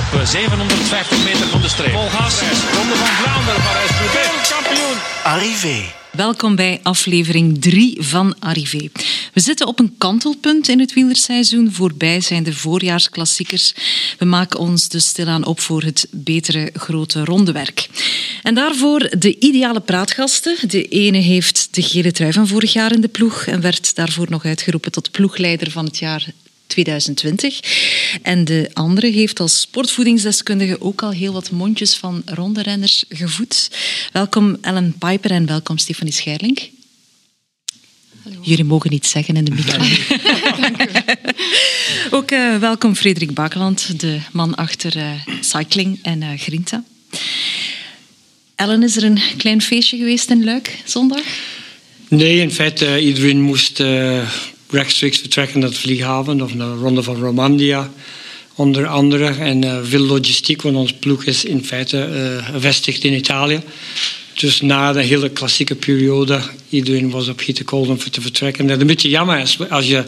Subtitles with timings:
[0.00, 1.92] op 750 meter van de streep.
[1.92, 2.40] Vol gas.
[2.76, 4.48] Ronde van Vlaanderen, Parijs-Roubaix.
[4.48, 4.96] Kampioen.
[5.22, 5.82] Arrivé.
[6.12, 8.88] Welkom bij aflevering 3 van Arrivé.
[9.32, 11.72] We zitten op een kantelpunt in het wielerseizoen.
[11.72, 13.74] Voorbij zijn de voorjaarsklassiekers.
[14.18, 17.88] We maken ons dus stilaan op voor het betere grote rondewerk.
[18.42, 20.56] En daarvoor de ideale praatgasten.
[20.68, 24.26] De ene heeft de gele trui van vorig jaar in de ploeg en werd daarvoor
[24.28, 26.26] nog uitgeroepen tot ploegleider van het jaar
[26.70, 27.60] 2020.
[28.22, 33.70] En de andere heeft als sportvoedingsdeskundige ook al heel wat mondjes van ronde renners gevoed.
[34.12, 36.70] Welkom Ellen Piper en welkom Stefanie Scherling.
[38.42, 39.84] Jullie mogen iets zeggen in de micro.
[42.16, 45.10] ook uh, welkom Frederik Bakeland, de man achter uh,
[45.40, 46.84] Cycling en uh, Grinta.
[48.54, 51.22] Ellen, is er een klein feestje geweest in Luik zondag?
[52.08, 53.82] Nee, in feite, iedereen moest
[54.70, 57.76] rechtstreeks vertrekken naar de vlieghaven of naar de Ronde van Romandie
[58.54, 59.26] onder andere.
[59.26, 63.60] En uh, veel logistiek, want onze ploeg is in feite uh, gevestigd in Italië.
[64.34, 68.66] Dus na de hele klassieke periode, iedereen was op hitte kool om te vertrekken.
[68.66, 70.04] Dat is een beetje jammer is als je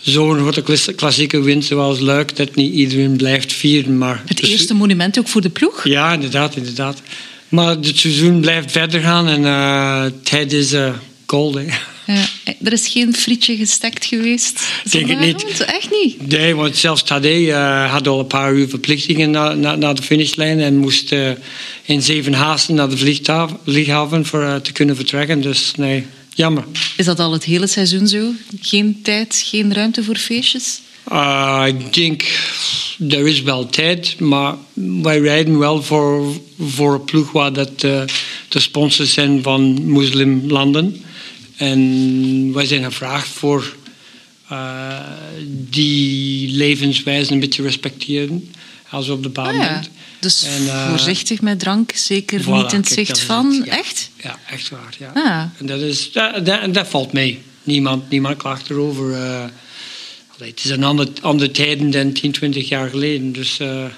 [0.00, 3.98] zo'n grote klassieke wint zoals Luik, dat niet iedereen blijft vieren.
[3.98, 5.88] Maar het dus, eerste monument ook voor de ploeg?
[5.88, 7.02] Ja, inderdaad, inderdaad.
[7.48, 10.74] Maar het seizoen blijft verder gaan en uh, tijd is
[11.26, 11.54] gold.
[11.54, 11.66] Hè.
[12.06, 12.24] Ja,
[12.62, 14.60] er is geen frietje gestekt geweest.
[14.90, 15.64] Denk het niet.
[15.64, 16.28] Echt niet?
[16.28, 20.02] Nee, want zelfs Tadej uh, had al een paar uur verplichtingen naar, naar, naar de
[20.02, 21.30] finishlijn en moest uh,
[21.82, 23.18] in zeven haasten naar de
[23.64, 25.40] vlieghaven voor uh, te kunnen vertrekken.
[25.40, 26.64] Dus nee, jammer.
[26.96, 28.30] Is dat al het hele seizoen zo?
[28.60, 30.80] Geen tijd, geen ruimte voor feestjes?
[31.66, 32.22] ik denk,
[33.08, 34.54] er is wel tijd, maar
[35.02, 38.06] wij rijden wel voor, voor een ploeg waar dat, de
[38.48, 41.04] sponsors zijn van moslimlanden.
[41.56, 43.76] En wij zijn gevraagd voor
[44.52, 44.98] uh,
[45.48, 48.50] die levenswijze een beetje respecteren
[48.90, 49.82] als we op de baan oh ja.
[50.20, 53.52] Dus en, uh, voorzichtig met drank, zeker voilà, niet in het zicht van.
[53.52, 53.78] Het, ja.
[53.78, 54.10] Echt?
[54.22, 54.94] Ja, echt waar.
[54.98, 55.10] Ja.
[55.14, 55.44] Ah.
[55.58, 57.42] En dat, is, dat, dat, dat, valt mee.
[57.62, 59.10] Niemand, niemand klaagt erover.
[59.10, 59.44] Uh,
[60.38, 63.32] het is een ander, ander tijden dan 10, 20 jaar geleden.
[63.32, 63.90] Dus ja.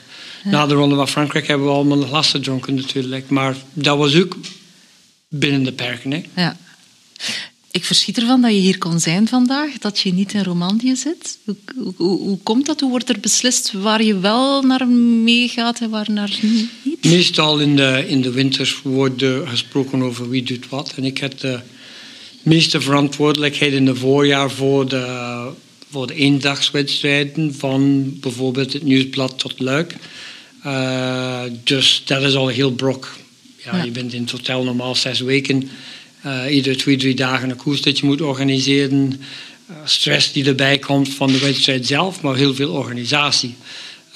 [0.44, 3.28] na de Ronde van Frankrijk hebben we allemaal een glas gedronken natuurlijk.
[3.28, 4.36] Maar dat was ook
[5.28, 6.10] binnen de perken.
[6.10, 6.22] Hè.
[6.34, 6.56] Ja.
[7.70, 11.38] Ik verschiet ervan dat je hier kon zijn vandaag, dat je niet in Romandie zit.
[11.44, 11.56] Hoe,
[11.96, 12.80] hoe, hoe komt dat?
[12.80, 17.04] Hoe wordt er beslist waar je wel naar meegaat en waar naar niet?
[17.04, 20.92] Meestal in de, in de winter wordt gesproken over wie doet wat.
[20.96, 21.60] En ik heb de
[22.42, 25.48] meeste verantwoordelijkheid in het voorjaar voor de,
[25.90, 29.96] voor de eendagswedstrijden van bijvoorbeeld het Nieuwsblad tot Luik.
[30.66, 33.16] Uh, dus dat is al heel brok.
[33.64, 33.82] Ja, ja.
[33.82, 35.70] Je bent in totaal normaal zes weken
[36.28, 39.20] uh, iedere twee, drie dagen een koers dat je moet organiseren.
[39.70, 43.54] Uh, stress die erbij komt van de wedstrijd zelf, maar heel veel organisatie.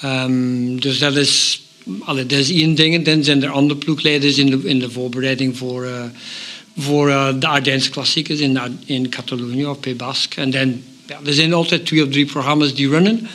[0.03, 1.61] Um, dus dat is,
[1.99, 3.05] allee, dat is één ding.
[3.05, 6.03] Dan zijn er andere ploegleiders in de, in de voorbereiding voor, uh,
[6.77, 7.07] voor
[7.39, 10.41] de Ardense klassiekers in, in Catalonië of Basque.
[10.41, 13.27] En dan, ja, er zijn altijd twee of drie programma's die runnen.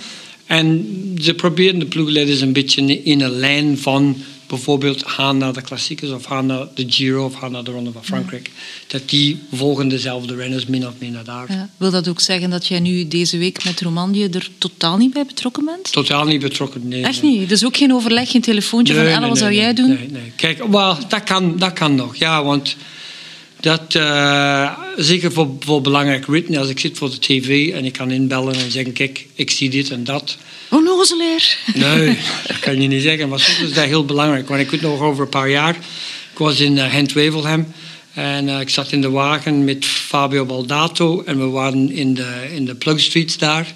[0.47, 0.87] En
[1.21, 4.17] ze proberen de ploegleiders een beetje in een lijn van
[4.49, 7.93] bijvoorbeeld gaan naar de klassiekers of gaan naar de Giro of gaan naar de Ronde
[7.93, 8.51] van Frankrijk.
[8.87, 11.53] Dat die volgen dezelfde renners min of meer naar daar.
[11.53, 11.69] Ja.
[11.77, 15.27] Wil dat ook zeggen dat jij nu deze week met Romandie er totaal niet bij
[15.27, 15.93] betrokken bent?
[15.93, 17.03] Totaal niet betrokken, nee.
[17.03, 17.49] Echt niet?
[17.49, 19.89] Dus ook geen overleg, geen telefoontje nee, van nee, wat zou jij doen?
[19.89, 20.33] Nee, nee.
[20.37, 22.77] Kijk, well, dat, kan, dat kan nog, ja, want
[23.61, 27.93] dat, uh, zeker voor, voor belangrijk ritten, als ik zit voor de tv en ik
[27.93, 30.37] kan inbellen en zeggen, kijk, ik zie dit en dat.
[30.71, 31.59] Onnozeleer.
[31.75, 34.49] Nee, dat kan je niet zeggen, maar soms is dat heel belangrijk.
[34.49, 35.75] Want ik weet nog over een paar jaar,
[36.33, 37.67] ik was in uh, Gent-Wevelgem
[38.15, 42.49] en uh, ik zat in de wagen met Fabio Baldato en we waren in de,
[42.55, 43.73] in de Plug Streets daar.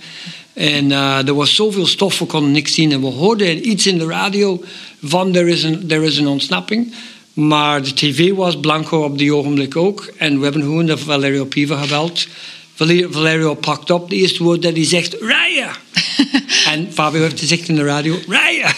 [0.52, 2.92] En uh, er was zoveel stof, we konden niks zien.
[2.92, 4.64] En we hoorden iets in de radio
[5.02, 6.94] van er is een, er is een ontsnapping.
[7.32, 10.12] Maar de tv was blanco op die ogenblik ook.
[10.16, 12.26] En we hebben gewoon de Valerio Piva gebeld.
[12.74, 15.76] Valerio pakt op de eerste woord dat hij zegt, rijden!
[16.72, 18.74] en Fabio heeft gezegd in de radio, rijden!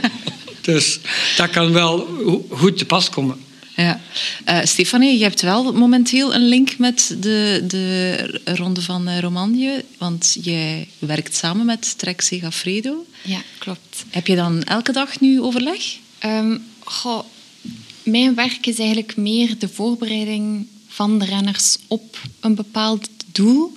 [0.60, 0.98] dus
[1.36, 2.08] dat kan wel
[2.50, 3.44] goed te pas komen.
[3.76, 4.00] Ja.
[4.48, 9.70] Uh, Stefanie, je hebt wel momenteel een link met de, de Ronde van uh, Romandie,
[9.98, 13.06] want jij werkt samen met Trek Segafredo.
[13.22, 14.04] Ja, klopt.
[14.10, 15.96] Heb je dan elke dag nu overleg?
[16.24, 17.24] Um, goh,
[18.02, 23.76] mijn werk is eigenlijk meer de voorbereiding van de renners op een bepaald doel.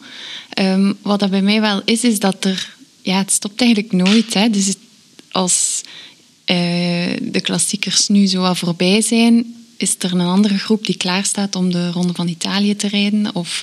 [0.60, 2.74] Um, wat dat bij mij wel is, is dat er...
[3.02, 4.34] Ja, het stopt eigenlijk nooit.
[4.34, 4.50] Hè.
[4.50, 4.74] Dus
[5.32, 5.82] als
[6.46, 6.56] uh,
[7.22, 11.72] de klassiekers nu zo al voorbij zijn, is er een andere groep die klaarstaat om
[11.72, 13.36] de Ronde van Italië te rijden.
[13.36, 13.62] Of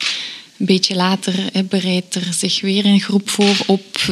[0.59, 4.07] een beetje later hè, bereidt er zich weer een groep voor op uh,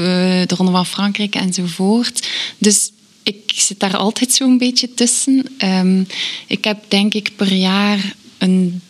[0.46, 2.28] de Ronde van Frankrijk enzovoort.
[2.58, 2.90] Dus
[3.22, 5.44] ik zit daar altijd zo'n beetje tussen.
[5.58, 6.02] Ehm,
[6.46, 8.80] ik heb denk ik per jaar een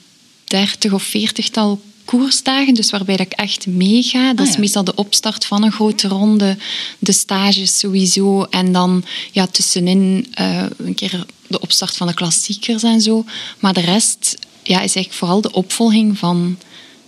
[0.44, 1.80] dertig of veertigtal
[2.10, 4.34] koersdagen, dus waarbij dat ik echt meega.
[4.34, 6.56] Dat Ah, is meestal de opstart van een grote ronde,
[6.98, 12.82] de stages sowieso, en dan ja, tussenin eh, een keer de opstart van de klassiekers
[12.82, 13.24] en zo.
[13.58, 16.58] Maar de rest ja, is eigenlijk vooral de opvolging van,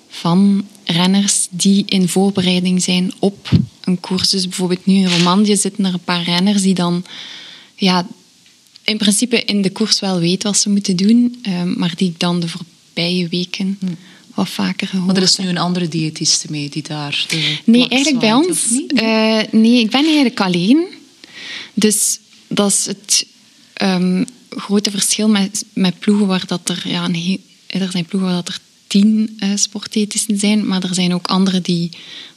[0.09, 3.49] van renners die in voorbereiding zijn op
[3.85, 4.31] een koers.
[4.31, 7.05] Dus bijvoorbeeld nu in Romandie zitten er een paar renners die dan
[7.75, 8.07] ja,
[8.85, 12.21] in principe in de koers wel weten wat ze moeten doen, eh, maar die ik
[12.21, 13.79] dan de voorbije weken
[14.34, 17.88] wat vaker gehoord Maar er is nu een andere diëtiste mee die daar de Nee,
[17.88, 18.58] eigenlijk bij ons.
[18.87, 20.87] eh, nee, ik ben eigenlijk alleen.
[21.75, 22.19] Dus
[22.49, 23.26] dat is het
[23.73, 26.82] ehm, grote verschil met, met ploegen waar dat er...
[26.84, 31.14] Ja, een er zijn ploegen waar dat er tien eh sportdiëtisten zijn, maar er zijn
[31.14, 31.90] ook andere die...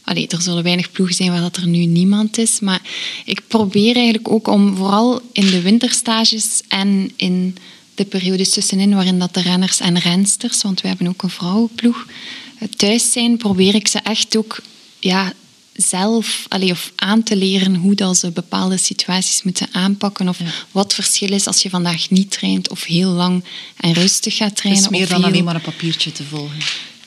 [0.03, 2.59] Allee, er zullen weinig ploegen zijn waar dat er nu niemand is.
[2.59, 2.81] Maar
[3.25, 7.57] ik probeer eigenlijk ook om vooral in de winterstages en in
[7.95, 12.05] de periodes tussenin waarin dat de renners en rensters, want we hebben ook een vrouwenploeg,
[12.59, 14.59] eh, thuis zijn, probeer ik ze echt ook
[14.99, 15.33] ja,
[15.73, 20.29] zelf allee, of aan te leren hoe dat ze bepaalde situaties moeten aanpakken.
[20.29, 20.37] Of
[20.71, 23.43] wat het verschil is als je vandaag niet traint of heel lang
[23.77, 24.83] en rustig gaat Het trainen.
[24.83, 26.57] is meer of dan heel- alleen maar een papiertje te volgen.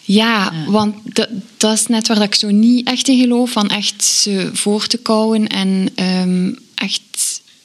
[0.05, 3.51] ja, want dat, dat is net waar dat ik zo niet echt in geloof.
[3.51, 7.01] Van echt ze voor te kouwen en ehm, echt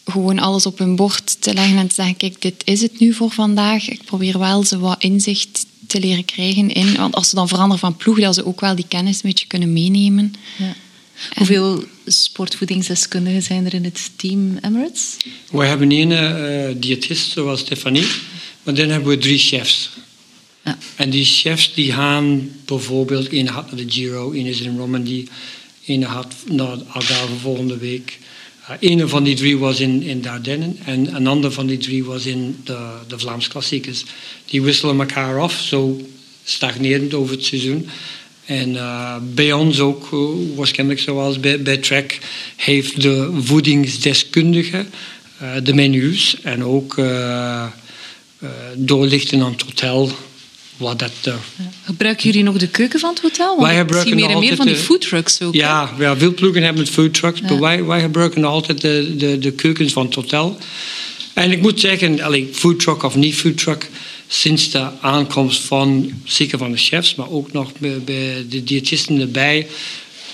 [0.05, 3.13] gewoon alles op hun bord te leggen en te zeggen: kijk, dit is het nu
[3.13, 3.89] voor vandaag.
[3.89, 6.95] Ik probeer wel ze wat inzicht te leren krijgen in.
[6.95, 9.47] Want als ze dan veranderen van ploeg, dat ze ook wel die kennis een beetje
[9.47, 10.33] kunnen meenemen.
[10.57, 10.75] Ja.
[11.35, 15.17] Hoeveel sportvoedingsdeskundigen zijn er in het team Emirates?
[15.51, 18.07] We hebben een eh, diëtist, zoals Stefanie,
[18.63, 19.89] maar dan hebben we drie chefs.
[20.63, 20.77] Ja.
[20.95, 25.27] En die chefs die gaan bijvoorbeeld, een gaat naar de Giro, een is in Romandie,
[25.85, 28.19] een gaat naar Algarve volgende week.
[28.69, 32.03] Uh, een van die drie was in, in Dardenne en een ander van die drie
[32.03, 34.03] was in de, de Vlaams klassiekers.
[34.45, 36.01] Die wisselen elkaar af, zo
[36.43, 37.89] stagnerend over het seizoen.
[38.45, 42.19] En eh, bij ons ook, eh, waarschijnlijk zoals bij, bij Trek,
[42.55, 44.85] heeft de voedingsdeskundige
[45.43, 50.11] eh, de menus en ook eh, eh, doorlichten aan het hotel.
[50.77, 51.33] Wat dat, eh,
[51.83, 53.47] Gebruiken jullie nog de keuken van het hotel?
[53.47, 55.53] Want Wij ik gebruiken meer en meer van die foodtrucks ook.
[55.53, 55.59] hè?
[55.59, 59.51] ja, veel ploegen hebben het food trucks, maar wij, wij gebruiken altijd de, de, de
[59.51, 60.57] keukens van het hotel.
[61.33, 63.89] En ik moet zeggen, allee, food truck of niet food truck,
[64.27, 69.67] sinds de aankomst van, zeker van de chefs, maar ook nog bij, de diëtisten erbij,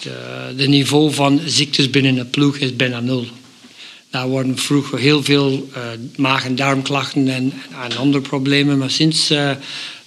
[0.01, 3.25] de, de niveau van ziektes binnen de ploeg is bijna nul.
[4.09, 5.81] Daar worden vroeger heel veel eh,
[6.15, 7.53] maag- en darmklachten en,
[7.83, 9.51] en andere problemen, maar sinds eh,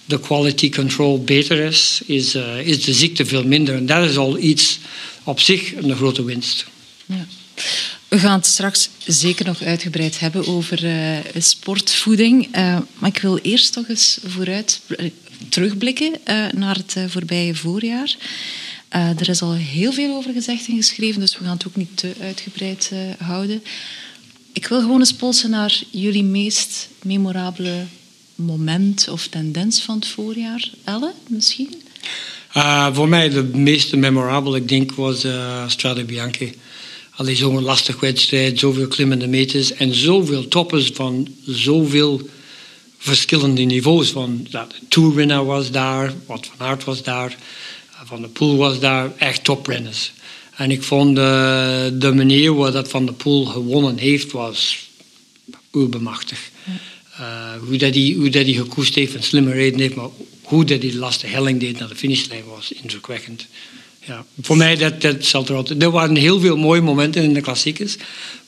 [0.05, 3.75] de quality control beter is, is, eh, is de ziekte veel minder.
[3.75, 4.79] En dat is al iets
[5.23, 6.65] op zich een grote winst.
[7.05, 7.25] Ja.
[8.07, 12.47] We gaan het straks zeker nog uitgebreid hebben over eh, sportvoeding.
[12.51, 14.81] Eh, maar ik wil eerst toch eens vooruit
[15.49, 16.11] terugblikken
[16.55, 18.15] naar het voorbije voorjaar.
[18.89, 21.97] Er is al heel veel over gezegd en geschreven, dus we gaan het ook niet
[21.97, 23.63] te uitgebreid houden.
[24.53, 27.85] Ik wil gewoon eens polsen naar jullie meest memorabele
[28.35, 30.69] moment of tendens van het voorjaar.
[30.83, 31.81] Elle, misschien?
[32.57, 36.53] Uh, voor mij de meest memorabele, ik denk, was uh, Strade Bianchi.
[37.15, 42.29] Alleen zo'n lastig wedstrijd, zoveel klimmende meters en zoveel toppers van zoveel
[42.97, 44.09] verschillende niveaus.
[44.09, 47.37] Van, ja, de tourwinnaar was daar, Wat van Aert was daar,
[47.91, 50.11] uh, Van der Poel was daar, echt toprenners.
[50.55, 51.23] En ik vond uh,
[51.93, 54.87] de manier waar dat Van der Poel gewonnen heeft, was
[55.73, 56.51] ubermachtig.
[57.19, 60.09] Uh, hoe dat hij, hoe dat hij gekoest heeft en slimme reden heeft, maar
[60.41, 63.47] hoe dat hij de laatste helling deed naar de finishlijn was indrukwekkend.
[64.05, 65.83] Ja, voor mij dat, dat zat er altijd.
[65.83, 67.95] Er waren heel veel mooie momenten in de klassiekers,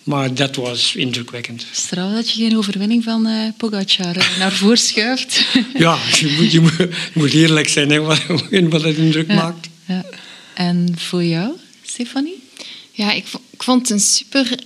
[0.03, 1.65] maar dat was indrukwekkend.
[1.71, 5.45] Straf dat je geen overwinning van uh, Pogacar uh, naar voren schuift.
[5.77, 8.25] ja, je moet, je moet, je moet eerlijk zijn hè, wat,
[8.69, 9.67] wat het indruk ja, maakt.
[9.87, 10.05] Ja.
[10.53, 11.53] En voor jou,
[11.83, 12.43] Stefanie?
[12.91, 14.59] Ja, ik, ik vond het een super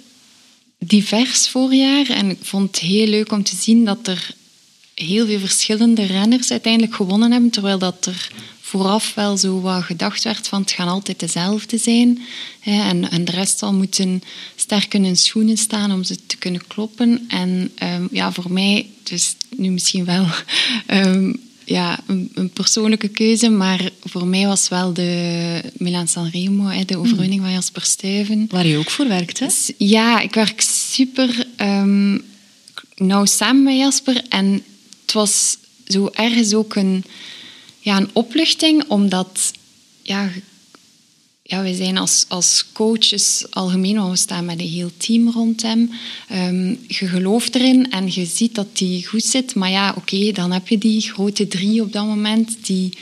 [0.79, 2.09] divers voorjaar.
[2.09, 4.36] En ik vond het heel leuk om te zien dat er
[4.93, 7.50] heel veel verschillende renners uiteindelijk gewonnen hebben.
[7.50, 8.31] Terwijl dat er
[8.62, 12.21] vooraf wel zo wat gedacht werd van het gaan altijd dezelfde zijn.
[12.63, 14.24] En, en de rest zal moeten
[14.55, 17.25] sterk in hun schoenen staan om ze te kunnen kloppen.
[17.27, 20.25] En um, ja, voor mij, dus nu misschien wel
[20.88, 26.97] um, ja, een, een, persoonlijke keuze, maar voor mij was wel de Milan Sanremo, de
[26.97, 28.47] overwinning van Jasper Stuyven.
[28.49, 29.47] Waar je ook voor werkt, hè?
[29.77, 32.21] Ja, ik werk super um,
[32.95, 34.23] nauw samen met Jasper.
[34.29, 34.63] En
[35.01, 35.57] het was
[35.88, 37.03] zo ergens ook een,
[37.79, 39.51] ja, een opluchting, omdat
[40.01, 40.29] ja,
[41.50, 45.62] ja, wij zijn als, als coaches algemeen, want we staan met een heel team rond
[45.62, 45.91] hem.
[46.27, 49.56] Ehm, je gelooft erin en je ziet dat die goed zit.
[49.56, 52.98] Maar ja, oké, dan heb je die grote drie op dat moment, die,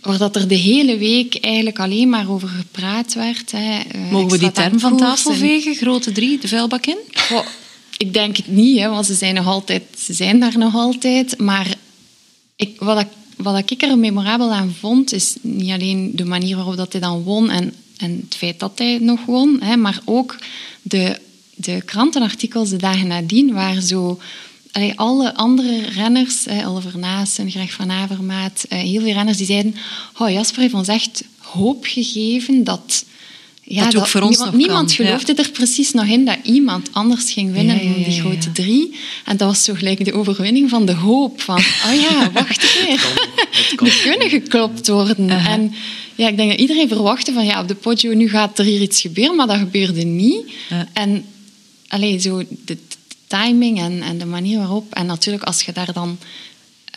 [0.00, 3.52] waar dat er de hele week eigenlijk alleen maar over gepraat werd.
[3.52, 3.78] Hè.
[3.78, 6.98] Eh, Mogen we die term van tafel vegen, grote drie, de vuilbak in?
[7.12, 7.46] Goh,
[7.96, 11.38] ik denk het niet, hè, want ze zijn, nog altijd, ze zijn daar nog altijd.
[11.38, 11.76] Maar
[12.56, 16.76] ik, wat ik wat ik er memorabel aan vond, is niet alleen de manier waarop
[16.76, 20.38] dat hij dan won en, en het feit dat hij nog won, hè, maar ook
[20.82, 21.18] de,
[21.54, 24.20] de krantenartikels de dagen nadien, waar zo
[24.94, 29.74] alle andere renners, hè, Oliver Naassen, Greg van Avermaat, eh, heel veel renners, die zeiden
[30.18, 33.04] oh, Jasper heeft ons echt hoop gegeven dat
[33.66, 37.52] ja, dat, voor ons niemand, niemand geloofde er precies nog in dat iemand anders ging
[37.52, 38.94] winnen ja, die grote drie.
[39.24, 41.40] En dat was zo gelijk de overwinning van de hoop.
[41.40, 43.10] Van, oh ja, wacht even.
[43.76, 45.30] We kunnen geklopt worden.
[45.30, 45.74] En
[46.14, 48.80] ja, ik denk dat iedereen verwachtte van, ja, op de podio nu gaat er hier
[48.80, 50.52] iets gebeuren, maar dat gebeurde niet.
[50.92, 51.24] En
[51.88, 52.78] alleen zo de,
[53.26, 54.94] timing en, en de manier waarop.
[54.94, 56.18] En natuurlijk, als je daar dan...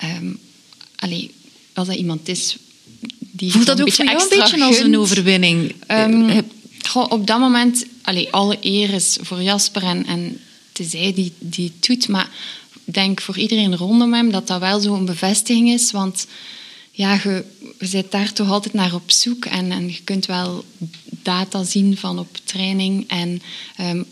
[0.03, 0.39] Um,
[0.95, 1.31] allee,
[1.73, 2.57] als dat iemand is
[3.19, 5.75] die Voelt dat ook voor jou een beetje als een overwinning?
[5.87, 6.45] Um,
[6.95, 7.85] op dat moment,
[8.31, 12.07] alle eer is voor Jasper en, en het is die, die het doet.
[12.07, 12.29] Maar
[12.85, 15.91] ik denk voor iedereen rondom hem dat dat wel zo'n bevestiging is.
[15.91, 16.27] Want
[16.91, 17.43] ja, je,
[17.91, 19.45] bent daar toch altijd naar op zoek.
[19.45, 20.65] En, en je kunt wel
[21.09, 23.07] data zien van op training.
[23.07, 23.41] En
[23.81, 24.05] um,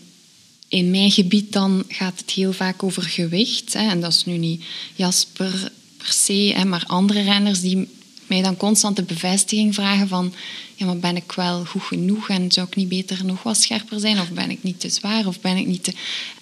[0.68, 3.72] in mijn gebied dan gaat het heel vaak over gewicht.
[3.72, 3.88] Hè.
[3.88, 4.64] En dat is nu niet
[4.94, 7.88] Jasper per se, maar andere renners die
[8.28, 10.34] mij dan constant de bevestiging vragen van
[10.74, 14.00] ja, maar ben ik wel goed genoeg en zou ik niet beter nog wat scherper
[14.00, 15.92] zijn of ben ik niet te zwaar of ben ik niet te...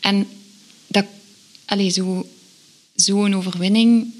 [0.00, 0.26] En
[0.87, 1.05] dat,
[1.64, 2.29] allez, zo,
[2.95, 4.12] zo'n overwinning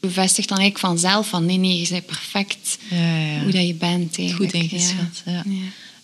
[0.00, 3.42] bevestigt dan eigenlijk vanzelf van nee, nee, je bent perfect ja, ja.
[3.42, 4.18] hoe dat je bent.
[4.18, 4.52] Eigenlijk.
[4.52, 5.44] Goed ingeschat, ja.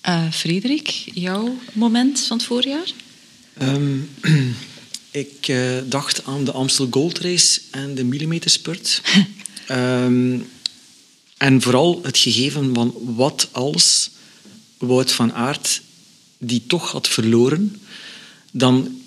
[0.08, 2.90] Uh, Frederik, jouw moment van het voorjaar?
[3.62, 4.11] Um,
[5.11, 9.00] ik uh, dacht aan de Amstel Gold Race en de millimeterspurt.
[9.70, 10.46] um,
[11.37, 14.11] En vooral het gegeven van wat als
[14.78, 15.80] Wout van Aert
[16.38, 17.80] die toch had verloren,
[18.50, 19.00] dan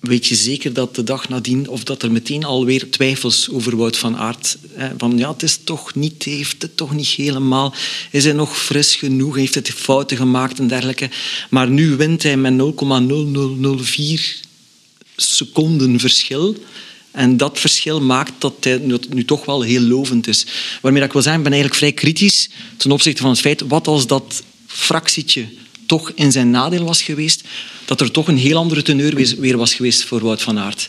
[0.00, 3.96] weet je zeker dat de dag nadien, of dat er meteen alweer twijfels over Wout
[3.96, 4.58] van Aert,
[4.98, 7.74] van ja, het is toch niet, heeft het toch niet helemaal,
[8.10, 11.10] is hij nog fris genoeg, heeft het fouten gemaakt en dergelijke.
[11.50, 14.44] Maar nu wint hij met 0,0004
[15.16, 16.56] seconden verschil.
[17.16, 20.46] En dat verschil maakt dat het nu toch wel heel lovend is.
[20.80, 23.86] Waarmee ik wil zeggen, ik ben eigenlijk vrij kritisch ten opzichte van het feit, wat
[23.86, 25.46] als dat fractietje
[25.86, 27.44] toch in zijn nadeel was geweest,
[27.84, 30.88] dat er toch een heel andere teneur weer was geweest voor Wout van Aert.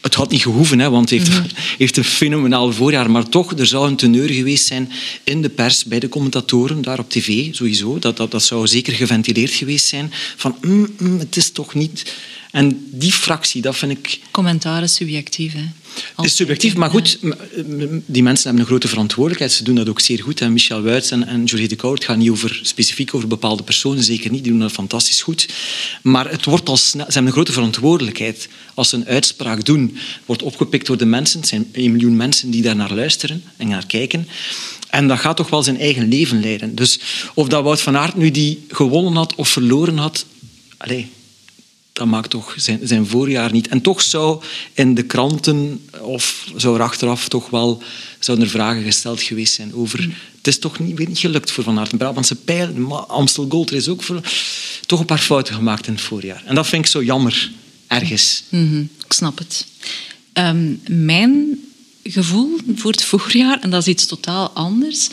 [0.00, 1.46] Het had niet gehoeven, hè, want hij heeft, mm
[1.78, 3.10] heeft een fenomenaal voorjaar.
[3.10, 4.92] Maar toch, er zou een teneur geweest zijn
[5.24, 7.98] in de pers, bij de commentatoren, daar op tv sowieso.
[7.98, 10.12] Dat, dat, dat zou zeker geventileerd geweest zijn.
[10.36, 12.14] Van, mm, mm, het is toch niet
[12.50, 14.20] en die fractie, dat vind ik...
[14.30, 15.64] Commentaar is subjectief, hè?
[16.16, 17.18] Het is subjectief, maar goed,
[18.06, 19.52] die mensen hebben een grote verantwoordelijkheid.
[19.52, 20.40] Ze doen dat ook zeer goed.
[20.40, 24.30] En Michel Wuits en, en de Koud gaan niet over, specifiek over bepaalde personen, zeker
[24.30, 24.42] niet.
[24.42, 25.48] Die doen dat fantastisch goed.
[26.02, 28.48] Maar het wordt al snel, ze hebben een grote verantwoordelijkheid.
[28.74, 31.40] Als ze een uitspraak doen, wordt opgepikt door de mensen.
[31.40, 34.28] Het zijn een miljoen mensen die daar naar luisteren en naar kijken.
[34.90, 36.74] En dat gaat toch wel zijn eigen leven leiden.
[36.74, 37.00] Dus
[37.34, 40.24] of dat Wout van Aert nu die gewonnen had of verloren had...
[40.76, 41.04] Allez,
[41.98, 43.68] dat maakt toch zijn, zijn voorjaar niet.
[43.68, 47.82] En toch zou in de kranten, of zou er achteraf toch wel
[48.18, 50.02] zouden er vragen gesteld geweest zijn over...
[50.02, 50.14] Mm.
[50.36, 51.98] Het is toch niet, gelukt voor Van Aert.
[51.98, 54.20] Brabantse pijl, Amstel Gold is ook voor,
[54.86, 56.42] toch een paar fouten gemaakt in het voorjaar.
[56.46, 57.50] En dat vind ik zo jammer,
[57.86, 58.42] ergens.
[58.48, 59.66] Mhm, ik snap het.
[60.32, 61.60] Ehm, mijn
[62.02, 65.08] gevoel voor het voorjaar, en dat is iets totaal anders...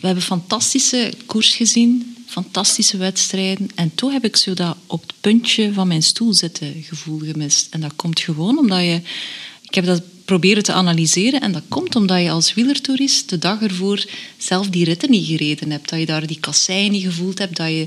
[0.00, 3.68] We hebben fantastische koers gezien fantastische wedstrijden.
[3.74, 7.66] En toch heb ik zo dat op het puntje van mijn stoel zitten gevoel gemist.
[7.70, 9.00] En dat komt gewoon omdat je...
[9.62, 13.62] Ik heb dat proberen te analyseren en dat komt omdat je als wielertoerist de dag
[13.62, 14.04] ervoor
[14.36, 15.88] zelf die ritten niet gereden hebt.
[15.88, 17.86] Dat je daar die kasseien niet gevoeld hebt, dat je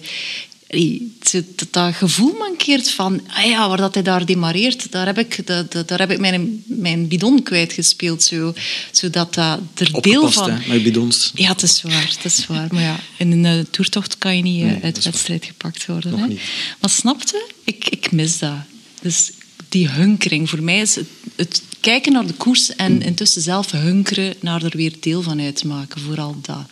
[1.70, 5.88] dat gevoel mankeert van, ah ja, waar dat hij daar demareert, daar heb ik, dat,
[5.88, 8.24] daar heb ik mijn, mijn bidon kwijtgespeeld.
[8.24, 8.54] Zo,
[8.92, 10.52] zodat dat er deel van...
[10.52, 11.32] Hè, met bidons.
[11.36, 12.68] Ja, het is waar, het is waar.
[12.72, 16.12] Maar ja, in een uh, toertocht kan je niet uh, uit de wedstrijd gepakt worden.
[16.12, 16.28] Nog hè?
[16.28, 16.42] Niet.
[16.80, 17.48] Maar snapte?
[17.64, 18.58] Ik, ik mis dat.
[19.02, 19.32] Dus
[19.70, 20.50] die hunkering.
[20.50, 24.78] Voor mij is het, het kijken naar de koers en intussen zelf hunkeren naar er
[24.78, 26.02] weer deel van uitmaken.
[26.02, 26.66] Vooral dat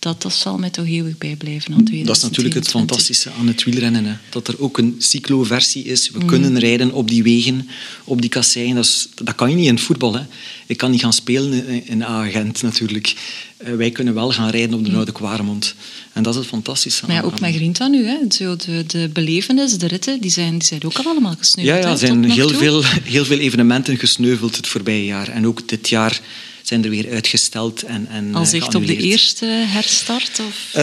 [0.00, 1.70] dat, dat zal mij toch eeuwig bijblijven.
[2.04, 2.70] Dat is natuurlijk het 2022.
[2.70, 4.04] fantastische aan het wielrennen.
[4.04, 4.12] Hè.
[4.30, 6.10] Dat er ook een cyclo-versie is.
[6.10, 6.20] Mm.
[6.20, 7.68] We kunnen rijden op die wegen,
[8.04, 8.74] op die kasseien.
[8.74, 10.14] Dat, is- dat kan je niet in het voetbal.
[10.14, 10.22] Hè.
[10.66, 13.14] Ik kan niet gaan spelen in- in Agent natuurlijk.
[13.56, 15.74] Eh, wij kunnen wel gaan rijden op de Oude Kwaremond.
[16.12, 17.00] En dat is het fantastische.
[17.04, 17.10] Mm.
[17.12, 18.06] Maar ja, ook met Grinta nu.
[18.06, 18.16] Hè.
[18.28, 21.84] Zo de, de belevenis, de ritten, die zijn, die zijn ook al allemaal gesneuveld.
[21.84, 25.28] ja er zijn heel veel, heel veel evenementen gesneuveld het voorbije jaar.
[25.28, 26.20] En ook dit jaar
[26.62, 30.40] zijn er weer uitgesteld en, en Als eh, echt op de eerste herstart?
[30.48, 30.82] Of Eh,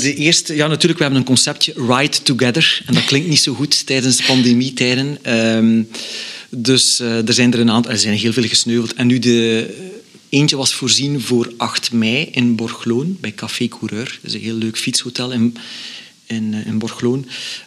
[0.00, 2.82] de eerste, ja, natuurlijk, we hebben een conceptje Ride Together.
[2.86, 5.18] En dat klinkt niet zo goed tijdens pandemietijden.
[5.22, 5.82] Ehm
[6.50, 8.94] dus eh, er zijn er een aantal, er zijn heel veel gesneuveld.
[8.94, 9.74] En nu de,
[10.28, 14.18] eentje was voorzien voor 8 mei in Borgloon, bij Café Coureur.
[14.22, 15.56] Dat is een heel leuk fietshotel in,
[16.26, 17.26] in, eh, in Borgloon.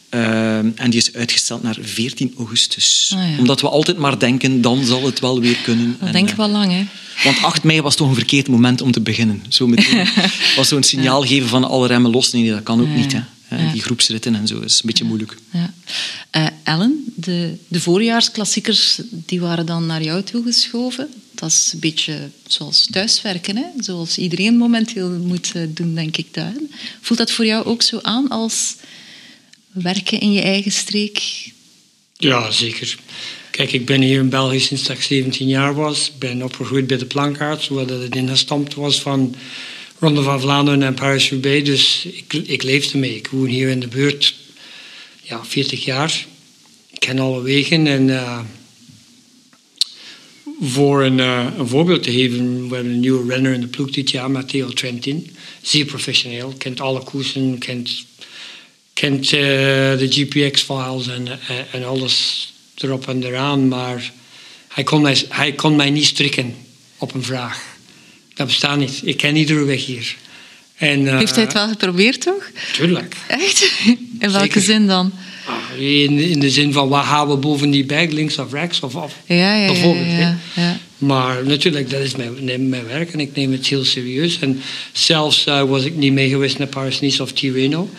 [0.09, 3.11] Ehm, en die is uitgesteld naar 14 augustus.
[3.15, 3.37] Ah, ja.
[3.37, 5.95] Omdat we altijd maar denken, dan zal het wel weer kunnen.
[5.99, 6.83] Dat En, denk ik eh, wel lang, hè?
[7.23, 9.43] want 8 mei was toch een verkeerd moment om te beginnen.
[9.49, 10.07] Zo meteen
[10.55, 12.31] was zo'n signaal geven van alle remmen los.
[12.31, 13.13] Nee, dat kan ook Ja, niet.
[13.13, 13.19] Hè.
[13.49, 13.57] Ja.
[13.57, 13.71] Eh.
[13.71, 15.35] Die groepsritten en zo is een beetje moeilijk.
[15.51, 15.73] Ja.
[16.29, 21.07] Eh, Ellen, de, de voorjaarsklassiekers die waren dan naar jou toegeschoven.
[21.31, 23.65] Dat is een beetje zoals thuiswerken, hè?
[23.77, 26.33] zoals iedereen momenteel moet eh, doen, denk ik.
[26.33, 26.53] Daar.
[27.01, 28.75] Voelt dat voor jou ook zo aan als
[29.71, 31.51] werken in je eigen streek?
[32.17, 32.97] Ja, zeker.
[33.51, 36.07] Kijk, ik ben hier in België sinds dat ik 17 jaar was.
[36.07, 39.35] Ik ben opgegroeid bij de plankaarts, waar dat het ingestampt was van
[39.99, 41.65] Ronde van Vlaanderen en Paris-Roubaix.
[41.65, 43.15] Dus ik, ik leefde mee.
[43.15, 44.35] Ik woon hier in de buurt
[45.21, 46.25] ja, 40 jaar.
[46.91, 48.09] Ik ken alle wegen en...
[48.09, 48.39] eh,
[50.61, 53.89] voor een, eh, een voorbeeld te geven, we hebben een nieuwe renner in de ploeg
[53.89, 55.35] dit jaar, Matteo Trentin.
[55.61, 58.05] Zeer professioneel, kent alle koersen, kent,
[58.93, 59.39] kent eh,
[59.97, 61.27] de GPX-files en,
[61.71, 63.67] en alles erop en eraan.
[63.67, 64.13] Maar
[64.67, 66.55] hij kon, mij, hij kon mij niet strikken
[66.97, 67.77] op een vraag.
[68.39, 69.01] Dat bestaat niet.
[69.03, 70.15] Ik ken iedere weg hier.
[70.77, 72.51] En, eh, Heeft hij het wel geprobeerd, toch?
[72.73, 73.15] Tuurlijk.
[73.27, 73.71] Echt?
[74.19, 74.61] In welke Zeker.
[74.61, 75.11] zin dan?
[75.45, 78.79] Ah, In, in de zin van, wat gaan we boven die bag, links of rechts?
[78.79, 80.11] Of, of Ja, ja, bijvoorbeeld.
[80.11, 80.77] ja, ja.
[80.97, 84.39] Maar natuurlijk, dat is mijn, mijn werk en ik neem het heel serieus.
[84.39, 87.89] En zelfs eh, was ik niet mee geweest naar Paris-Nice of Tirreno.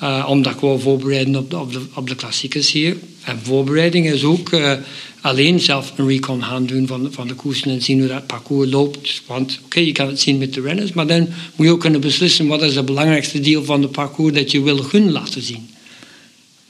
[0.00, 2.96] Eh, omdat ik wou voorbereiden op de, op, de, op de klassiekers hier.
[3.24, 4.72] En voorbereiding is ook eh,
[5.20, 8.70] alleen zelf een recon gaan doen van, van de koersen en zien hoe dat parcours
[8.70, 9.22] loopt.
[9.26, 12.00] Want oké, je kan het zien met de renners, maar dan moet je ook kunnen
[12.00, 15.70] beslissen wat is het belangrijkste deel van het parcours dat je wil hun laten zien.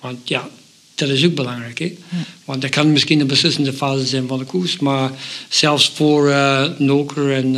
[0.00, 0.48] Want ja,
[0.94, 1.78] dat is ook belangrijk.
[1.78, 1.94] Hè?
[2.44, 4.78] Want dat kan misschien een beslissende fase zijn van de koers.
[4.78, 5.11] Maar
[5.48, 7.57] zelfs voor eh Noker en,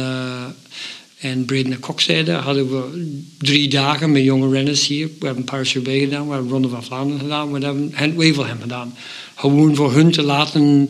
[1.22, 5.08] en Braden Kokzijde hadden we drie dagen met jonge renners hier.
[5.18, 8.94] We hebben Paris-Roubaix gedaan, we hebben Ronde van Vlaanderen gedaan, we hebben Gent-Wevelgem gedaan.
[9.34, 10.88] Gewoon voor hun te laten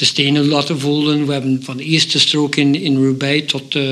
[0.00, 1.26] de stenen laten voelen.
[1.26, 3.82] We hebben van de eerste strook in, in Roubaix tot, eh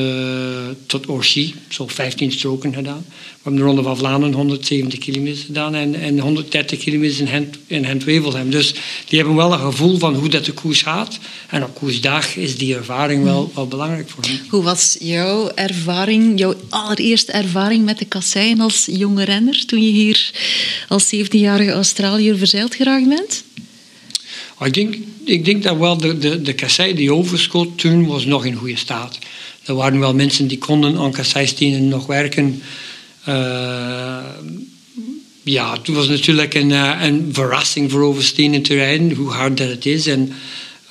[0.87, 3.05] tot Orchy, zo 15 stroken gedaan.
[3.09, 7.57] We hebben de Ronde van Vlaanderen 170 kilometer gedaan en, en 130 kilometer in Gent,
[7.67, 8.51] in Gent-Wevelgem.
[8.51, 8.75] Dus
[9.09, 11.19] die hebben wel een gevoel van hoe dat de koers gaat.
[11.49, 14.41] En op koersdag is die ervaring wel, wel belangrijk voor hen.
[14.49, 19.91] Hoe was jouw ervaring, jouw allereerste ervaring met de kasseien als jonge renner toen je
[19.91, 20.31] hier
[20.89, 23.47] als 17-jarige Australiër verzeild geraakt bent?
[24.65, 28.45] Ik denk, ik denk dat wel de, de, de kassei die overschoot toen was nog
[28.45, 29.19] in goede staat.
[29.65, 32.63] Er waren wel mensen die konden aan kasseistenen nog werken.
[33.25, 34.19] Eh,
[35.43, 39.57] ja, het was natuurlijk een, eh, een verrassing voor over stenen te rijden, hoe hard
[39.57, 40.07] dat het is.
[40.07, 40.33] En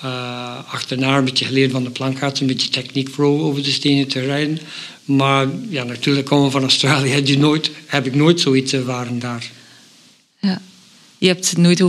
[0.01, 4.08] eh, achterna een beetje geleerd van de plankaart, een beetje techniek voor over de stenen
[4.08, 4.60] te rijden.
[5.06, 9.51] Maar ja, natuurlijk komen van Australië, heb, je nooit, heb ik nooit zoiets ervaren daar.
[10.39, 10.62] Ja.
[11.17, 11.82] Je hebt nooit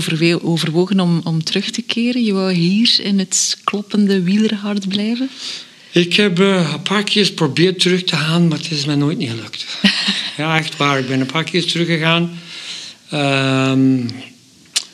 [0.43, 2.25] overwogen om, om terug te keren.
[2.25, 5.29] Je wou hier in het kloppende wielerhart blijven.
[5.93, 9.19] Ik heb eh, een paar keer geprobeerd terug te gaan, maar het is mij nooit
[9.19, 9.67] niet gelukt.
[10.37, 10.99] ja, echt waar.
[10.99, 12.38] Ik ben een paar keer teruggegaan.
[13.11, 14.07] Ehm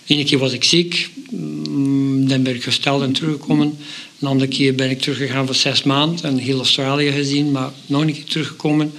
[0.07, 1.11] Eén keer was ik ziek.
[1.31, 3.79] Mm, Dan ben ik gesteld en teruggekomen.
[4.21, 8.01] Een andere keer ben ik teruggegaan voor zes maanden en heel Australië gezien, maar nog
[8.01, 8.93] een keer teruggekomen.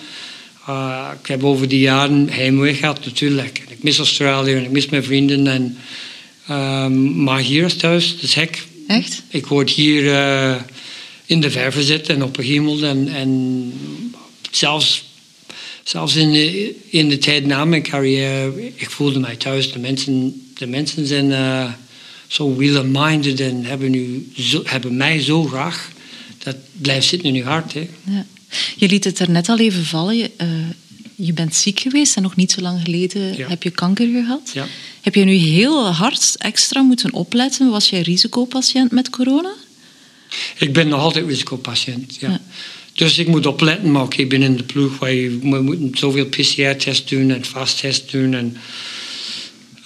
[0.69, 3.63] Uh, ik heb over die jaren heimwee gehad natuurlijk.
[3.67, 5.47] Ik mis Australië en ik mis mijn vrienden.
[5.47, 5.78] En,
[6.56, 8.63] um, maar hier is thuis, het is hek.
[8.88, 9.21] Echt?
[9.28, 10.56] Ik word hier uh,
[11.25, 12.84] in de verven zitten en op een hemel.
[12.84, 13.73] En, en
[14.51, 15.04] zelfs,
[15.84, 19.71] zelfs in, de, in de tijd na mijn carrière, ik voelde mij thuis.
[19.71, 21.71] De mensen, de mensen zijn uh,
[22.28, 25.91] zo wheel-minded en hebben, nu zo, hebben mij zo graag.
[26.38, 27.73] Dat blijft zitten in je hart.
[27.73, 27.88] Hè.
[28.04, 28.25] Ja.
[28.76, 30.18] Je liet het er net al even vallen.
[30.18, 30.48] Je, uh,
[31.15, 33.48] je bent ziek geweest en nog niet zo lang geleden Ja.
[33.48, 34.52] heb je kanker gehad.
[34.54, 34.68] Ja.
[35.02, 37.70] Heb je nu heel hard extra moeten opletten?
[37.70, 39.54] Was jij risicopatiënt met corona?
[40.58, 42.18] Ik ben nog altijd risicopatiënt.
[42.20, 42.30] Ja.
[42.30, 42.41] Ja.
[42.94, 47.46] Dus ik moet opletten, maar oké, binnen de ploeg, we moeten zoveel PCR-tests doen en
[47.46, 48.34] fasttests doen.
[48.34, 48.58] En,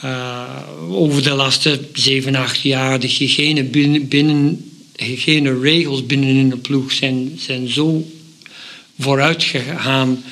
[0.03, 0.49] uh,
[0.89, 6.91] over de laatste zeven, acht jaar, de hygiëne binnen, binnen hygiëneregels binnen in de ploeg
[6.91, 8.11] zijn, zijn zo
[8.99, 10.23] vooruit gegaan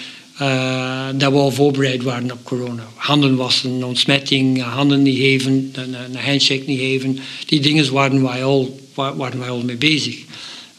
[0.42, 2.88] uh, dat we al voorbereid waren op corona.
[2.96, 7.20] Handen wassen, ontsmetting, handen niet geven, een, een handshake niet geven.
[7.46, 10.18] Die dingen waren wij al, waren wij al mee bezig.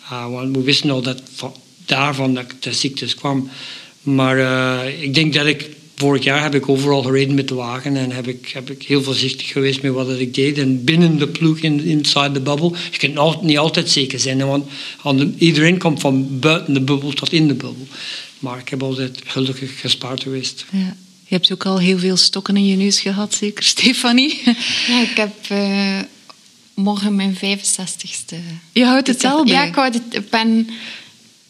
[0.03, 1.23] Uh, want we wisten al dat
[1.87, 3.51] daarvan dat de ziektes kwam.
[4.03, 4.39] Maar
[4.89, 8.29] ik denk dat ik vorig jaar heb ik overal gereden met de wagen en heb
[8.29, 10.59] ik, heb ik heel voorzichtig geweest met wat ik deed.
[10.59, 14.47] En binnen de ploeg, in, inside the bubble, je kunt niet altijd zeker zijn,
[15.03, 17.87] want iedereen komt van buiten de bubbel tot in de bubbel.
[18.39, 20.65] Maar ik heb altijd gelukkig gespaard geweest.
[20.71, 20.97] Ja.
[21.25, 24.41] Je hebt ook al heel veel stokken in je neus gehad, zeker, Stefanie?
[24.89, 25.99] Ja, ik heb uh,
[26.75, 28.37] morgen mijn 65ste.
[28.73, 29.53] Je houdt het al bij?
[29.53, 30.69] Ja, ik, houd het, ik ben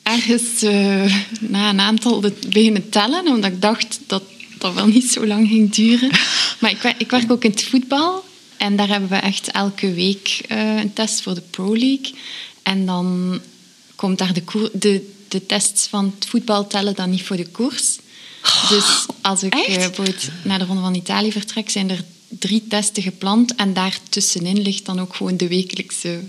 [0.02, 4.22] ergens uh, na een aantal beginnen tellen, omdat ik dacht dat
[4.60, 6.10] dat wel niet zo lang ging duren.
[6.58, 8.24] Maar ik, ik werk ook in het voetbal.
[8.56, 12.14] En daar hebben we echt elke week uh, een test voor de Pro League.
[12.62, 13.40] En dan
[13.94, 17.98] komt daar de, de, de tests van het voetbal tellen dan niet voor de koers.
[18.68, 23.02] Dus als ik uh, bijvoorbeeld naar de Ronde van Italië vertrek, zijn er drie testen
[23.02, 23.54] gepland.
[23.54, 26.20] En daartussenin ligt dan ook gewoon de wekelijkse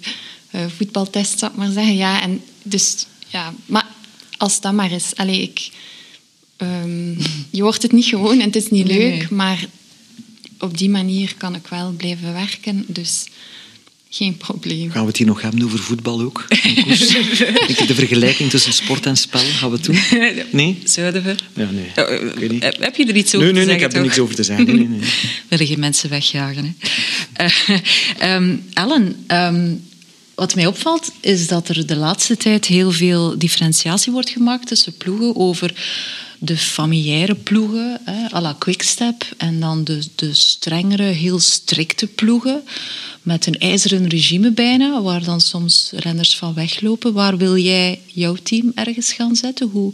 [0.51, 1.95] uh, voetbaltest, zou ik maar zeggen.
[1.95, 3.87] Ja, en dus, ja, maar
[4.37, 5.11] als dat maar is.
[5.15, 5.69] Allee, ik,
[6.61, 7.17] um,
[7.49, 9.65] je wordt het niet gewoon en het is niet leuk, maar
[10.59, 12.83] op die manier kan ik wel blijven werken.
[12.87, 13.25] Dus
[14.09, 14.91] geen probleem.
[14.91, 16.45] Gaan we het hier nog hebben over voetbal ook?
[17.87, 20.43] De vergelijking tussen sport en spel, gaan we het doen?
[20.51, 20.79] Nee?
[20.83, 21.35] Zouden we?
[21.53, 21.91] Ja, nee.
[21.95, 22.63] Oh, niet.
[22.79, 23.69] Heb je er iets over nee, nee, te zeggen?
[23.69, 24.65] Nee, ik heb er niks over te zeggen.
[24.65, 25.09] Nee, nee.
[25.49, 26.75] Willen geen mensen wegjagen.
[27.33, 27.45] Hè?
[27.45, 29.83] Uh, um, Ellen, um,
[30.35, 34.97] wat mij opvalt is dat er de laatste tijd heel veel differentiatie wordt gemaakt tussen
[34.97, 35.73] ploegen over
[36.39, 42.63] de familiaire ploegen, hè, à la Quickstep, en dan de, de strengere, heel strikte ploegen
[43.21, 47.13] met een ijzeren regime bijna, waar dan soms renners van weglopen.
[47.13, 49.69] Waar wil jij jouw team ergens gaan zetten?
[49.69, 49.93] Hoe,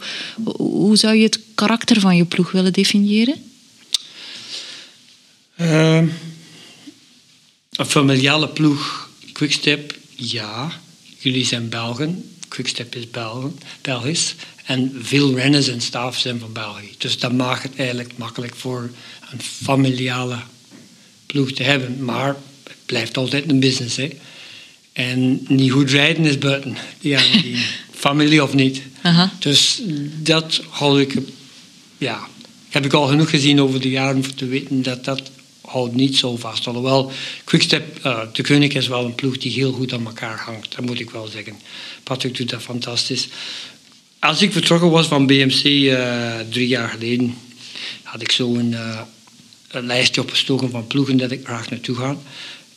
[0.58, 3.36] hoe zou je het karakter van je ploeg willen definiëren?
[5.58, 6.03] Uh,
[7.71, 10.71] een familiale ploeg, Quickstep, ja.
[11.19, 14.36] Jullie zijn Belgen, Quickstep is Belgen, Belgisch.
[14.65, 16.89] En veel renners en staf zijn van België.
[16.97, 18.89] Dus dat maakt het eigenlijk makkelijk voor
[19.32, 20.38] een familiale
[21.25, 22.04] ploeg te hebben.
[22.04, 23.95] Maar het blijft altijd een business.
[23.95, 24.10] Hè.
[24.93, 26.78] En niet goed rijden is buiten.
[26.99, 27.56] Ja, die
[28.06, 28.82] familie of niet.
[29.39, 29.82] Dus
[30.21, 31.15] dat hou ik...
[31.97, 32.28] Ja,
[32.69, 35.21] heb ik al genoeg gezien over de jaren om te weten dat dat
[35.62, 36.67] houdt niet zo vast.
[36.67, 37.12] Alhoewel,
[37.43, 40.75] Quickstep, uh, de Koning is wel een ploeg die heel goed aan elkaar hangt.
[40.75, 41.56] Dat moet ik wel zeggen.
[42.04, 43.28] Patrick doet dat fantastisch.
[44.19, 47.38] Als ik vertrokken was van BMC uh, drie jaar geleden,
[48.04, 48.99] had ik zo een, uh,
[49.67, 52.17] een, lijstje opgestoken van ploegen dat ik graag naartoe ga.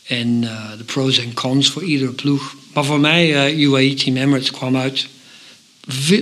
[0.03, 2.55] En uh, de pros en cons voor iedere ploeg.
[2.73, 5.07] Maar voor mij, UAE Team Emirates kwam uit.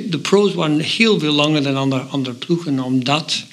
[0.09, 3.45] De pros waren heel veel langer dan andere, andere ploegen, omdat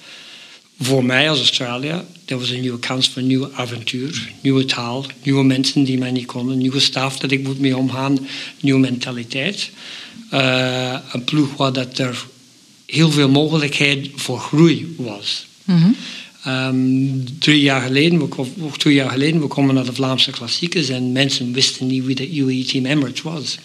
[0.80, 5.06] voor mij als Australië, dat was een nieuwe kans voor een nieuw avontuur, nieuwe taal,
[5.22, 8.26] nieuwe mensen die mij niet konden, nieuwe staf dat ik moet mee omgaan,
[8.60, 9.70] nieuwe mentaliteit.
[10.34, 12.26] Uh, een ploeg waar dat er
[12.86, 15.46] heel veel mogelijkheid voor groei was.
[15.64, 15.96] Mm -hmm.
[16.52, 21.12] um, drie jaar geleden, of twee jaar geleden, we komen naar de Vlaamse klassiekers en
[21.12, 23.58] mensen wisten niet wie de UAE Team Emirates was.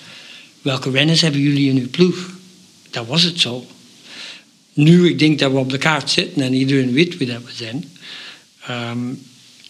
[0.62, 2.30] Welke renners hebben jullie in uw ploeg?
[2.90, 3.68] Dat was het zo.
[4.74, 7.52] Nu, ik denk dat we op de kaart zitten en iedereen weet wie dat we
[7.56, 7.86] zijn.
[8.70, 9.20] Um,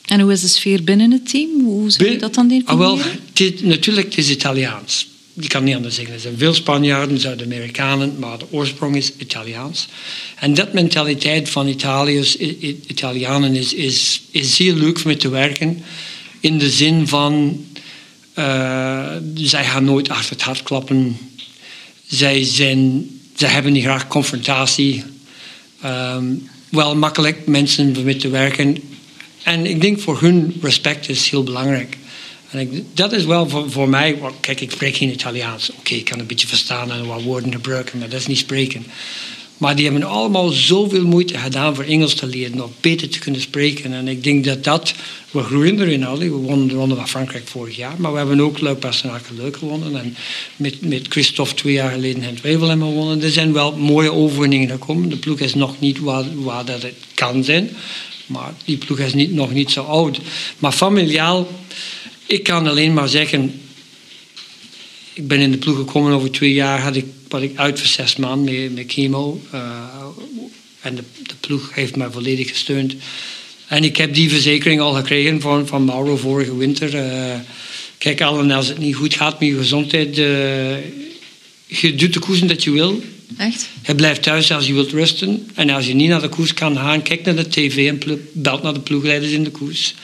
[0.06, 1.50] en hoe is de sfeer binnen het team?
[1.64, 2.74] Hoe zou je dat dan definiëren?
[2.74, 3.00] Ah, wel,
[3.34, 5.08] het, natuurlijk, het is Italiaans.
[5.40, 6.14] Je kan niet anders zeggen.
[6.14, 9.88] Er zijn veel Spanjaarden, Zuid-Amerikanen, maar de oorsprong is Italiaans.
[10.36, 12.38] En dat mentaliteit van Italiërs,
[12.88, 15.84] Italianen is, is, is zeer leuk om te werken.
[16.40, 17.64] In de zin van,
[18.36, 21.18] uh, zij gaan nooit achter het hart klappen.
[22.08, 25.04] Zij, zijn, zij hebben niet graag confrontatie.
[25.86, 28.78] Um, wel makkelijk mensen om mee te werken.
[29.44, 31.98] En ik denk voor hun respect is heel belangrijk.
[32.52, 35.72] En dat is wel voor, voor mij, kijk, ik spreek geen Italiaans.
[35.72, 38.86] Oké, ik kan een beetje verstaan en wat woorden gebruiken, maar dat is niet spreken.
[39.60, 43.42] Maar die hebben allemaal zoveel moeite gedaan voor Engels te leren, of beter te kunnen
[43.42, 43.94] spreken.
[43.94, 44.94] En ik denk dat dat,
[45.32, 46.18] we groeien erin al.
[46.18, 49.58] We wonnen de Ronde van Frankrijk vorig jaar, maar we hebben ook Leuk Bastenaken leuk
[49.58, 50.00] gewonnen.
[50.00, 50.16] En
[50.56, 53.24] met, met Christophe twee jaar geleden het Wevelhem gewonnen.
[53.24, 55.10] Er zijn wel mooie overwinningen gekomen.
[55.10, 57.70] De ploeg is nog niet waar, waar dat het kan zijn.
[58.26, 60.20] Maar die ploeg is niet, nog niet zo oud.
[60.60, 61.48] Maar familiaal,
[62.30, 63.62] ik kan alleen maar zeggen,
[65.14, 67.88] ik ben in de ploeg gekomen over twee jaar, had ik, was ik uit voor
[67.88, 69.42] zes maanden met, met chemo.
[69.54, 69.62] Uh,
[70.82, 72.96] en de, de, ploeg heeft mij volledig gesteund.
[73.68, 76.96] En ik heb die verzekering al gekregen van, van Mauro vorige winter.
[76.96, 77.40] Uh,
[77.98, 80.76] kijk, Allen, als het niet goed gaat met je gezondheid, uh,
[81.66, 83.04] je doet de koersen dat je wil.
[83.38, 83.70] Echt?
[83.86, 85.50] Je blijft thuis als je wilt rusten.
[85.54, 88.64] En als je niet naar de koers kan gaan, kijk naar de tv en belt
[88.64, 89.96] naar de ploegleiders in de koers.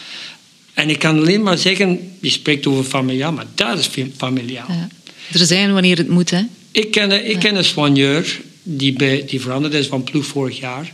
[0.75, 4.67] En ik kan alleen maar zeggen, je spreekt over familiaal, maar dat is familiaal.
[4.67, 4.87] Ja.
[5.31, 6.41] Er zijn wanneer het moet, hè?
[6.71, 10.93] Ik ken, ik ken een soigneur die, bij, die veranderd is van ploeg vorig jaar.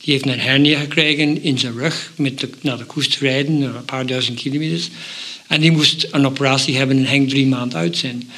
[0.00, 3.62] Die heeft een hernia gekregen in zijn rug met de, naar de koers te rijden,
[3.62, 4.88] een paar duizend kilometers.
[5.46, 8.30] En die moest een operatie hebben en ging drie maanden uit zijn.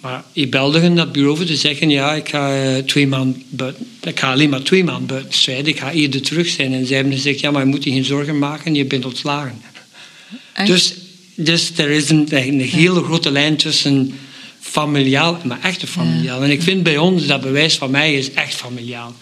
[0.00, 3.86] Maar ik belde hen dat bureau te zeggen, ja, ik ga, uh, twee maanden buiten,
[4.02, 5.66] ik ga alleen maar twee maanden buiten strijden.
[5.66, 6.72] Ik ga eerder terug zijn.
[6.72, 9.60] En zij hebben gezegd, ja, maar je moet je geen zorgen maken, je bent ontslagen.
[10.64, 10.94] Dus,
[11.34, 14.12] dus er is een, een hele grote lijn tussen
[14.60, 16.42] familiaal, maar echt familiaal.
[16.42, 19.14] En ik vind bij ons, dat bewijs van mij is echt familiaal.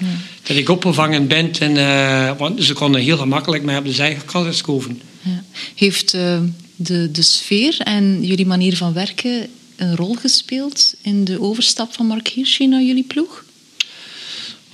[0.42, 4.46] Dat ik opgevangen ben, en, uh, want ze konden heel gemakkelijk mij op de zijkant
[4.46, 5.00] geschoven.
[5.22, 5.44] Ja.
[5.74, 6.38] Heeft uh,
[6.76, 12.06] de, de sfeer en jullie manier van werken een rol gespeeld in de overstap van
[12.06, 13.44] Mark Hirschi naar jullie ploeg?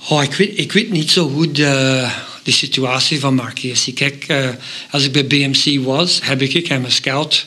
[0.09, 2.07] Oh, ik, weet, ik niet zo goed de,
[2.43, 3.93] de situatie van Hirschi.
[3.93, 4.49] Kijk, uh,
[4.91, 7.45] als ik bij BMC was, heb ik hem scout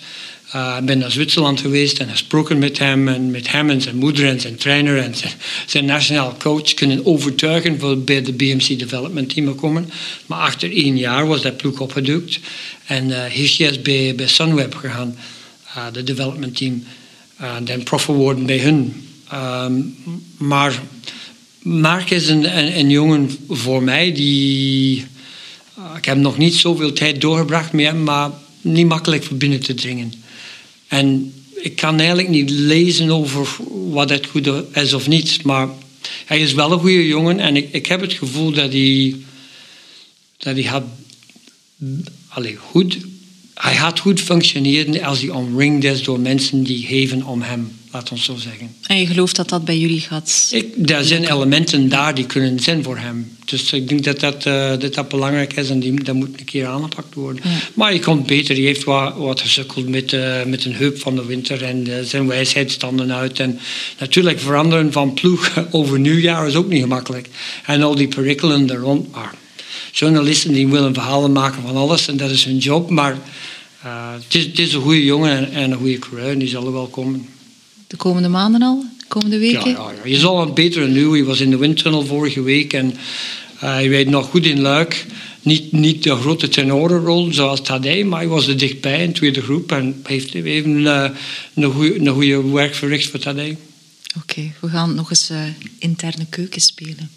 [0.54, 4.28] uh, ben naar Zwitserland geweest en gesproken met hem en met hem en zijn moeder
[4.28, 5.32] en zijn trainer en zijn,
[5.66, 9.90] zijn nationaal coach kunnen overtuigen voor bij de BMC Development Team te komen.
[10.26, 12.38] Maar achter één jaar was dat ploeg opgedukt
[12.86, 15.18] en uh, is bij, Sunweb gegaan,
[15.92, 16.84] de development team,
[17.36, 19.06] en dan prof geworden bij hun.
[19.32, 19.96] Um,
[20.36, 20.82] maar
[21.62, 25.04] Mark is een, een, jongen voor mij die.
[25.96, 29.74] ik heb nog niet zoveel tijd doorgebracht met hem, maar niet makkelijk voor binnen te
[29.74, 30.12] dringen.
[30.88, 33.48] En ik kan eigenlijk niet lezen over
[33.90, 35.42] wat het goed is of niet.
[35.44, 35.68] Maar
[36.24, 39.16] hij is wel een goede jongen en ik, ik heb het gevoel dat hij,
[40.36, 40.84] dat hij had,
[42.56, 42.98] goed,
[43.54, 48.10] hij had goed functioneren als hij omringd is door mensen die geven om hem laat
[48.10, 48.74] ons zo zeggen.
[48.86, 50.48] En je gelooft dat dat bij jullie gaat?
[50.50, 53.36] Ik, er zijn elementen daar die kunnen zijn voor hem.
[53.44, 56.44] Dus ik denk dat dat, uh, dat, dat belangrijk is en die, dat moet een
[56.44, 57.42] keer aangepakt worden.
[57.74, 58.54] Maar hij komt beter.
[58.54, 61.94] Hij heeft wat, wat gesukkeld met, uh, met een heup van de winter en uh,
[62.02, 63.40] zijn wijsheid standen uit.
[63.40, 63.58] En
[63.98, 67.28] natuurlijk veranderen van ploeg over nieuwjaar is ook niet gemakkelijk.
[67.66, 69.12] En al die perikelen er rond.
[69.12, 69.34] Maar
[69.92, 72.90] journalisten die willen verhalen maken van alles en dat is hun job.
[72.90, 73.18] Maar
[74.14, 76.66] het is, het, is, een goede jongen en, en een goede coureur en die zal
[76.66, 77.28] er wel komen
[77.88, 79.70] de komende maanden al, de komende weken?
[79.70, 81.16] Ja, ja, je zal een betere nu.
[81.16, 85.06] Je was in de windtunnel vorige week en uh, hij weet nog goed in Luik.
[85.42, 89.42] Niet, niet de grote tenorenrol zoals Tadej, maar hij was er dichtbij in de tweede
[89.42, 91.10] groep en heeft even uh,
[91.54, 93.56] een, goede, werk verricht voor Tadej.
[94.16, 95.42] Oké, we gaan nog eens uh,
[95.78, 97.10] interne keuken spelen.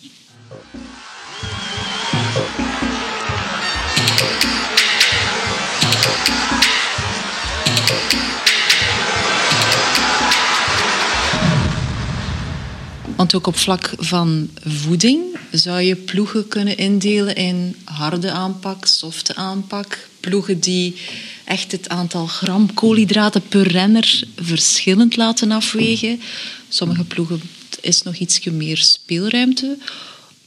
[13.21, 19.35] Want ook op vlak van voeding zou je ploegen kunnen indelen in harde aanpak, softe
[19.35, 20.09] aanpak.
[20.19, 20.95] Ploegen die
[21.43, 26.21] echt het aantal gram koolhydraten per renner verschillend laten afwegen.
[26.69, 27.41] Sommige ploegen
[27.81, 29.77] is nog iets meer speelruimte.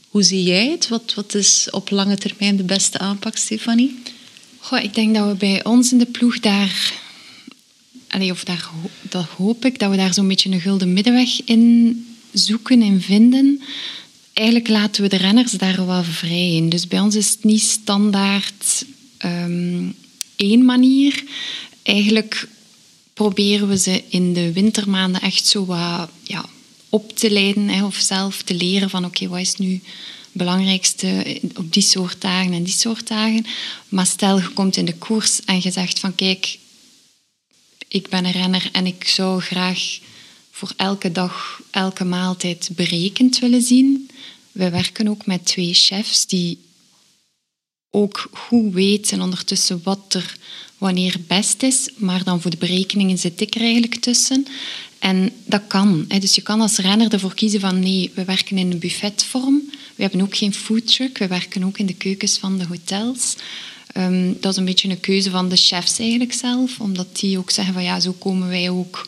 [0.09, 0.87] Hoe zie jij het?
[0.87, 4.01] Wat, wat is op lange termijn de beste aanpak, Stefanie?
[4.59, 6.93] Goh, ik denk dat we bij ons in de ploeg daar
[8.07, 8.69] Allee, of daar,
[9.01, 13.61] dat hoop ik, dat we daar zo'n beetje een gulden middenweg in zoeken en vinden,
[14.33, 16.69] eigenlijk laten we de renners daar wel vrij in.
[16.69, 18.85] Dus bij ons is het niet standaard
[19.25, 19.95] um,
[20.35, 21.23] één manier.
[21.83, 22.47] Eigenlijk
[23.13, 26.45] proberen we ze in de wintermaanden echt zo wat ja,
[26.89, 29.81] op te leiden of zelf te leren van oké, wat is nu het
[30.31, 33.45] belangrijkste op die soort dagen en die soort dagen.
[33.89, 36.57] Maar stel je komt in de koers en je zegt van kijk,
[37.87, 39.99] ik ben een renner en ik zou graag
[40.51, 44.09] voor elke dag, elke maaltijd berekend willen zien.
[44.51, 46.57] We werken ook met twee chefs die
[47.89, 50.37] ook goed weten ondertussen wat er
[50.77, 54.47] wanneer best is, maar dan voor de berekeningen zit ik er eigenlijk tussen.
[54.99, 56.05] En dat kan.
[56.19, 59.61] Dus je kan als renner ervoor kiezen van nee, we werken in een buffetvorm.
[59.95, 63.35] We hebben ook geen foodtruck, we werken ook in de keukens van de hotels.
[63.93, 67.49] Ehm, dat is een beetje een keuze van de chefs eigenlijk zelf, omdat die ook
[67.49, 69.07] zeggen van ja, zo komen wij ook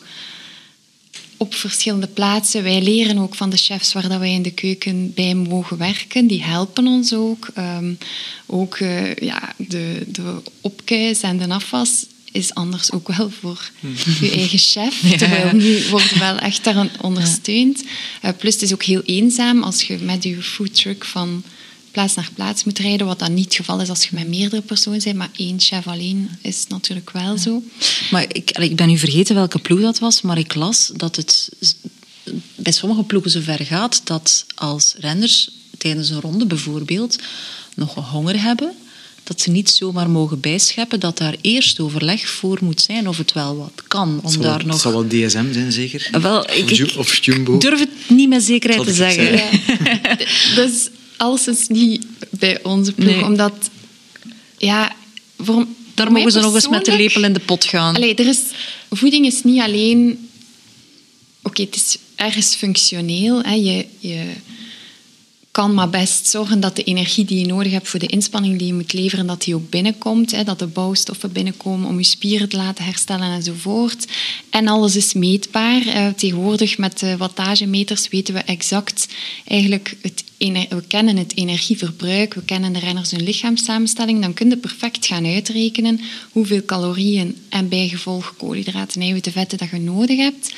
[1.38, 2.62] op verschillende plaatsen.
[2.62, 6.26] Wij leren ook van de chefs waar dat wij in de keuken bij mogen werken.
[6.26, 7.48] Die helpen ons ook.
[7.58, 7.98] Um,
[8.46, 13.70] ook uh, ja, de, de opkuis en de afwas is anders ook wel voor
[14.20, 15.00] je eigen chef.
[15.18, 17.84] Terwijl nu wordt wel echt daar ondersteund.
[18.24, 21.42] Uh, plus het is ook heel eenzaam als je met je foodtruck van
[21.98, 24.62] plaats naar plaats moet rijden, wat dan niet het geval is als je met meerdere
[24.62, 27.62] personen bent, maar één chef alleen is natuurlijk wel zo.
[28.10, 31.48] Maar ik, ik ben nu vergeten welke ploeg dat was, maar ik las dat het
[32.54, 37.18] bij sommige ploegen zover gaat dat als renners tijdens een ronde bijvoorbeeld
[37.74, 38.72] nog honger hebben,
[39.24, 43.32] dat ze niet zomaar mogen bijscheppen, dat daar eerst overleg voor moet zijn of het
[43.32, 44.20] wel wat kan.
[44.22, 44.72] Om zal, daar nog...
[44.72, 46.08] Het zal wel DSM zijn, zeker?
[46.20, 47.58] Wel, ik, of, Jumbo.
[47.58, 49.32] durf het niet met zekerheid te zeggen.
[49.32, 50.16] Ja.
[50.62, 53.70] dus alles is niet bij onze ploeg, omdat...
[54.58, 54.96] Ja,
[55.38, 57.96] voor, daar mogen ze nog eens met de lepel in de pot gaan.
[57.96, 58.40] Allee, er is,
[58.90, 60.28] voeding is niet alleen...
[61.42, 63.42] Oké, het is ergens functioneel.
[63.42, 63.52] Hè.
[63.52, 64.24] Je, je
[65.50, 68.66] kan maar best zorgen dat de energie die je nodig hebt voor de inspanning die
[68.66, 70.30] je moet leveren, dat die ook binnenkomt.
[70.30, 74.06] Hè, dat de bouwstoffen binnenkomen om je spieren te laten herstellen enzovoort.
[74.50, 75.86] En alles is meetbaar.
[75.86, 79.08] Eh, tegenwoordig met de wattagemeters weten we exact
[79.44, 84.56] eigenlijk het we kennen het energieverbruik, we kennen de renners hun lichaamssamenstelling, dan kun je
[84.56, 86.00] perfect gaan uitrekenen
[86.32, 90.52] hoeveel calorieën en bijgevolg koolhydraten, eiwitten, vetten dat je nodig hebt.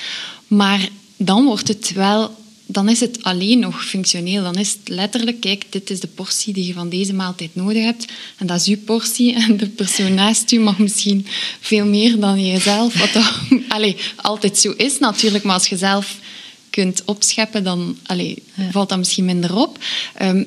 [0.47, 2.39] Maar dan wordt het wel
[2.73, 4.43] dan is het alleen nog functioneel.
[4.43, 7.85] Dan is het letterlijk, kijk, dit is de portie die je van deze maaltijd nodig
[7.85, 8.05] hebt.
[8.37, 9.35] En dat is uw portie.
[9.43, 11.27] En de persoon naast u mag misschien
[11.61, 12.99] veel meer dan jezelf.
[12.99, 13.25] Wat
[14.17, 15.45] altijd zo is natuurlijk.
[15.45, 16.17] Maar als je zelf
[16.71, 18.35] kunt opscheppen, dan allez,
[18.71, 19.79] valt dat misschien minder op.
[20.23, 20.47] Um,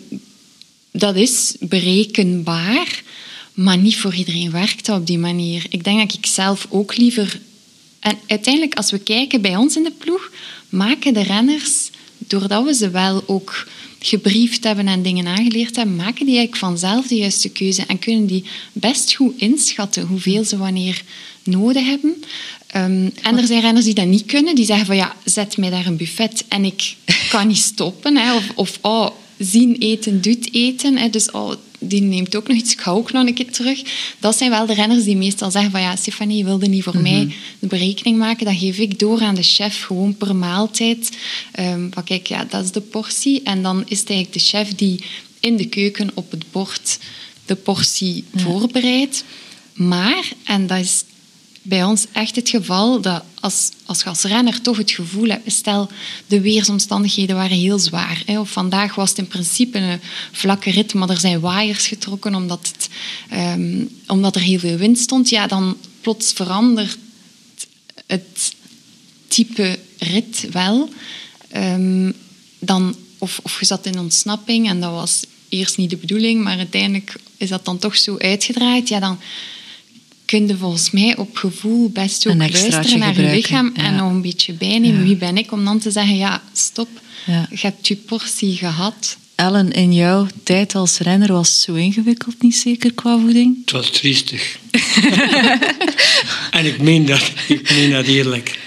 [0.92, 3.04] dat is berekenbaar.
[3.54, 5.66] Maar niet voor iedereen werkt dat op die manier.
[5.70, 7.40] Ik denk dat ik zelf ook liever...
[8.00, 10.32] En uiteindelijk, als we kijken bij ons in de ploeg,
[10.70, 13.68] maken de renners doordat we ze wel ook
[14.00, 18.26] gebriefd hebben en dingen aangeleerd hebben, maken die eigenlijk vanzelf de juiste keuze en kunnen
[18.26, 21.02] die best goed inschatten hoeveel ze wanneer
[21.44, 22.24] nodig hebben.
[22.76, 25.70] Um, en er zijn renners die dat niet kunnen, die zeggen van ja, zet mij
[25.70, 26.96] daar een buffet en ik
[27.30, 28.18] kan niet stoppen.
[28.18, 28.36] Hè.
[28.36, 30.98] Of, of oh, zien eten doet eten.
[30.98, 31.10] Hè.
[31.10, 33.82] Dus oh, die neemt ook nog iets, ik ga ook nog een keer terug.
[34.20, 36.94] Dat zijn wel de renners die meestal zeggen van ja, Stefanie, je wilde niet voor
[36.94, 37.04] mhm.
[37.04, 38.46] mij de berekening maken.
[38.46, 41.18] Dan geef ik door aan de chef, gewoon per maaltijd.
[41.60, 43.44] Um, van kijk, ja, dat is de portie.
[43.44, 45.04] En dan is het eigenlijk de chef die
[45.40, 47.00] in de keuken op het bord
[47.46, 49.24] de portie voorbereidt.
[49.74, 51.04] Maar, en dat is
[51.66, 55.90] bij ons echt het geval dat als, als als renner toch het gevoel hebt, stel
[56.28, 58.24] de weersomstandigheden waren heel zwaar.
[58.26, 60.00] Hè, of vandaag was het in principe een
[60.32, 62.90] vlakke rit, maar er zijn waaiers getrokken omdat, het,
[63.40, 65.30] um, omdat er heel veel wind stond.
[65.30, 66.98] Ja, dan plots verandert
[68.06, 68.54] het
[69.28, 70.90] type rit wel.
[71.56, 72.14] Um,
[72.60, 76.58] dan, of, of je zat in ontsnapping en dat was eerst niet de bedoeling, maar
[76.58, 78.88] uiteindelijk is dat dan toch zo uitgedraaid.
[78.88, 79.20] Ja, dan
[80.26, 84.22] kun je volgens mij op gevoel best ook luisteren naar je lichaam en nog een
[84.22, 85.04] beetje bijnemen.
[85.04, 86.90] Wie ben ik om dan te zeggen, ja, stop,
[87.26, 89.18] je hebt je portie gehad.
[89.36, 93.58] Ellen, in jouw tijd als renner was het zo ingewikkeld, niet zeker, qua voeding?
[93.62, 94.58] Het was triestig.
[96.52, 98.60] en ik meen dat, ik meen dat eerlijk.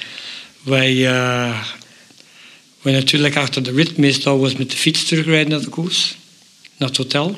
[0.62, 1.62] Wij, uh,
[2.82, 6.16] wij natuurlijk achter de rit meestal was met de fiets terugrijden naar de koers,
[6.76, 7.36] naar het hotel.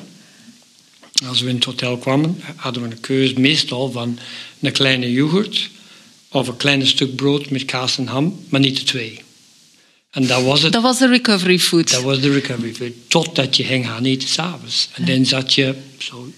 [1.27, 4.19] Als we in het hotel kwamen, hadden we een keuze meestal van
[4.59, 5.69] een kleine yoghurt
[6.29, 9.19] of een klein stuk brood met kaas en ham, maar niet de twee.
[10.11, 10.73] En dat was het.
[10.73, 11.91] Dat was de recovery food.
[11.91, 12.91] Dat was de recovery food.
[13.07, 14.89] Totdat je ging gaan eten s'avonds.
[14.93, 16.31] En dan zat je zo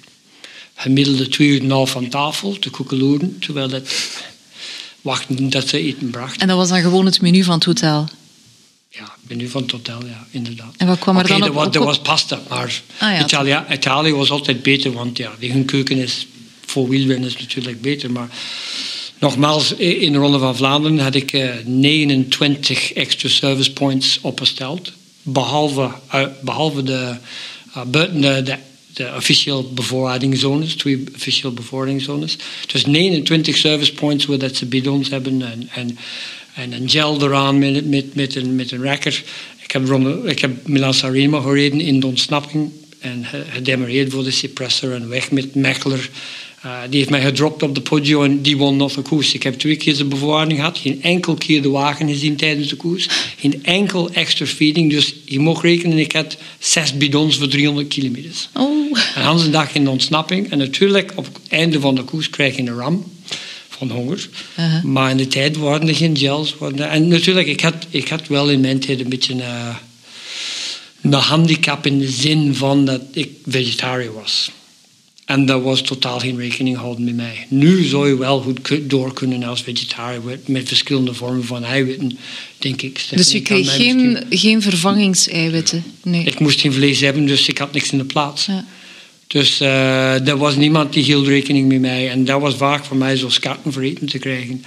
[0.75, 3.89] gemiddelde twee uur en een half aan tafel te koekeloeren, terwijl dat
[5.01, 6.41] wachten dat ze eten brachten.
[6.41, 8.09] En dat was dan gewoon het menu van het hotel?
[8.93, 10.73] Ja, menu van het hotel, ja, inderdaad.
[10.77, 11.53] En wat kwam er dan op?
[11.53, 15.97] Was, er was pasta, maar ah, Italië, Italië was altijd beter, want ja, die keuken
[15.97, 16.27] is
[16.65, 18.11] voor wielrenners natuurlijk beter.
[18.11, 18.29] Maar
[19.19, 21.31] nogmaals, in de Ronde van Vlaanderen had ik
[21.65, 24.91] 29 eh, extra service points opgesteld.
[25.21, 27.15] Behalve, uh, behalve de,
[27.77, 28.55] uh, buiten de, de,
[28.93, 32.37] de officieel bevoorradingszones, twee officieel bevoorradingszones.
[32.67, 35.97] Dus 29 service points waar dat ze bidons hebben en, en
[36.53, 39.23] en een gel eraan met, met, met, een, met een racker.
[39.63, 39.89] Ik heb,
[40.25, 45.31] ik heb Milan Sanremo gereden in de ontsnapping en gedemareerd voor de suppressor en weg
[45.31, 46.09] met Mechler.
[46.65, 49.33] Uh, die heeft mij gedropt op de podio en die won nog de koers.
[49.33, 52.75] Ik heb twee keer de bewaring gehad, geen enkel keer de wagen gezien tijdens de
[52.75, 53.07] koers.
[53.37, 58.31] Geen enkel extra feeding, dus je mocht rekenen, ik had zes bidons voor 300 kilometer.
[58.53, 58.97] Oh.
[59.15, 60.51] En een dag in de ontsnapping.
[60.51, 63.05] En natuurlijk, op het einde van de koers krijg je een ram
[63.87, 64.29] van honger.
[64.83, 66.55] Maar in de tijd waren er geen gels.
[66.75, 69.43] En natuurlijk, ik had, ik had wel in mijn tijd een beetje een,
[71.01, 74.51] een handicap in de zin van dat ik vegetariër was.
[75.25, 77.45] En daar was totaal geen rekening houden met mij.
[77.49, 82.17] Nu zou je wel goed door kunnen als vegetariër met verschillende vormen van eiwitten,
[82.57, 83.05] denk ik.
[83.09, 85.83] dus je kreeg geen, geen vervangingseiwitten?
[86.03, 86.23] Nee.
[86.23, 88.45] Ik moest geen vlees hebben, dus ik had niks in de plaats.
[88.45, 88.65] Ja.
[89.31, 92.09] Dus uh, er was niemand die hield rekening met mij.
[92.09, 94.63] En dat was vaak voor mij zo skatten voor eten te krijgen.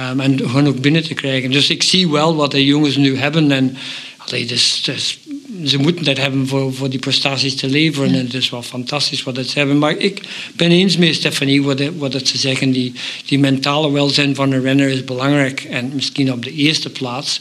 [0.00, 1.50] Um, en gewoon ook binnen te krijgen.
[1.50, 3.50] Dus ik zie wel wat de jongens nu hebben.
[3.50, 3.76] En
[4.16, 5.18] allee, dus, dus,
[5.64, 8.14] ze moeten dat hebben voor, voor die prestaties te leveren.
[8.14, 9.78] En het is wel fantastisch wat ze hebben.
[9.78, 10.20] Maar ik
[10.56, 12.70] ben eens met Stefanie wat, wat het ze zeggen.
[12.70, 12.92] Die,
[13.24, 15.66] die mentale welzijn van een renner is belangrijk.
[15.70, 17.40] En misschien op de eerste plaats.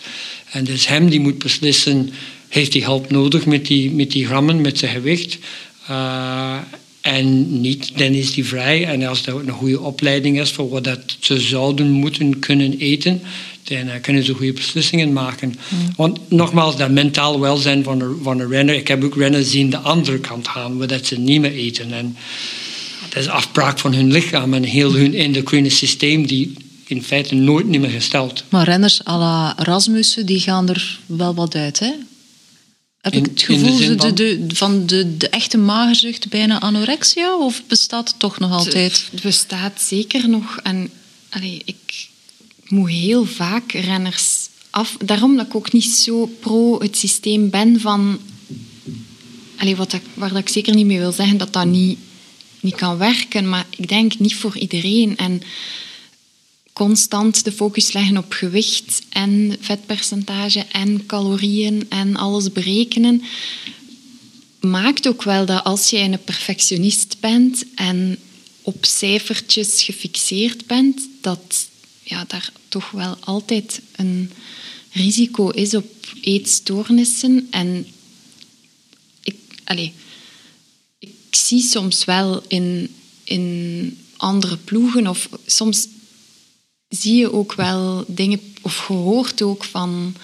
[0.51, 2.09] En dus hem die moet beslissen...
[2.47, 5.37] Heeft hij hulp nodig met die, met die grammen, met zijn gewicht?
[5.89, 6.57] Uh,
[7.01, 8.85] en niet, dan is die vrij.
[8.85, 13.21] En als er een goede opleiding is voor wat dat ze zouden moeten kunnen eten,
[13.63, 15.55] dan uh, kunnen ze goede beslissingen maken.
[15.67, 15.93] Hmm.
[15.95, 18.75] Want nogmaals, dat mentaal welzijn van een, van een renner.
[18.75, 21.93] Ik heb ook renners zien de andere kant gaan, waar dat ze niet meer eten.
[21.93, 22.17] En
[23.09, 26.53] dat is afbraak van hun lichaam en heel hun endocrine systeem die
[26.85, 28.43] in feite nooit meer gesteld.
[28.49, 31.91] Maar renners à la Rasmussen, die gaan er wel wat uit, hè?
[33.05, 37.37] Heb ik het gevoel de van, de, van de, de echte magerzucht bijna anorexia?
[37.37, 39.07] Of bestaat het toch nog altijd?
[39.11, 40.59] Het bestaat zeker nog.
[40.63, 40.89] En
[41.29, 42.07] allee, ik
[42.67, 44.97] moet heel vaak renners af.
[45.05, 48.19] Daarom dat ik ook niet zo pro het systeem ben van...
[49.57, 51.97] Allee, wat ik, waar dat ik zeker niet mee wil zeggen dat dat niet,
[52.59, 53.49] niet kan werken.
[53.49, 55.17] Maar ik denk niet voor iedereen.
[55.17, 55.41] En
[56.75, 63.23] constant de focus leggen op gewicht en vetpercentage en calorieën en alles berekenen,
[64.59, 68.17] maakt ook wel dat als jij een perfectionist bent en
[68.61, 71.69] op cijfertjes gefixeerd bent, dat
[72.03, 74.31] ja, daar toch wel altijd een
[74.91, 77.47] risico is op eetstoornissen.
[77.49, 77.87] En
[79.23, 79.89] ik, allez,
[80.99, 85.87] ik zie soms wel in, in andere ploegen, of soms
[86.99, 90.15] zie je ook wel dingen, of gehoord ook van,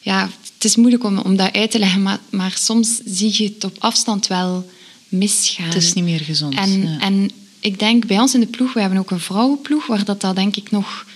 [0.00, 3.44] ja, het is moeilijk om, om dat uit te leggen, maar, maar soms zie je
[3.44, 4.70] het op afstand wel
[5.08, 5.66] misgaan.
[5.66, 6.54] Het is niet meer gezond.
[6.54, 10.04] En, en ik denk bij ons in de ploeg, we hebben ook een vrouwenploeg, waar
[10.04, 11.06] dat, dat denk ik nog,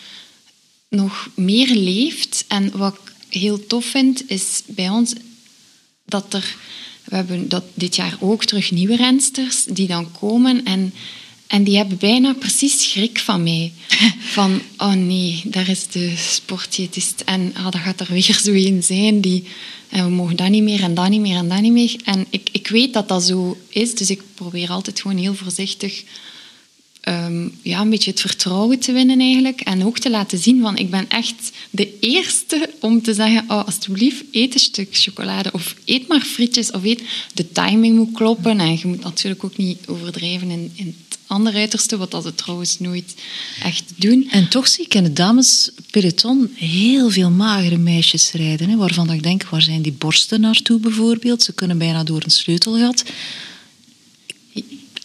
[0.88, 2.44] nog meer leeft.
[2.48, 5.12] En wat ik heel tof vind, is bij ons
[6.04, 6.56] dat er...
[7.04, 10.94] We hebben dat dit jaar ook terug nieuwe rensters die dan komen en
[11.54, 13.72] en die hebben bijna precies schrik van mij.
[14.36, 17.22] Van, oh nee, daar is de sportdiëtist.
[17.24, 19.20] En ah, dat gaat er weer zo een zijn.
[19.20, 19.44] Die,
[19.88, 21.96] en we mogen dat niet meer en dat niet meer en dat niet meer.
[22.04, 23.94] En ik, ik weet dat dat zo is.
[23.94, 26.04] Dus ik probeer altijd gewoon heel voorzichtig
[27.08, 29.60] um, ja, een beetje het vertrouwen te winnen eigenlijk.
[29.60, 33.66] En ook te laten zien van ik ben echt de eerste om te zeggen oh,
[33.66, 37.02] alsjeblieft eet een stuk chocolade of eet maar frietjes of eet.
[37.34, 40.96] De timing moet kloppen en je moet natuurlijk ook niet overdrijven in,
[41.26, 43.14] andere uiterste, wat dat ze trouwens nooit
[43.62, 44.28] echt doen.
[44.30, 49.22] En toch zie ik in het damespeloton heel veel magere meisjes rijden, hè, waarvan ik
[49.22, 51.42] denk, waar zijn die borsten naartoe bijvoorbeeld?
[51.42, 53.04] Ze kunnen bijna door een sleutelgat.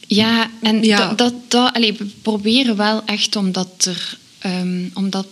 [0.08, 1.14] Ja, en ja.
[1.14, 5.28] Dat, dat, allez, we proberen wel echt om dat, er, um, om dat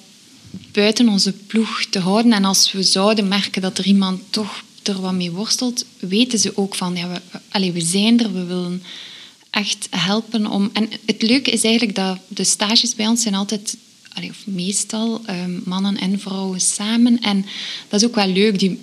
[0.72, 2.34] buiten onze ploeg te houden.
[2.34, 6.58] En als we zouden merken dat er iemand toch er wat mee worstelt, weten ze
[6.58, 8.84] ook van, ja, we, allez, we zijn er, we willen
[9.50, 10.70] echt helpen om...
[10.74, 13.78] En het leuke is eigenlijk dat de stages bij ons zijn altijd,
[14.30, 17.22] of meestal, um, mannen en vrouwen samen.
[17.22, 17.46] En
[17.88, 18.60] dat is ook wel leuk.
[18.60, 18.80] Die,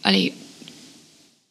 [0.00, 0.30] allez,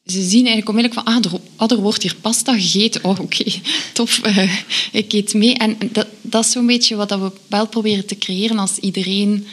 [0.06, 3.04] ze zien eigenlijk onmiddellijk van, ah, er, er wordt hier pasta gegeten.
[3.04, 3.44] Oh, oké,
[3.94, 4.58] tof, uh,
[4.92, 5.54] ik eet mee.
[5.54, 9.48] En dat, dat is zo'n beetje wat we wel proberen te creëren als iedereen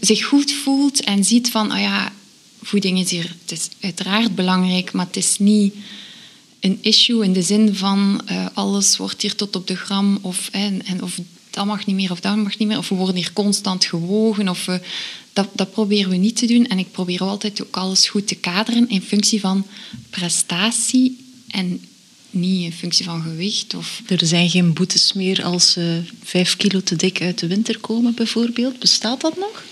[0.00, 2.12] zich goed voelt en ziet van, oh ja,
[2.62, 5.74] voeding is hier, het is uiteraard belangrijk, maar het is niet
[6.66, 10.48] een issue in de zin van uh, alles wordt hier tot op de gram of,
[10.52, 11.18] en, en, of
[11.50, 12.78] dat mag niet meer of dat mag niet meer.
[12.78, 14.48] Of we worden hier constant gewogen.
[14.48, 14.80] Of we,
[15.32, 16.66] dat, dat proberen we niet te doen.
[16.66, 19.66] En ik probeer altijd ook alles goed te kaderen in functie van
[20.10, 21.80] prestatie en
[22.30, 23.74] niet in functie van gewicht.
[23.74, 24.02] Of...
[24.06, 28.14] Er zijn geen boetes meer als ze vijf kilo te dik uit de winter komen,
[28.14, 28.78] bijvoorbeeld.
[28.78, 29.64] Bestaat dat nog?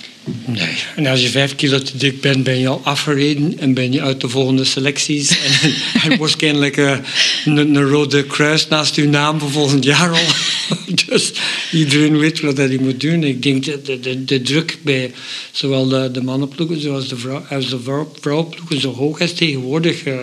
[0.47, 3.93] Nee, en als je vijf kilo te dik bent, ben je al afgereden en ben
[3.93, 5.39] je uit de volgende selecties.
[5.63, 5.75] en,
[6.11, 6.99] en waarschijnlijk uh,
[7.45, 10.27] een, een, rode kruis naast uw naam voor volgend jaar al.
[11.07, 11.33] dus
[11.73, 13.23] iedereen weet wat hij moet doen.
[13.25, 15.13] Ik denk dat de, de, de druk bij
[15.53, 17.81] zowel de, de mannenploegen zoals de, vrouw, als de
[18.21, 20.07] vrouwenploegen zo hoog is tegenwoordig.
[20.07, 20.19] Uh,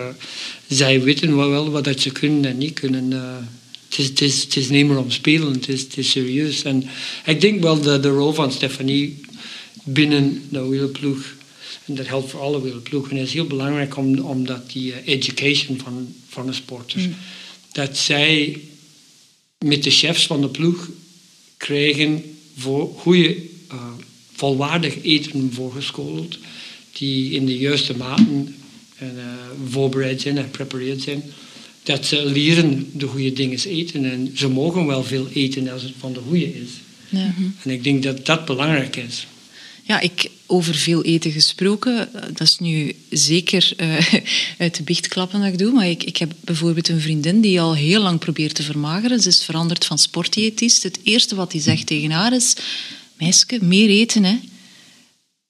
[0.68, 3.10] zij weten wel wat dat ze kunnen en niet kunnen.
[3.12, 3.20] Uh,
[3.88, 6.62] het is, het, is, niet meer om spelen, het is, het is serieus.
[6.62, 6.84] En
[7.26, 9.20] ik denk wel dat de rol van Stefanie
[9.82, 11.34] binnen de wielerploeg.
[11.84, 13.16] En dat geldt voor alle wielerploegen.
[13.16, 17.14] Het is heel belangrijk om, omdat die eh, education van, van de sporters, mm.
[17.72, 18.60] dat zij
[19.58, 20.90] met de chefs van de ploeg
[21.56, 23.36] krijgen voor goede,
[23.72, 23.84] uh,
[24.32, 26.38] volwaardig eten voorgeschoteld,
[26.92, 28.54] die in de juiste maten
[28.96, 29.22] en, uh,
[29.70, 31.22] voorbereid zijn en geprepareerd zijn.
[31.82, 35.92] Dat ze leren de goede dingen eten en ze mogen wel veel eten als het
[35.98, 36.70] van de goede is.
[37.08, 37.34] Ja.
[37.62, 39.26] En ik denk dat dat belangrijk is.
[39.82, 44.14] Ja, ik, over veel eten gesproken, dat is nu zeker uh,
[44.58, 47.74] uit de biechtklappen dat ik doe, maar ik, ik heb bijvoorbeeld een vriendin die al
[47.74, 49.20] heel lang probeert te vermageren.
[49.20, 50.82] Ze is veranderd van sportdiëtist.
[50.82, 52.54] Het eerste wat hij zegt tegen haar is,
[53.18, 54.38] meisje, meer eten, hè.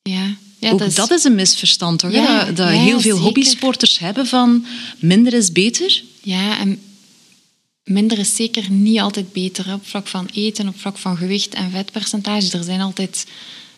[0.03, 0.37] Ja.
[0.59, 0.95] Ja, Ook dat is...
[0.95, 2.13] dat is een misverstand, toch?
[2.13, 4.67] Ja, dat, dat heel veel hobbysporters hebben van
[4.99, 6.03] minder is beter.
[6.23, 6.81] Ja, en
[7.85, 9.73] minder is zeker niet altijd beter.
[9.73, 12.59] Op vlak van eten, op vlak van gewicht en vetpercentage.
[12.59, 13.27] Er zijn altijd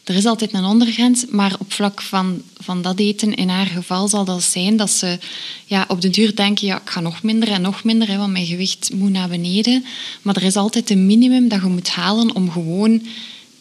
[0.04, 4.08] er is altijd een ondergrens, maar op vlak van, van dat eten, in haar geval
[4.08, 5.18] zal dat zijn dat ze
[5.64, 8.32] ja, op de duur denken, ja, ik ga nog minder en nog minder, hè, want
[8.32, 9.84] mijn gewicht moet naar beneden.
[10.22, 13.02] Maar er is altijd een minimum dat je moet halen om gewoon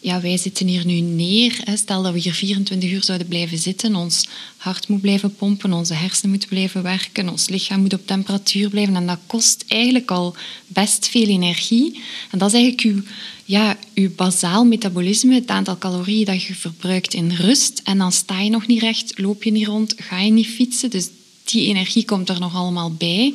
[0.04, 1.62] ja, wij zitten hier nu neer.
[1.74, 3.94] Stel dat we hier 24 uur zouden blijven zitten.
[3.94, 8.70] Ons hart moet blijven pompen, onze hersenen moeten blijven werken, ons lichaam moet op temperatuur
[8.70, 8.96] blijven.
[8.96, 10.36] En dat kost eigenlijk al
[10.66, 12.00] best veel energie.
[12.30, 13.02] En dat is eigenlijk uw,
[13.44, 17.80] ja, uw bazaal metabolisme, het aantal calorieën dat je verbruikt in rust.
[17.84, 20.90] En dan sta je nog niet recht, loop je niet rond, ga je niet fietsen.
[20.90, 21.08] Dus
[21.44, 23.34] die energie komt er nog allemaal bij.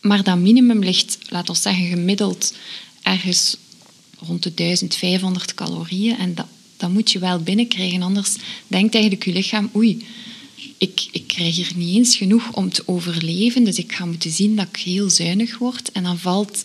[0.00, 2.54] Maar dat minimum ligt, laten we zeggen, gemiddeld
[3.02, 3.56] ergens
[4.18, 6.18] rond de 1500 calorieën.
[6.18, 6.46] En dat,
[6.76, 8.02] dat moet je wel binnenkrijgen.
[8.02, 8.36] Anders
[8.66, 10.06] denkt eigenlijk je lichaam, oei,
[10.78, 13.64] ik, ik krijg hier niet eens genoeg om te overleven.
[13.64, 15.92] Dus ik ga moeten zien dat ik heel zuinig word.
[15.92, 16.64] En dan valt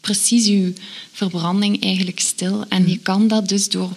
[0.00, 0.72] precies je
[1.12, 2.64] verbranding eigenlijk stil.
[2.68, 3.90] En je kan dat dus door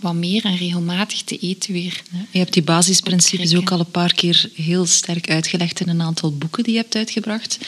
[0.00, 2.02] wat meer en regelmatig te eten weer.
[2.30, 6.36] je hebt die basisprincipes ook al een paar keer heel sterk uitgelegd in een aantal
[6.36, 7.58] boeken die je hebt uitgebracht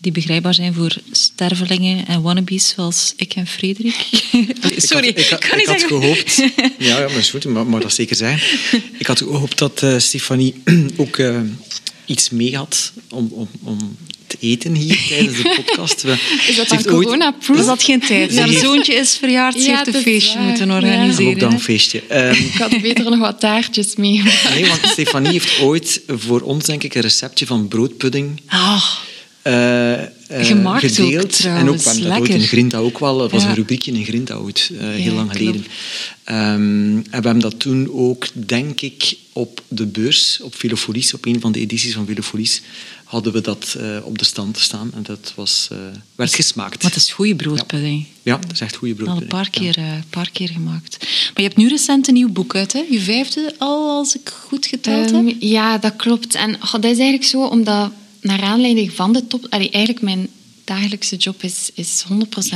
[0.00, 3.94] die begrijpbaar zijn voor stervelingen en wannabes zoals ik en Frederik.
[4.76, 6.36] Sorry, ik had, ik, ik had gehoopt...
[6.78, 8.40] Ja, ja maar is goed, maar, maar dat zeker zijn.
[8.98, 10.62] Ik had gehoopt dat uh, Stefanie
[10.96, 11.40] ook uh,
[12.06, 13.96] iets mee had om, om, om
[14.26, 16.02] te eten hier tijdens de podcast.
[16.02, 16.16] We,
[16.48, 17.58] is dat dan corona-proof?
[17.58, 18.38] Is dat geen tijd?
[18.38, 20.46] Haar zoontje is verjaard, ze heeft een feestje waar.
[20.46, 21.24] moeten organiseren.
[21.24, 21.30] Ja.
[21.30, 22.02] Ook dan een feestje.
[22.12, 24.22] Um, ik had beter nog wat taartjes mee.
[24.54, 28.40] Nee, want Stefanie heeft ooit voor ons, denk ik, een receptje van broodpudding...
[28.52, 29.08] Oh
[29.44, 29.94] uh,
[30.28, 31.46] Gemaakt gedeeld.
[31.46, 33.18] Ook, en ook, we dat ooit in Grinta ook wel.
[33.18, 35.64] Dat was een rubriekje in Grinta ooit, uh, heel ja, lang geleden.
[36.24, 41.26] Um, en we hebben dat toen ook, denk ik, op de beurs, op Filofolies, op
[41.26, 42.62] een van de edities van Filofolies,
[43.04, 44.90] hadden we dat uh, op de stand staan.
[44.94, 45.68] En dat was,
[46.14, 46.82] werd gesmaakt.
[46.82, 48.06] Maar het is goede broodpudding.
[48.22, 48.32] Ja.
[48.34, 49.32] ja, dat is echt goede broodpudding.
[49.32, 50.00] Al een paar keer, ja.
[50.10, 50.96] paar keer gemaakt.
[51.00, 52.84] Maar je hebt nu recent een nieuw boek uit, hè?
[52.90, 55.36] Je vijfde al, als ik goed geteld um, heb?
[55.40, 56.34] Ja, dat klopt.
[56.34, 59.46] En oh, dat is eigenlijk zo, omdat naar aanleiding van de top...
[59.48, 60.28] Allee, eigenlijk mijn
[60.64, 62.04] dagelijkse job is, is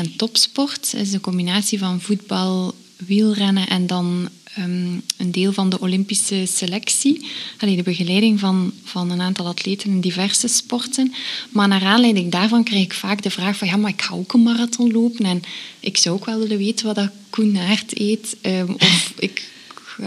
[0.07, 0.93] 100% topsport.
[0.93, 6.47] Het is een combinatie van voetbal, wielrennen en dan um, een deel van de Olympische
[6.47, 7.27] selectie.
[7.59, 11.15] Allee, de begeleiding van, van een aantal atleten in diverse sporten.
[11.51, 14.33] Maar naar aanleiding daarvan krijg ik vaak de vraag van ja, maar ik ga ook
[14.33, 15.43] een marathon lopen en
[15.81, 18.37] ik zou ook wel willen weten wat dat Koen Naert eet.
[18.43, 19.13] Um, of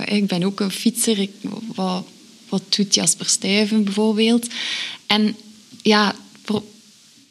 [0.10, 1.28] ik, ben ook een fietser.
[1.76, 2.06] Wat,
[2.50, 4.48] wat doet Jasper Stuyven bijvoorbeeld?
[5.08, 5.36] En
[5.88, 6.16] ja,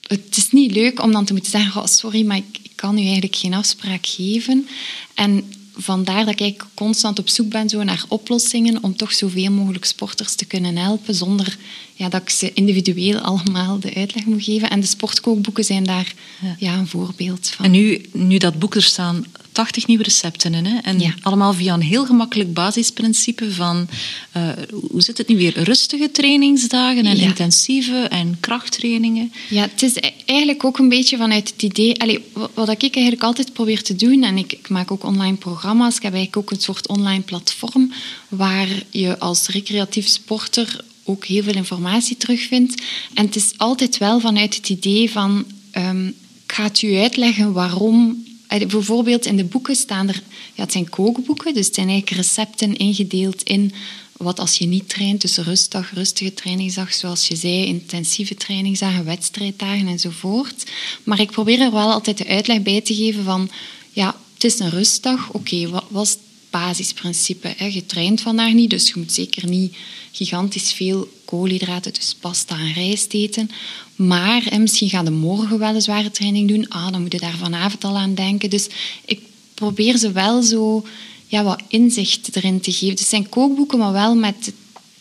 [0.07, 2.99] het is niet leuk om dan te moeten zeggen, oh, sorry, maar ik, ik kan
[2.99, 4.69] u eigenlijk geen afspraak geven.
[5.15, 9.85] En vandaar dat ik constant op zoek ben zo naar oplossingen om toch zoveel mogelijk
[9.85, 11.57] sporters te kunnen helpen zonder
[11.95, 14.71] ja, dat ik ze individueel allemaal de uitleg moet geven.
[14.71, 16.57] En de sportkookboeken zijn daar ja.
[16.59, 17.65] ja een voorbeeld van.
[17.65, 19.25] En nu, nu dat boek er staan
[19.57, 20.65] 80 nieuwe recepten in.
[20.65, 20.79] Hè?
[20.79, 23.89] En allemaal via een heel gemakkelijk basisprincipe van...
[24.37, 24.49] Uh,
[24.91, 25.63] hoe zit het nu weer?
[25.63, 29.33] Rustige trainingsdagen en intensieve en krachttrainingen.
[29.49, 32.01] Ja, het is e- eigenlijk ook een beetje vanuit het idee...
[32.01, 32.19] Allez,
[32.55, 34.23] wat ik eigenlijk altijd probeer te doen...
[34.23, 35.97] En ik, ik maak ook online programma's.
[35.97, 37.93] Ik heb eigenlijk ook een soort online platform...
[38.29, 42.83] waar je als recreatief sporter ook heel veel informatie terugvindt.
[43.15, 45.45] En het is altijd wel vanuit het idee van...
[45.77, 46.15] Um,
[46.47, 48.25] ik ga het u uitleggen waarom
[48.59, 50.23] Bijvoorbeeld in de boeken staan er,
[50.55, 53.73] ja, het zijn kookboeken, dus het zijn eigenlijk recepten ingedeeld in
[54.17, 59.87] wat als je niet traint, dus rustdag, rustige trainingsdag, zoals je zei, intensieve trainingsdagen, wedstrijddagen
[59.87, 60.71] enzovoort.
[61.05, 63.51] Maar ik probeer er wel altijd de uitleg bij te geven van,
[63.93, 66.17] ja, het is een rustdag, oké, wat was
[66.59, 67.55] basisprincipe?
[67.57, 67.67] Hè?
[67.67, 69.77] Je traint vandaag niet, dus je moet zeker niet
[70.13, 73.51] gigantisch veel koolhydraten, dus pasta en rijst eten.
[73.97, 76.69] Maar misschien ga je morgen wel een zware training doen.
[76.69, 78.51] Ah, dan moet je daar vanavond al aan denken.
[78.51, 78.67] Dus
[79.05, 79.21] ik
[79.55, 80.87] probeer ze wel zo
[81.27, 82.89] ja, wat inzicht erin te geven.
[82.89, 84.53] Het zijn kookboeken, maar wel met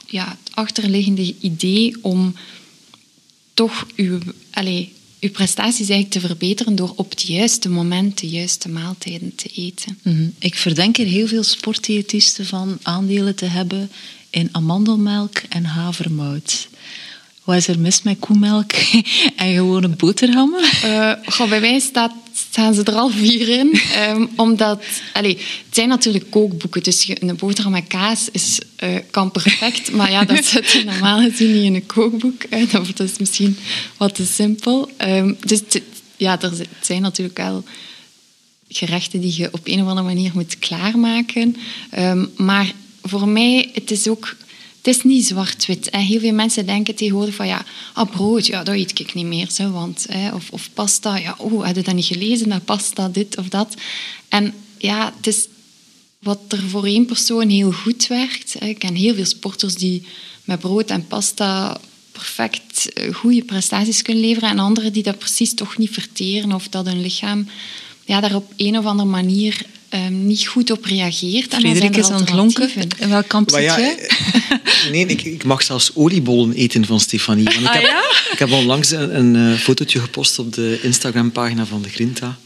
[0.08, 2.36] ja, het achterliggende idee om
[3.54, 4.20] toch uw,
[5.20, 10.00] je prestaties eigenlijk te verbeteren door op het juiste moment de juiste maaltijden te eten.
[10.02, 10.28] Mhm.
[10.40, 13.92] Ik verdenk er heel veel sportdiëtisten van aandelen te hebben
[14.30, 16.68] in amandelmelk en havermout.
[17.44, 18.72] Wat is er mis met koemelk
[19.36, 20.64] en gewone boterhammen?
[20.84, 22.12] Uh, goh, bij mij staat,
[22.56, 23.80] staan ze er al vier in.
[24.10, 24.84] Um, omdat,
[25.14, 29.92] allez, het zijn natuurlijk kookboeken, dus een boterham met kaas is, uh, kan perfect.
[29.92, 32.44] Maar ja, dat zit je normaal gezien niet in een kookboek.
[32.50, 32.66] Hè.
[32.72, 33.58] Dat is misschien
[33.98, 34.90] wat te simpel.
[34.98, 35.62] Um, dus
[36.18, 36.52] ja, er
[36.82, 37.64] zijn natuurlijk wel
[38.68, 41.56] gerechten die je op een of andere manier moet klaarmaken.
[42.00, 44.36] Um, maar voor mij, het is ook
[44.86, 45.88] het is niet zwart-wit.
[45.92, 49.52] Heel veel mensen denken tegenwoordig van ja, ah, brood, ja, dat eet ik niet meer.
[49.52, 53.38] Zo, want, of, of pasta, ja, oh, had je dat niet gelezen, dat pasta, dit
[53.38, 53.76] of dat.
[54.30, 55.48] En ja, het is
[56.20, 58.56] wat er voor één persoon heel goed werkt.
[58.62, 60.04] Ik ken heel veel sporters die
[60.44, 61.80] met brood en pasta
[62.12, 66.68] perfect eh, goede prestaties kunnen leveren en anderen die dat precies toch niet verteren of
[66.68, 67.48] dat hun lichaam
[68.06, 69.66] ja, daar op een of andere manier
[69.96, 71.54] um, niet goed op reageert.
[71.54, 72.70] En Frederik is aan het lonken.
[72.98, 73.98] In welk kamp zit ja, jij?
[73.98, 77.44] Eh, nee, ik, ik, mag zelfs oliebollen eten van Stefanie.
[77.44, 78.02] Want ik, ah, heb, ja?
[78.32, 82.38] ik heb onlangs een, een uh, fotootje gepost op de Instagram-pagina van de Grinta.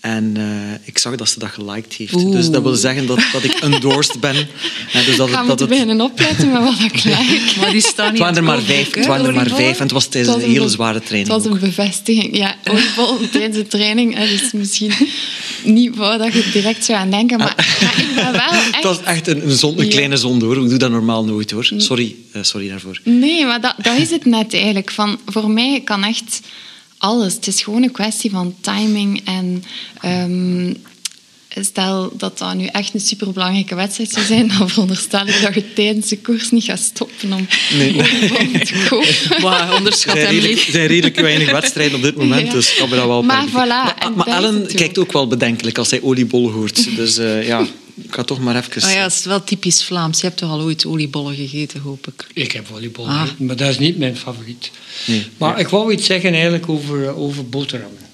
[0.00, 0.44] En uh,
[0.84, 2.14] ik zag dat ze dat geliked heeft.
[2.14, 2.32] Oeh.
[2.32, 4.36] Dus dat wil zeggen dat, dat ik endorsed ben.
[4.92, 7.54] En dus dat, Gaan we dat beginnen opletten met wat ik like.
[7.60, 8.94] Maar die staan niet Het waren er maar vijf.
[8.94, 11.42] Het waren er maar vijf en het was tijdens een, een hele zware training Het
[11.42, 12.36] was een bevestiging.
[12.36, 14.14] Ja, oliebol tijdens de training.
[14.14, 14.92] Hè, dus misschien
[15.62, 17.38] niet waar dat je direct zou aan denken.
[17.38, 18.74] Maar, maar ik ben wel echt...
[18.74, 20.62] Het was echt een, een, zon, een kleine zonde hoor.
[20.62, 21.70] Ik doe dat normaal nooit hoor.
[21.76, 23.00] Sorry, uh, sorry daarvoor.
[23.04, 24.90] Nee, maar dat, dat is het net eigenlijk.
[24.90, 26.40] Van, voor mij kan echt
[26.98, 27.34] alles.
[27.34, 29.64] Het is gewoon een kwestie van timing en
[30.04, 30.76] um,
[31.64, 35.72] stel dat dat nu echt een superbelangrijke wedstrijd zou zijn, dan veronderstel ik dat je
[35.72, 37.46] tijdens de koers niet gaat stoppen om
[37.78, 37.92] nee.
[38.64, 39.42] te kopen.
[39.44, 42.52] Maar onderschat er zijn redelijk, zijn redelijk weinig wedstrijden op dit moment, ja.
[42.52, 43.52] dus kan me dat wel Maar voilà.
[43.52, 46.96] Maar, maar Ellen kijkt ook wel bedenkelijk als hij oliebol hoort.
[46.96, 47.66] Dus uh, ja...
[48.02, 48.82] Ik ga toch maar even...
[48.82, 50.20] Oh ja, het is wel typisch Vlaams.
[50.20, 52.26] Je hebt toch al ooit oliebollen gegeten, hoop ik?
[52.32, 53.20] Ik heb oliebollen ah.
[53.20, 54.70] gegeten, maar dat is niet mijn favoriet.
[55.06, 55.26] Nee.
[55.36, 58.06] Maar ik wou iets zeggen eigenlijk over, over boterhammen.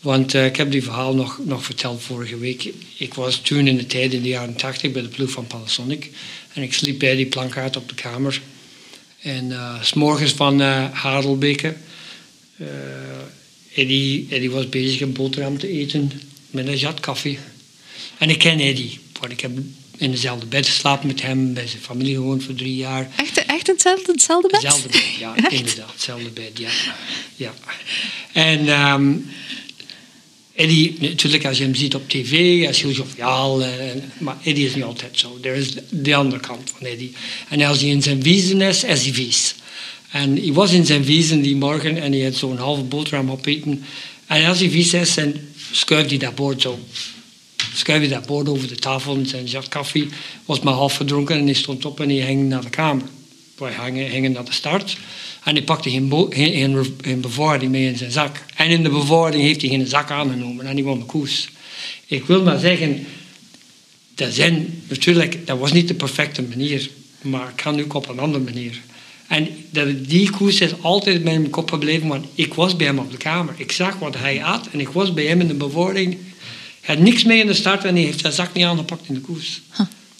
[0.00, 2.72] Want uh, ik heb die verhaal nog, nog verteld vorige week.
[2.96, 6.10] Ik was toen in de tijd, in de jaren 80, bij de ploeg van Panasonic.
[6.52, 8.40] En ik sliep bij die plankaart op de kamer.
[9.20, 11.74] En uh, s morgens van uh, Hadelbeke.
[12.56, 12.68] Uh,
[13.74, 16.12] Eddie, Eddie was bezig een boterham te eten
[16.50, 17.38] met een jat koffie.
[18.18, 18.98] En ik ken Eddie.
[19.30, 19.50] Ik heb
[19.96, 23.10] in dezelfde bed geslapen met hem, bij zijn familie gewoond voor drie jaar.
[23.16, 24.62] Echt, echt hetzelfde, hetzelfde bed?
[24.62, 25.92] Hetzelfde bed, ja, inderdaad.
[25.92, 26.70] Hetzelfde bed, ja.
[27.36, 27.54] ja.
[28.32, 29.26] En um,
[30.54, 33.60] Eddie, natuurlijk, als je hem ziet op tv, hij is heel joviaal.
[33.62, 33.68] Uh,
[34.18, 35.38] maar Eddie is niet altijd zo.
[35.42, 37.12] Er is de andere kant van Eddie.
[37.48, 39.54] En als hij in zijn wiezen is, is hij vies.
[40.10, 43.84] En hij was in zijn wiezen die morgen en hij had zo'n halve boterham opeten.
[44.26, 45.34] En als hij vies is, dan
[45.70, 46.78] schuift hij dat bord zo
[47.76, 50.08] schuif je dat bord over de tafel en zijn zat koffie
[50.44, 53.04] was maar half verdronken en hij stond op en hij ging naar de kamer.
[53.58, 53.72] Wij
[54.10, 54.96] gingen naar de start
[55.44, 58.44] en hij pakte geen, geen, mee in zijn zak.
[58.54, 61.48] En in de bevoording heeft hij geen zak aangenomen en hij won de koers.
[62.06, 63.06] Ik wil maar zeggen,
[64.14, 66.90] dat, zijn, natuurlijk, dat was niet de perfecte manier,
[67.22, 68.80] maar het kan ook op een andere manier.
[69.26, 69.48] En
[70.06, 73.16] die koers is altijd bij mijn kop gebleven, want ik was bij hem op de
[73.16, 73.54] kamer.
[73.56, 76.18] Ik zag wat hij at en ik was bij hem in de bevoording
[76.84, 79.14] hij had niks mee in de start en hij heeft zijn zak niet aangepakt in
[79.14, 79.60] de koers.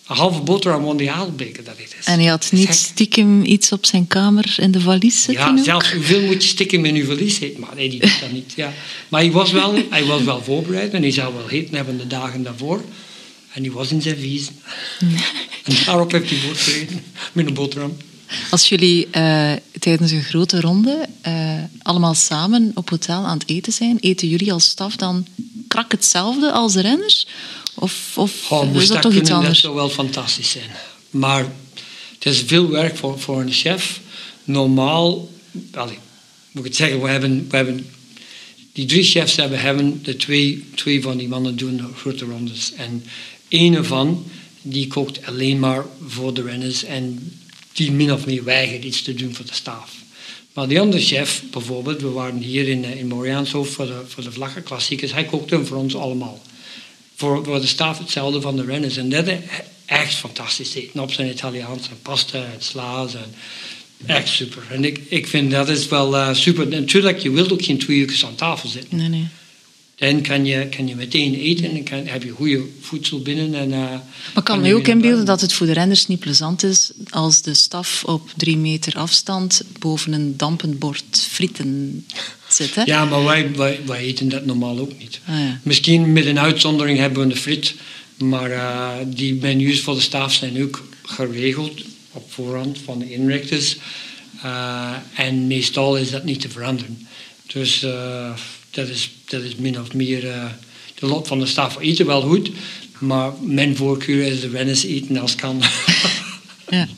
[0.06, 2.04] Een halve boterham won die haalbeker, dat is.
[2.04, 5.56] En hij had niet stiekem iets op zijn kamer in de valies zitten?
[5.56, 7.60] Ja, zelfs hoeveel moet je stiekem in je valies zitten?
[7.60, 8.52] Maar nee, die doet dat niet.
[8.56, 8.72] Ja.
[9.08, 12.06] Maar hij was, wel, hij was wel voorbereid en hij zou wel heten hebben de
[12.06, 12.84] dagen daarvoor.
[13.52, 14.52] En hij was in zijn viezen.
[15.64, 17.02] en daarop heeft hij voortgereden
[17.32, 17.96] met een boterham.
[18.51, 23.72] Als jullie uh, tijdens een grote ronde uh, allemaal samen op hotel aan het eten
[23.72, 25.26] zijn, eten jullie als staf dan
[25.68, 27.26] krak hetzelfde als de renners?
[27.74, 29.53] Of, of oh, is dat toch iets anders?
[29.53, 30.70] Dat zou wel fantastisch zijn.
[31.11, 31.47] Maar
[32.14, 34.01] het is veel werk voor, voor een chef.
[34.45, 35.30] Normaal,
[35.72, 35.97] allez,
[36.51, 37.87] moet ik het zeggen, we hebben, we hebben
[38.72, 42.72] die drie chefs hebben, hebben de twee, twee van die mannen doen de grote rondes.
[42.76, 43.05] En
[43.49, 44.24] één ervan
[44.62, 47.32] die kookt alleen maar voor de renners en
[47.75, 49.93] die min of meer weigert iets te doen voor de staf.
[50.53, 54.22] Maar die andere chef, bijvoorbeeld, we waren hier in, eh, in Moriaanshoofd voor de, voor
[54.22, 56.43] de vlaggenklassiekers, hij kookte voor ons allemaal.
[57.14, 58.97] Voor, voor de staf hetzelfde van de renners.
[58.97, 59.39] En dat is
[59.87, 61.89] echt fantastisch eten op zijn Italiaans.
[61.89, 63.14] En pasta en sla's.
[63.14, 63.35] En
[64.07, 64.62] echt super.
[64.70, 66.68] En ik, ik vind dat is wel uh, super.
[66.68, 68.97] Natuurlijk, je wilt ook geen twee uur aan tafel zitten.
[68.97, 69.27] Nee, nee.
[69.97, 73.55] Dan kan je, kan je meteen eten en kan, heb je goede voedsel binnen.
[73.55, 74.01] En, uh, maar
[74.32, 77.42] kan kan me je ook inbeelden dat het voor de renners niet plezant is als
[77.42, 82.05] de staf op drie meter afstand boven een dampend bord frieten
[82.49, 82.74] zit.
[82.74, 82.82] Hè?
[82.84, 85.20] Ja, maar wij, wij, wij eten dat normaal ook niet.
[85.26, 85.61] Ah, ja.
[85.62, 87.74] Misschien met een uitzondering hebben we een frit,
[88.16, 91.82] maar eh, die menus voor de staf zijn ook geregeld
[92.12, 93.76] op voorhand van de inrichters.
[94.42, 97.09] Eh, en meestal is dat niet te veranderen.
[97.47, 97.86] Dus
[98.75, 100.45] dat, is, dat is min of meer eh,
[100.99, 101.75] de lot van de staf.
[101.75, 102.51] We eten wel goed,
[102.99, 105.62] maar mijn voorkeur is de renners eten als kan.
[106.68, 106.89] Ja.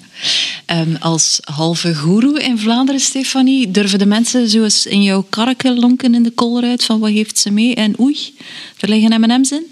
[0.66, 5.78] En als halve goeroe in Vlaanderen, Stefanie, durven de mensen zo eens in jouw karken
[5.78, 7.74] lonken in de kolruit van wat heeft ze mee?
[7.74, 8.34] En oei,
[8.76, 9.66] er liggen M&M's in.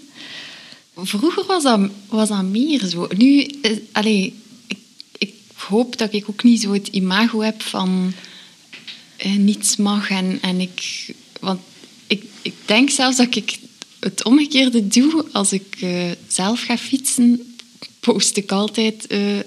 [0.95, 1.79] Vroeger was dat,
[2.09, 3.07] was dat meer zo.
[3.17, 3.47] Nu,
[3.91, 4.33] allee,
[4.67, 4.77] ik,
[5.17, 8.13] ik hoop dat ik ook niet zo het imago heb van
[9.17, 10.09] eh, niets mag.
[10.09, 11.05] En, en ik,
[11.39, 11.59] want
[12.07, 13.57] ik, ik denk zelfs dat ik
[13.99, 15.25] het omgekeerde doe.
[15.31, 17.55] Als ik eh, zelf ga fietsen,
[17.99, 19.37] post ik altijd eh,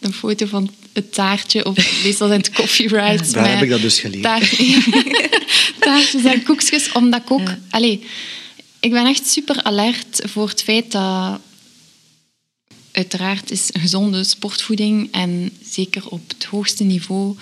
[0.00, 1.64] een foto van het taartje.
[1.64, 3.32] Of meestal zijn het coffee rides.
[3.32, 4.22] Daar heb ik dat dus geleerd.
[4.22, 4.56] taart-
[5.80, 6.92] taartjes en koekjes.
[6.92, 7.48] Omdat ik ook...
[7.70, 8.04] Allee,
[8.80, 11.40] ik ben echt super alert voor het feit dat...
[12.92, 17.36] Uiteraard is gezonde sportvoeding en zeker op het hoogste niveau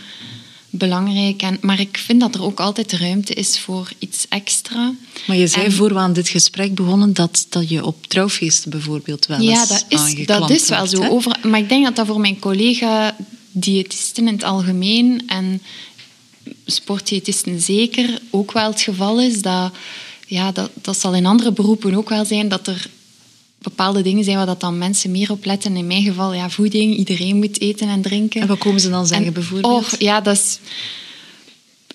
[0.79, 1.43] belangrijk.
[1.43, 4.95] En, maar ik vind dat er ook altijd ruimte is voor iets extra.
[5.27, 8.71] Maar je zei En- voor we aan dit gesprek begonnen dat, dat je op trouwfeesten
[8.71, 11.03] bijvoorbeeld wel eens Ja, dat is, dat is wel wordt, zo.
[11.03, 11.09] hè?
[11.11, 13.17] Over, maar ik denk dat dat voor mijn collega
[13.51, 15.63] diëtisten in het algemeen en
[16.67, 19.43] sportdiëtisten zeker ook wel het geval is.
[19.43, 19.73] Dat,
[20.27, 22.87] ja, dat, dat zal in andere beroepen ook wel zijn dat er
[23.65, 25.77] bepaalde dingen zijn waar dat dan mensen meer op letten.
[25.77, 26.97] In mijn geval, ja, voeding.
[26.97, 28.41] Iedereen moet eten en drinken.
[28.41, 29.73] En wat komen ze dan zeggen En- bijvoorbeeld?
[29.75, 30.59] Och, ja, dat is...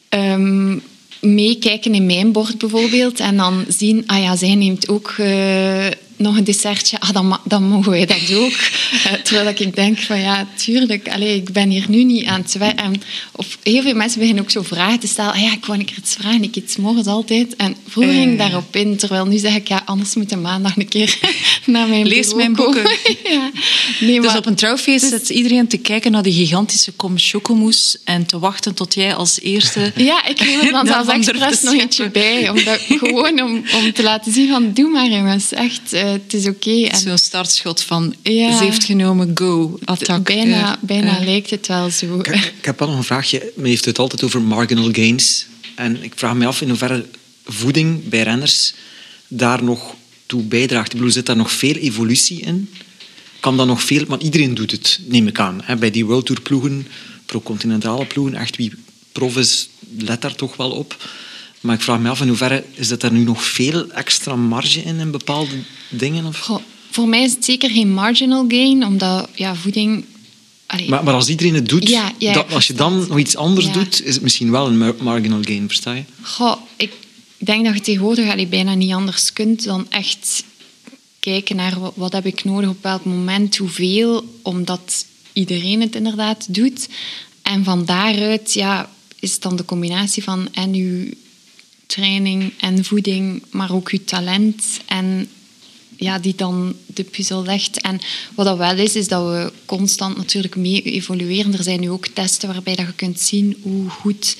[0.09, 0.77] ehm,
[1.21, 5.87] meekijken in mijn bord bijvoorbeeld en dan zien, ah ja, zij neemt ook eh,
[6.19, 8.57] nog een dessertje, ah, dan, dan mogen wij dat ook.
[9.03, 12.41] Eh, terwijl dat ik denk van ja, tuurlijk, allee, ik ben hier nu niet aan
[12.41, 13.01] het werken.
[13.31, 15.85] Of heel veel mensen beginnen ook zo vragen te stellen, ah ja, ik wou een
[15.85, 17.55] keer iets vragen, ik eet 's morgens altijd.
[17.55, 18.37] En vroeger ging ik Eh.
[18.39, 21.17] daarop in, terwijl nu zeg ik, ja, anders moet ik maandag een keer
[21.65, 22.81] naar mijn Lees mijn boeken.
[23.23, 23.51] ja.
[23.99, 28.25] Nee, Dus op een trouwfeest zit iedereen te kijken naar die gigantische kom chocomousse en
[28.25, 29.91] te wachten tot jij als eerste...
[29.95, 32.49] Ja, ik neem er dan zelfs expres nog eentje bij.
[32.49, 36.47] Omdat, gewoon om, om te laten zien van, doe maar jongens, echt, eh, het is
[36.47, 36.83] oké.
[36.83, 38.57] En Zo'n startschot van, Ja.
[38.57, 40.23] ze heeft genomen, go, attack.
[40.23, 41.25] bijna Eh, bijna eh.
[41.25, 42.19] lijkt het wel zo.
[42.19, 43.51] Ik, ik heb wel nog een vraagje.
[43.55, 45.45] Men heeft het altijd over marginal gains.
[45.75, 47.05] En ik vraag me af in hoeverre
[47.45, 48.73] voeding bij renners
[49.27, 49.95] daar nog
[50.25, 50.91] toe bijdraagt.
[50.91, 52.69] Ik bedoel, zit daar nog veel evolutie in?
[53.39, 54.05] Kan dat nog veel...
[54.05, 55.61] Want iedereen doet het, neem ik aan.
[55.63, 55.75] Hè?
[55.75, 56.87] Bij die World Tour ploegen,
[57.25, 58.71] pro-continentale ploegen, echt wie
[59.11, 60.97] prof is, let daar toch wel op.
[61.61, 64.81] Maar ik vraag me af in hoeverre is dat er nu nog veel extra marge
[64.81, 65.55] in, in bepaalde
[65.89, 66.25] dingen?
[66.25, 66.39] Of?
[66.39, 70.05] Goh, voor mij is het zeker geen marginal gain, omdat ja, voeding...
[70.65, 73.35] allee, Maar, maar als iedereen het doet, Ja, ja, dat, als je dan nog iets
[73.35, 73.71] anders Ja.
[73.73, 76.03] doet, is het misschien wel een mar- marginal gain, versta je?
[76.21, 76.91] Goh, ik
[77.37, 80.43] denk dat je tegenwoordig allee, bijna niet anders kunt dan echt
[81.19, 86.45] kijken naar wat, wat heb ik nodig op welk moment, hoeveel, omdat iedereen het inderdaad
[86.49, 86.87] doet.
[87.41, 88.89] En van daaruit ja,
[89.19, 91.09] is het dan de combinatie van en uw
[91.89, 95.27] training en voeding, maar ook uw talent en
[95.97, 97.81] ja, die dan de puzzel legt.
[97.81, 97.99] En
[98.35, 101.53] wat dat wel is, is dat we constant natuurlijk mee evolueren.
[101.53, 104.37] Er zijn nu ook testen waarbij dat je kunt zien hoe goed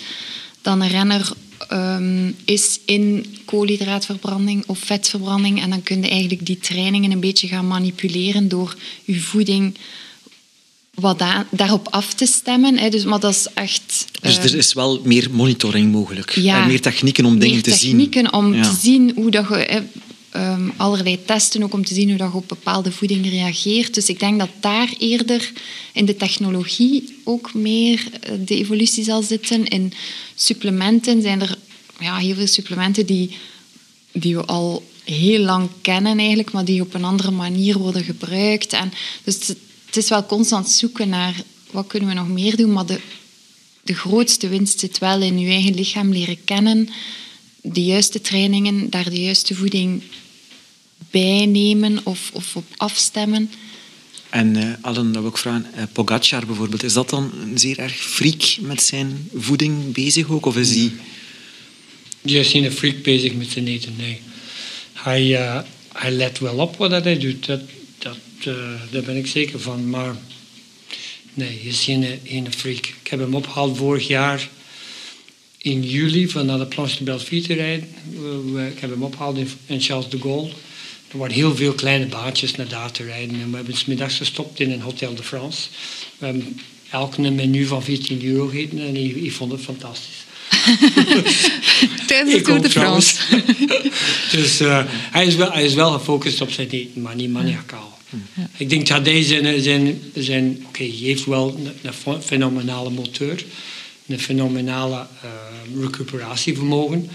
[0.62, 1.32] dan een renner
[1.68, 5.62] ehm, is in koolhydraatverbranding of vetverbranding.
[5.62, 9.78] En dan kun je eigenlijk die trainingen een beetje gaan manipuleren door je voeding
[11.00, 12.78] wat da- daarop af te stemmen.
[12.78, 12.90] Hè.
[12.90, 14.06] Dus, maar dat is echt...
[14.22, 16.36] Dus er is wel meer monitoring mogelijk.
[16.36, 17.90] ja, en meer technieken om dingen meer te zien.
[17.98, 18.64] technieken om Ja.
[18.64, 19.56] te zien hoe dat je...
[19.56, 19.80] hè,
[20.30, 23.94] ehm, allerlei testen ook om te zien hoe dat je op bepaalde voeding reageert.
[23.94, 25.52] Dus ik denk dat daar eerder
[25.94, 29.66] in de technologie ook meer eh, de evolutie zal zitten.
[29.68, 29.94] In
[30.36, 31.58] supplementen zijn er
[32.00, 33.30] ja, heel veel supplementen die,
[34.12, 38.74] die we al heel lang kennen eigenlijk, maar die op een andere manier worden gebruikt.
[38.74, 38.92] En
[39.24, 39.38] dus
[39.90, 41.36] het, is wel constant zoeken naar
[41.72, 43.00] wat kunnen we nog meer doen, maar de,
[43.84, 46.90] de grootste winst zit wel in je eigen lichaam leren kennen,
[47.62, 50.02] de juiste trainingen, daar de juiste voeding
[51.12, 53.52] bij nemen of, of op afstemmen.
[54.30, 57.80] En eh Allen, dat wil ik vragen, eh, Pogacar bijvoorbeeld, is dat dan een zeer
[57.80, 60.46] erg freak met zijn voeding bezig ook?
[60.46, 60.92] Of is die...
[62.22, 64.22] Die is geen freak bezig met zijn eten, nee.
[64.94, 65.62] Hij, eh,
[65.94, 67.62] hij let wel op wat dat hij doet, dat,
[68.46, 68.56] eh,
[68.92, 69.90] daar ben ik zeker van.
[69.90, 70.16] Maar
[71.34, 72.86] nee, hij is geen, geen freak.
[72.86, 74.50] Ik heb hem opgehaald vorig jaar
[75.58, 77.88] in juli van naar de Planche de Belleville te rijden.
[78.74, 80.50] Ik heb hem opgehaald in, in Charles de Gaulle.
[81.12, 83.42] Er waren heel veel kleine baantjes naar daar te rijden.
[83.42, 85.68] En we hebben 's middags gestopt in een Hotel de France.
[86.18, 86.60] We hebben
[86.90, 90.26] elk een menu van 14 euro gegeten en ik, ik vond het fantastisch.
[92.08, 92.70] Tijdens de Tour de.
[92.70, 93.16] France.
[94.32, 97.99] dus eh, hij, is wel, hij is wel gefocust op zijn eten, maar niet maniacaal.
[98.58, 103.44] Ik denk dat hij zijn, zijn, oké, hij heeft wel een, fenomenale motor,
[104.08, 107.10] een fenomenale eh, recuperatievermogen,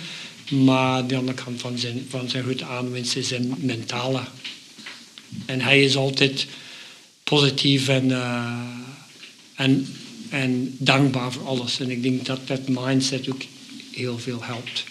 [0.49, 4.23] maar de andere kant van zijn, van zijn grote aanwinst is zijn mentale.
[5.47, 6.47] En hij is altijd
[7.25, 8.53] positief en, eh,
[9.55, 9.87] en,
[10.29, 11.81] en dankbaar voor alles.
[11.81, 13.43] En ik denk dat dat mindset ook
[13.91, 14.85] heel veel helpt.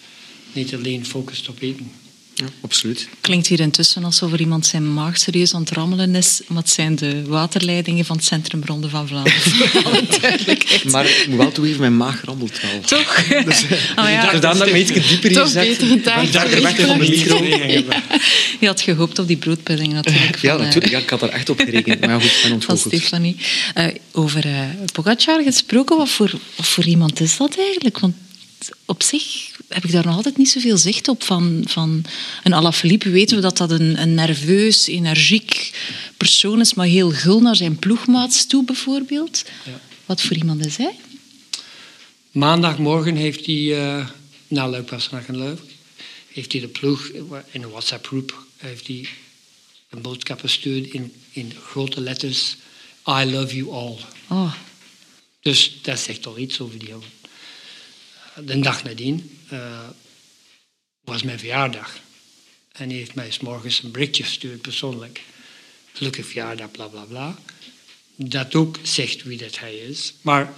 [0.54, 2.03] Niet alleen focust op eten.
[2.36, 3.08] Ja, absoluut.
[3.22, 6.96] Klinkt hier intussen alsof er iemand zijn maag serieus aan het rammelen is, het zijn
[6.96, 9.42] de waterleidingen van het Centrum Ronde van Vlaanderen.
[10.22, 10.84] Duidelijkheid.
[10.92, 12.80] Maar ik moet wel toegeven, mijn maag rammelt wel.
[12.86, 13.24] Toch?
[13.46, 13.64] Dus,
[13.96, 14.32] Ah, ja.
[14.32, 15.68] dus dat ik me iets dieper Toch zet.
[15.68, 16.24] beter een taart.
[16.28, 17.44] Ik dacht er weg van de micro.
[18.60, 20.40] Je had gehoopt op die broodpudding natuurlijk.
[20.40, 20.94] Ja, van, eh, natuurlijk.
[20.94, 22.00] Ja, ik had er echt op gerekend.
[22.06, 22.94] Maar goed, ik ben van ontgoocheld.
[22.94, 23.38] Stefanie.
[23.74, 24.60] Eh, over uh,
[24.94, 28.00] Pogacar gesproken, wat voor, wat voor iemand is dat eigenlijk?
[28.00, 28.16] Want
[28.86, 31.24] op zich heb ik daar nog altijd niet zoveel zicht op.
[31.24, 32.06] Van, van
[32.44, 35.72] een Alaphilippe weten we dat dat een, een nerveus, energiek
[36.18, 39.44] persoon is, maar heel gul naar zijn ploegmaats toe bijvoorbeeld.
[39.66, 39.80] Ja.
[40.06, 40.96] Wat voor iemand is hij?
[42.32, 44.08] Maandagmorgen heeft hij, eh
[44.48, 45.68] na Luik Bastenaak en Leuven,
[46.28, 47.08] heeft hij de ploeg
[47.52, 49.08] in een WhatsApp-groep heeft hij
[49.90, 52.56] een boodschap gestuurd in, in grote letters.
[53.08, 53.98] I love you all.
[54.28, 54.54] Oh,
[55.42, 57.08] Dus dat zegt al iets over die jongen.
[58.42, 59.88] De dag nadien eh,
[61.04, 62.00] was mijn verjaardag.
[62.72, 65.22] En hij heeft mij 's morgens een berichtje gestuurd, persoonlijk.
[65.94, 67.40] Gelukkig verjaardag, bla bla bla.
[68.16, 70.14] Dat ook zegt wie dat hij is.
[70.22, 70.54] Maar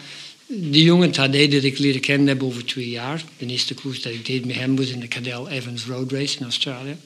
[0.47, 3.23] die jongen Tadej dat ik leren kennen heb over twee jaar.
[3.37, 6.37] De eerste koers dat ik deed met hem was in de Cadel Evans Road Race
[6.37, 6.97] in Australië.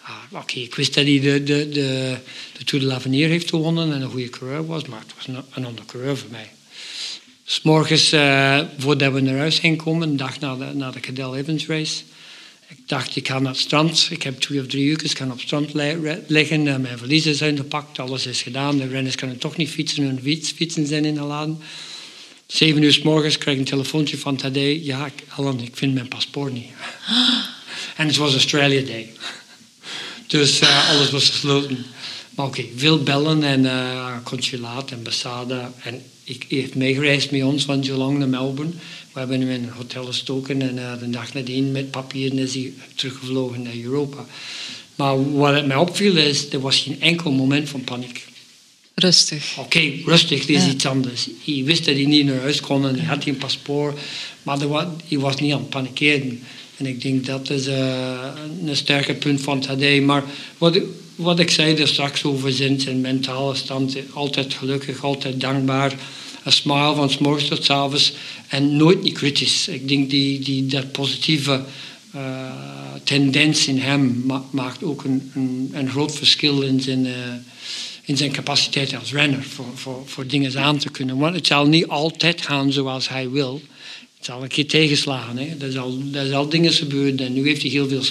[0.00, 2.16] Ah, Oké, ik wist dat hij de, de, de,
[2.58, 5.44] de Tour de l'Avenir heeft gewonnen en een goede coureur was, maar het was een,
[5.54, 6.50] een andere coureur voor mij.
[7.46, 11.00] S morgens, eh, voordat we naar huis gingen komen, een dag na de, na de
[11.00, 12.02] Cadel Evans race,
[12.68, 14.08] ik dacht, ik ga naar het strand.
[14.10, 15.74] Ik heb twee of drie uur, ik kan op het strand
[16.26, 16.66] liggen.
[16.66, 18.78] Eh, mijn valiezen zijn gepakt, alles is gedaan.
[18.78, 21.58] De renners kunnen toch niet fietsen, hun fiets, fietsen zijn in de laden.
[22.46, 24.80] Zeven uur s morgens krijg ik een telefoontje van Tadej.
[24.82, 26.70] Ja, Alan, ik vind mijn paspoort niet.
[27.96, 29.12] En het was Australia Day.
[30.26, 31.86] Dus eh, alles was gesloten.
[32.30, 35.70] Maar oké, veel bellen en eh, consulaat en ambassade.
[35.82, 38.72] En ik hij heeft meegereisd met ons van Geelong naar Melbourne.
[39.12, 42.54] We hebben hem in een hotel gestoken en eh, de dag nadien met papieren is
[42.54, 44.26] hij teruggevlogen naar Europa.
[44.94, 48.26] Maar wat het mij opviel is, er was geen enkel moment van paniek.
[48.96, 49.58] rustig.
[49.58, 50.70] Oké, rustig, dit is Ja.
[50.70, 51.28] iets anders.
[51.44, 53.98] Hij wist dat hij niet naar huis kon en hij had geen paspoort,
[54.42, 54.58] maar
[55.08, 56.42] hij was niet aan het panikeren.
[56.76, 58.26] En ik denk dat is eh,
[58.66, 60.00] een sterke punt van Tadej.
[60.00, 60.24] Maar
[60.58, 60.78] wat,
[61.14, 65.94] wat ik zei er straks over zijn, mentale stand, altijd gelukkig, altijd dankbaar.
[66.44, 68.12] Een smile van 's morgens tot 's avonds
[68.48, 69.68] en nooit niet kritisch.
[69.68, 71.62] Ik denk die, die, dat positieve
[72.10, 72.20] eh,
[73.04, 77.12] tendens in hem ma- maakt ook een, een, een groot verschil in zijn, eh,
[78.02, 81.18] in zijn capaciteit als renner voor, voor, voor dingen aan te kunnen.
[81.18, 83.62] Want het zal niet altijd gaan zoals hij wil.
[84.24, 85.36] Het zal een keer tegenslagen.
[85.36, 85.66] Hè.
[85.66, 87.18] Er, zal, er dingen gebeuren.
[87.18, 88.02] En nu heeft hij heel veel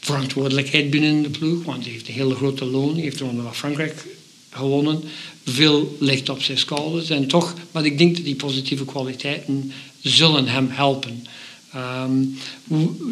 [0.00, 2.94] verantwoordelijkheid binnen de ploeg, want hij heeft een hele grote loon.
[2.94, 4.04] Hij heeft de Ronde Frankrijk
[4.50, 5.02] gewonnen.
[5.44, 7.10] Veel ligt op zijn schouders.
[7.10, 11.26] En toch, maar ik denk dat die positieve kwaliteiten zullen hem helpen.
[11.72, 12.24] Ehm,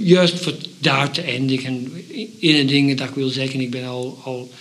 [0.03, 1.93] juist voor daar te eindigen.
[2.41, 4.53] Ene ding dat ik wil zeggen, ik ben al, al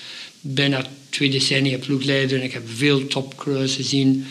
[0.42, 4.26] bijna twee decennia ploegleider en ik heb veel topcoureurs gezien.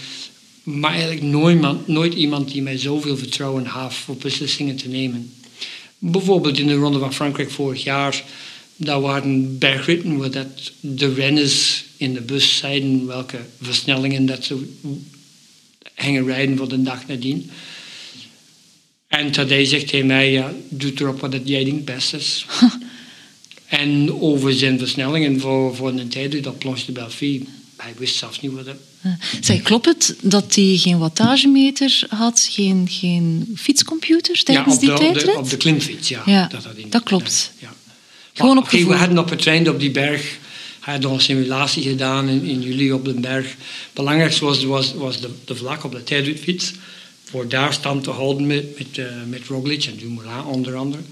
[0.69, 5.33] Maar eigenlijk nooit, nooit iemand die mij zoveel vertrouwen heeft voor beslissingen te nemen.
[5.99, 8.25] Bijvoorbeeld in de Ronde van Frankrijk vorig jaar,
[8.77, 14.75] daar waren bergritten waar dat de renners in de bus zeiden welke versnellingen dat ze
[15.95, 17.51] gingen rijden voor de dag nadien.
[19.07, 22.47] En Tadej zegt tegen mij, ja, doe erop wat jij denkt best is.
[23.66, 27.45] en over zijn versnellingen voor, voor een tijd dat Planche de Belleville,
[27.79, 28.76] hij wist zelfs niet wat dat...
[29.03, 34.95] Eh, Zeg, klopt het dat hij geen wattagemeter had, geen, geen fietscomputer tijdens die de,
[34.95, 35.37] op de, tijdrit?
[35.37, 36.22] op de klimfiets, ja.
[36.26, 37.53] Ja, dat, had hij dat klopt.
[37.59, 37.74] Ja, ja.
[38.33, 38.89] Gewoon Maar, op gevoel.
[38.89, 40.39] We hadden op het trein op die berg
[40.89, 43.47] hij had een simulatie gedaan in, in juli op de berg.
[43.47, 46.72] Het belangrijkste was, was, was de, de vlak op de tijdritfiets.
[47.24, 51.03] Voor daar stand te houden met, met, uh, met Roglic en Dumoulin onder andere.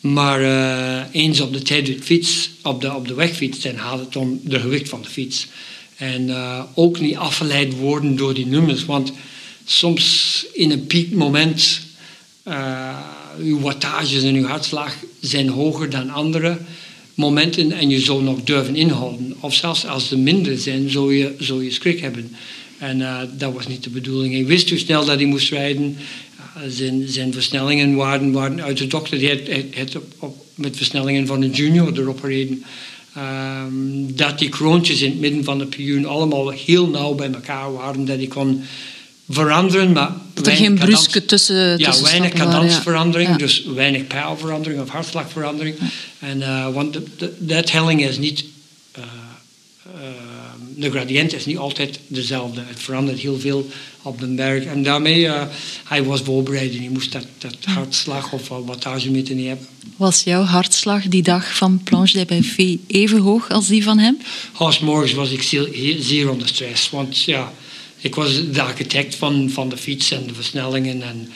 [0.00, 4.40] Maar uh, eens op de tijdritfiets, op de, op de wegfiets, dan gaat het om
[4.44, 5.46] de gewicht van de fiets.
[5.98, 8.84] En uh, ook niet afgeleid worden door die nummers.
[8.84, 9.12] Want
[9.64, 11.86] soms in een piekmoment
[12.48, 12.98] Uh,
[13.40, 16.58] uw wattages en uw hartslag zijn hoger dan andere
[17.14, 19.34] momenten en je zou nog durven inhouden.
[19.40, 22.36] Of zelfs als ze minder zijn, zou je, zou je schrik hebben.
[22.78, 24.34] En uh, dat was niet de bedoeling.
[24.34, 25.96] Ik wist hoe snel dat hij moest rijden.
[26.68, 29.18] Zijn, zijn versnellingen waren, waren uit de dokter.
[29.18, 32.64] Die had, op, op, met versnellingen van een junior erop gereden.
[33.16, 37.72] Um, dat die kroontjes in het midden van de pioen allemaal heel nauw bij elkaar
[37.72, 38.04] waren.
[38.04, 38.62] Dat ik kon
[39.28, 40.12] veranderen, maar...
[40.34, 43.36] Dat er geen bruske tussen, Ja, weinig cadencverandering, ja.
[43.36, 45.76] dus weinig pijlverandering of hartslagverandering.
[45.78, 45.86] Ja.
[46.28, 48.44] En, uh, want de, de, de helling is niet...
[48.98, 49.04] Uh,
[49.94, 50.27] uh,
[50.78, 52.62] de gradient is niet altijd dezelfde.
[52.66, 53.68] Het verandert heel veel
[54.02, 54.64] op de berg.
[54.64, 55.42] En daarmee, uh,
[55.84, 59.66] hij was voorbereid en hij moest dat, dat hartslag of wattagemeter niet hebben.
[59.96, 64.18] Was jouw hartslag die dag van Planche de Buffet even hoog als die van hem?
[64.52, 66.90] Als morgens was ik zeer, zeer onder stress.
[66.90, 67.52] Want ja,
[68.00, 71.28] ik was de architect van, van de fiets en de versnellingen en,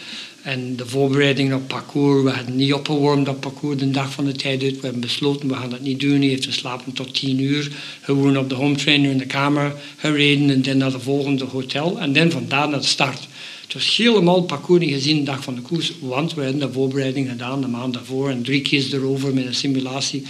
[0.43, 2.23] en de voorbereidingen op parcours.
[2.23, 4.75] We hadden niet opgewarmd op parcours de dag van de tijd uit.
[4.75, 6.19] We hebben besloten, we gaan dat niet doen.
[6.19, 7.73] Hij heeft geslapen tot tien uur.
[8.01, 12.01] Gewoon op de home trainer in de kamer gereden en dan naar de volgende hotel.
[12.01, 13.29] En dan vandaar naar de start.
[13.63, 16.73] Het was helemaal parcours niet gezien de dag van de koers, want we hadden de
[16.73, 20.23] voorbereiding gedaan de maand daarvoor en drie keer erover met een simulatie.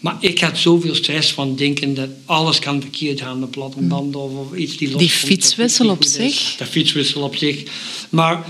[0.00, 4.16] Maar ik had zoveel stress van denken dat alles kan verkeerd gaan, de platte band
[4.16, 6.56] of, of iets die los Die fietswissel op zich?
[6.56, 7.62] De fietswissel op zich.
[8.08, 8.46] Maar,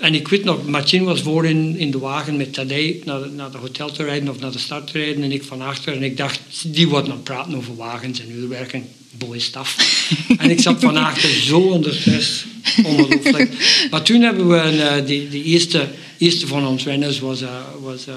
[0.00, 3.50] en ik weet nog, Martin was voor in, in de wagen met Tadej naar, naar
[3.50, 5.94] de hotel te rijden of naar de stad te rijden en ik van achter.
[5.94, 8.88] En ik dacht, die wordt nog praten over wagens en uurwerken.
[9.10, 9.76] Boy stuff.
[10.38, 12.44] en ik zat van achter zo onder stress.
[12.84, 13.50] Ongelooflijk.
[13.90, 15.88] maar toen hebben we, uh, die, die eerste,
[16.18, 18.14] eerste van ons renners was, uh, was uh,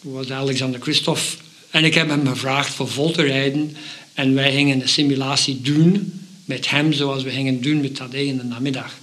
[0.00, 1.36] was Alexander Christophe.
[1.70, 3.76] En ik heb hem gevraagd voor vol te rijden.
[4.14, 6.12] En wij gingen een simulatie doen
[6.44, 8.94] met hem zoals we gingen doen met Tadej in de namiddag.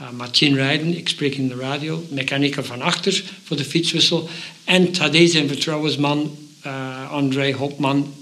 [0.00, 4.28] Uh, Martin rijden, ik spreek in de radio, mechanieker van achter voor de fietswissel.
[4.64, 6.36] En Tadej zijn vertrouwensman,
[6.66, 8.14] uh, André Hopman,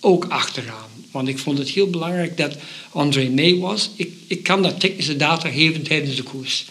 [0.00, 0.90] ook achteraan.
[1.10, 2.56] Want ik vond het heel belangrijk dat
[2.90, 3.90] André mee was.
[3.96, 6.64] Ik, ik kan dat technische data geven tijdens de koers.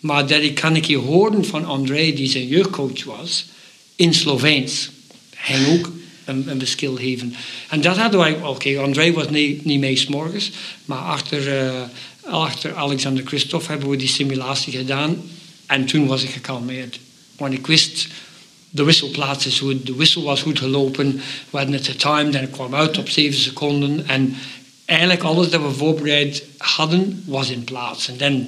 [0.00, 3.46] Maar dat ik kan ik je horen van André, die zijn jeugdcoach was
[3.96, 4.90] in Sloveens.
[5.34, 5.92] Hij ook
[6.24, 7.34] een, een verschil geven.
[7.68, 10.50] En dat hadden wij, oké, okay, André was niet, niet mee s'morgens,
[10.84, 11.82] maar achter, uh,
[12.28, 15.22] achter Alexander Christophe hebben we die simulatie gedaan.
[15.66, 16.98] En toen was ik gekalmeerd.
[17.36, 18.06] Want ik wist,
[18.70, 21.12] de wisselplaats is goed, de wissel was goed gelopen.
[21.50, 24.08] We hadden het getimed en ik kwam uit op 7 seconden.
[24.08, 24.36] En
[24.84, 28.08] eigenlijk alles dat we voorbereid hadden, was in plaats.
[28.08, 28.46] En dan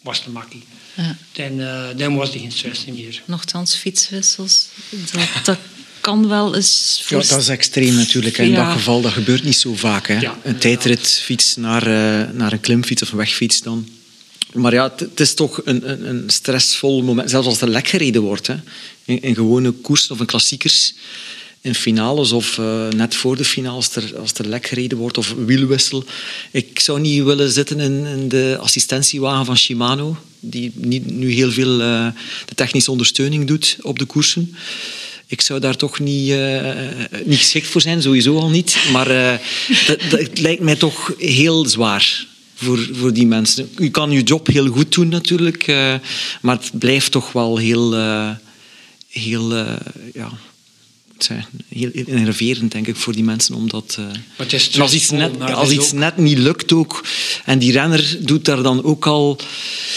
[0.00, 0.62] was de makkie.
[0.94, 1.16] Ja.
[1.32, 3.22] Dan, uh, dan was die geen stress meer.
[3.24, 4.66] Nochtans, fietswissels,
[5.12, 5.58] dat, dat
[6.02, 7.02] kan wel eens...
[7.08, 8.38] Ja, dat is extreem natuurlijk.
[8.38, 10.06] In dat geval, dat gebeurt niet zo vaak.
[10.06, 10.18] Hè.
[10.18, 13.88] Ja, een tijdritfiets naar, uh, naar een klimfiets of een wegfiets dan.
[14.52, 17.30] Maar ja, het is toch een, een, een, stressvol moment.
[17.30, 18.46] Zelfs als er lek gereden wordt.
[18.46, 18.54] Hè.
[19.04, 20.94] In, in gewone koers of in klassiekers
[21.62, 25.18] in finales of uh, net voor de finale als er, als er lek gereden wordt
[25.18, 26.04] of wielwissel.
[26.50, 31.50] Ik zou niet willen zitten in, in de assistentiewagen van Shimano, die niet, nu heel
[31.50, 32.06] veel uh,
[32.46, 34.54] de technische ondersteuning doet op de koersen.
[35.32, 36.60] Ik zou daar toch niet, uh,
[37.24, 38.76] niet geschikt voor zijn, sowieso al niet.
[38.92, 39.08] Maar
[39.86, 43.70] dat, dat, het lijkt mij toch heel zwaar voor, voor die mensen.
[43.76, 45.66] U kan uw job heel goed doen natuurlijk,
[46.40, 47.94] maar het blijft toch wel heel...
[49.08, 49.56] heel
[50.12, 50.32] ja,
[51.24, 53.54] zijn heel enerverend, denk ik, voor die mensen.
[53.54, 57.04] Omdat, uh, als iets, net, als iets net niet lukt ook,
[57.44, 59.38] en die renner doet daar dan ook al...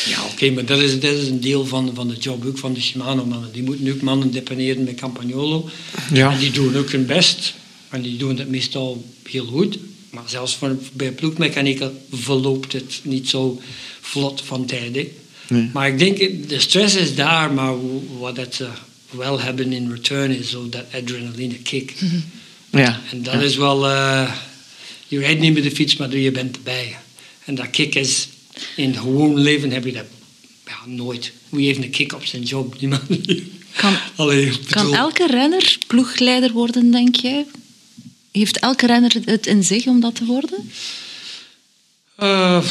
[0.08, 2.58] Ja, oké, okay, maar dat is, dat is een deel van, van de job ook
[2.58, 3.50] van de Shimano-mannen.
[3.52, 5.70] Die moeten ook mannen deponeren met Campagnolo.
[6.14, 6.32] Ja.
[6.32, 7.54] En die doen ook hun best.
[7.90, 9.78] En die doen het meestal heel goed.
[10.10, 13.62] Maar zelfs voor, bij ploegmechanieken verloopt het niet zo
[14.02, 15.08] vlot van tijden.
[15.48, 15.70] Nee.
[15.74, 16.18] Maar ik denk,
[16.50, 17.74] de stress is daar, maar
[18.20, 18.62] wat het
[19.10, 21.94] wel hebben in return is zo dat adrenaline kick.
[22.70, 23.02] Ja.
[23.12, 23.40] En dat ja.
[23.40, 24.32] is wel, uh,
[25.08, 26.98] je rijdt niet met de fiets, maar je bent erbij.
[27.46, 28.28] En dat kick is,
[28.76, 30.06] in het gewoon leven heb je dat
[30.66, 31.32] ja, nooit.
[31.50, 32.80] Wie heeft een kick op zijn job?
[32.80, 33.02] Niemand.
[33.76, 37.46] Kan, Allee, kan elke renner ploegleider worden, denk jij?
[38.32, 40.70] Heeft elke renner het in zich om dat te worden?
[42.20, 42.64] Uh,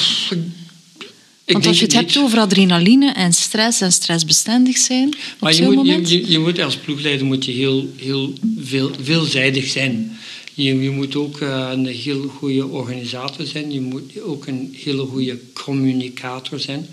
[1.45, 5.75] want als je het hebt over adrenaline en stress en stressbestendig zijn, maar je moet,
[5.75, 6.11] moment...
[6.11, 10.19] je, je, moet als ploegleider moet je heel, heel veel, veelzijdig zijn.
[10.55, 13.73] Je, je moet ook uh, een heel goede organisator zijn.
[13.73, 16.87] Je moet ook een hele goede communicator zijn.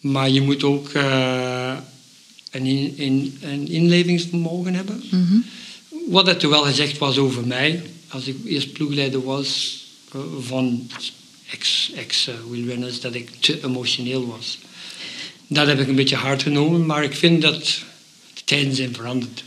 [0.00, 1.76] Maar je moet ook uh,
[2.50, 5.02] een, in, in, een inlevingsvermogen hebben.
[5.10, 5.44] Mm -hmm.
[6.08, 9.78] Wat er wel gezegd was over mij, als ik eerst ploegleider was
[10.16, 10.88] uh, van
[11.94, 14.58] ex-wielrenners ex, dat ik te emotioneel was.
[15.46, 17.64] Dat heb ik een beetje hard genomen, maar ik vind dat
[18.34, 19.44] de tijden zijn veranderd.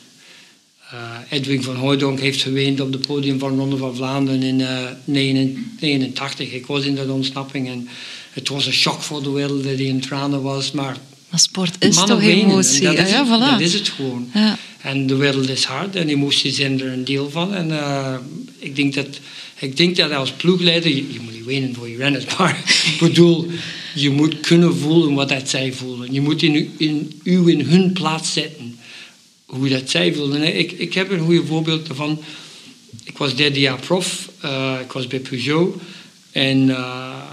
[0.94, 1.00] Uh,
[1.30, 6.52] Edwin van Hooydonk heeft geweend op het podium van Ronde van Vlaanderen in uh, 1989.
[6.52, 7.88] Ik was in dat ontsnapping en
[8.32, 10.72] het was een shock voor de wereld dat hij in tranen was.
[10.72, 10.98] Maar,
[11.30, 12.82] maar sport is toch emotie?
[12.82, 13.52] Dat, is, ja, voilà.
[13.52, 14.30] dat is het gewoon.
[14.34, 14.58] Ja.
[14.84, 17.54] En de wereld is hard en emoties zijn er een deel van.
[17.54, 18.16] En uh,
[18.60, 19.08] ik, denk dat,
[19.60, 23.48] ik denk dat als ploegleider, je, moet niet wenen voor je renners, maar ik bedoel,
[23.96, 26.14] je moet kunnen voelen wat dat zij voelen.
[26.14, 28.80] Je moet in, in, u in hun plaats zetten,
[29.46, 30.58] hoe dat zij voelen.
[30.58, 32.22] Ik, ik heb een goede voorbeeld daarvan.
[33.04, 35.76] Ik was derde jaar prof, uh, ik was bij Peugeot
[36.32, 37.24] en uh,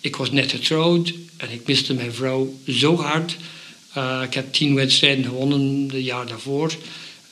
[0.00, 3.36] ik was net getrouwd en ik miste mijn vrouw zo hard.
[3.96, 6.72] Uh, ik heb tien wedstrijden gewonnen het jaar daarvoor.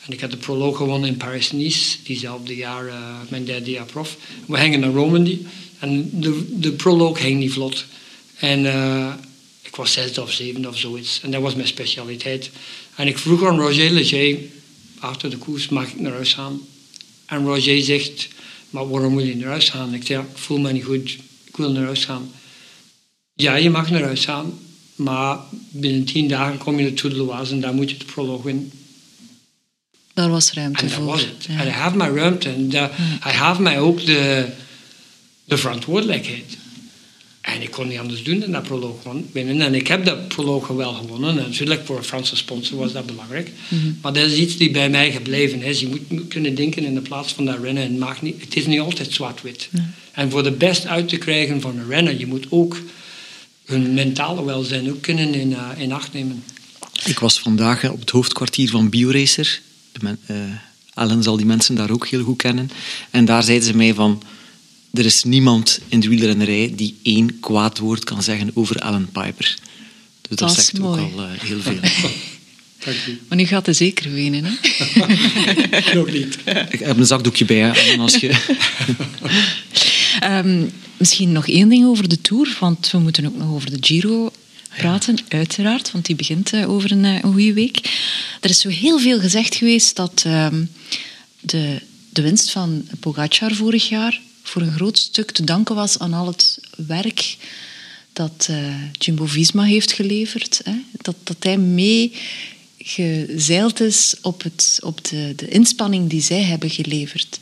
[0.06, 4.16] En ik had de proloog gewonnen in Paris-Nice, diezelfde jaar, uh, mijn derde jaar prof.
[4.46, 5.38] We gingen naar Romandy
[5.78, 7.84] en de, de proloog ging niet vlot.
[8.36, 9.12] En uh,
[9.62, 11.20] ik was zesde of zevende of zoiets.
[11.22, 12.50] En dat was mijn specialiteit.
[12.94, 14.38] En ik vroeg aan Roger Leger,
[14.98, 16.60] achter de koers, mag ik naar huis gaan?
[17.26, 18.28] En Roger zegt,
[18.70, 19.94] maar waarom wil je naar huis gaan?
[19.94, 22.32] Ik zeg, ik voel me niet goed, ik wil naar huis gaan.
[23.34, 24.58] Ja, je mag naar huis gaan,
[24.96, 25.38] maar
[25.70, 28.42] binnen tien dagen kom je naar Tour de Loise en daar moet je de proloog
[28.42, 28.70] winnen.
[30.14, 31.04] Daar was ruimte en voor.
[31.04, 31.44] dat was het.
[31.48, 31.52] Ja.
[31.52, 32.48] En hij heeft mij ruimte.
[32.48, 32.70] En
[33.20, 34.46] hij heeft mij ook de,
[35.44, 36.56] de verantwoordelijkheid.
[37.40, 38.96] En ik kon niet anders doen dan dat proloog
[39.32, 39.60] winnen.
[39.60, 41.30] En ik heb dat proloog wel gewonnen.
[41.30, 43.50] En natuurlijk voor een Franse sponsor was dat belangrijk.
[43.68, 43.98] Mm -hmm.
[44.02, 45.80] Maar dat is iets die bij mij gebleven is.
[45.80, 47.82] Je moet kunnen denken in de plaats van dat rennen.
[47.82, 49.68] Het, mag niet, het is niet altijd zwart-wit.
[50.12, 52.76] En voor de best uit te krijgen van een renner, je moet ook
[53.66, 56.44] hun mentale welzijn ook kunnen in, uh, in acht nemen.
[57.04, 59.60] Ik was vandaag op het hoofdkwartier van BioRacer.
[60.00, 60.36] Men, uh,
[60.94, 62.70] Ellen zal die mensen daar ook heel goed kennen.
[63.10, 64.22] En daar zeiden ze mij van...
[64.92, 69.56] Er is niemand in de wielrennerij die één kwaad woord kan zeggen over Alan Piper.
[70.20, 71.02] Dus dat, dat zegt mooi.
[71.02, 71.78] ook al uh, heel veel.
[73.28, 74.52] maar nu gaat hij zeker wenen, hè?
[75.98, 76.38] Nog niet.
[76.70, 78.30] Ik heb een zakdoekje bij, hè, als je...
[80.24, 83.86] um, misschien nog één ding over de Tour, want we moeten ook nog over de
[83.86, 84.30] Giro
[84.76, 87.76] praten, uiteraard, want die begint uh, over een, uh, een goede week.
[88.40, 90.46] Er is zo heel veel gezegd geweest dat uh,
[91.40, 96.12] de, de winst van Pogacar vorig jaar voor een groot stuk te danken was aan
[96.12, 97.36] al het werk
[98.12, 100.60] dat uh, Jumbo-Visma heeft geleverd.
[100.64, 100.74] Hè?
[100.92, 102.12] Dat, dat hij mee
[102.78, 107.38] gezeild is op, het, op de, de inspanning die zij hebben geleverd.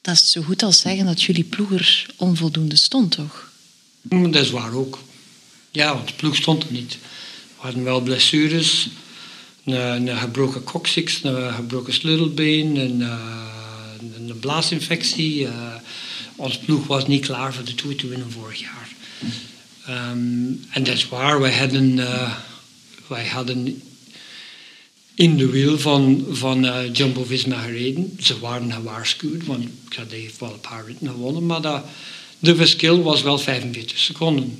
[0.00, 3.50] Dat is zo goed als zeggen dat jullie ploeg er onvoldoende stond, toch?
[4.02, 4.98] Dat is waar ook.
[5.70, 6.98] Ja, want de ploeg stond er niet.
[7.56, 8.88] We hadden wel blessures,
[9.64, 13.00] een, een gebroken coccyx, een gebroken sleutelbeen, een,
[14.00, 15.40] een blaasinfectie.
[15.40, 15.74] Uh,
[16.36, 18.88] ons ploeg was niet klaar voor de Tour te winnen vorig jaar.
[19.88, 22.34] Um, en dat is waar, wij hadden, uh,
[23.06, 23.82] wij hadden
[25.18, 28.16] in de wiel van, van uh, Jumbo-Visma gereden.
[28.18, 31.84] Ze waren gewaarschuwd, want Cade heeft wel een paar ritten gewonnen, maar dat,
[32.38, 34.58] de verschil was wel 45 seconden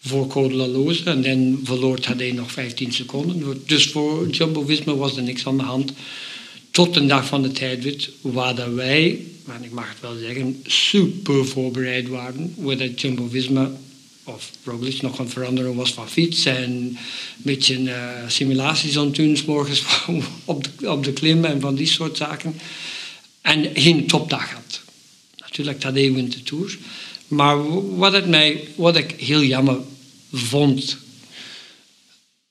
[0.00, 3.62] voor Code Laloze en dan verloor hij nog 15 seconden.
[3.66, 5.92] Dus voor Jumbo-Visma was er niks aan de hand
[6.70, 11.46] tot de dag van de tijdrit, waar wij, en ik mag het wel zeggen, super
[11.46, 12.54] voorbereid waren.
[12.56, 13.72] Waar dat Jumbo-Visma
[14.24, 16.98] of Roglic nog aan veranderen was van fiets en een
[17.36, 19.84] beetje uh, simulaties aan 's morgens
[20.44, 22.54] op de, op de klim en van die soort zaken.
[23.40, 24.80] En geen topdag had.
[25.36, 26.78] Natuurlijk, dat even de Tour.
[27.28, 29.80] Maar wat, het mij, wat ik heel jammer
[30.32, 30.96] vond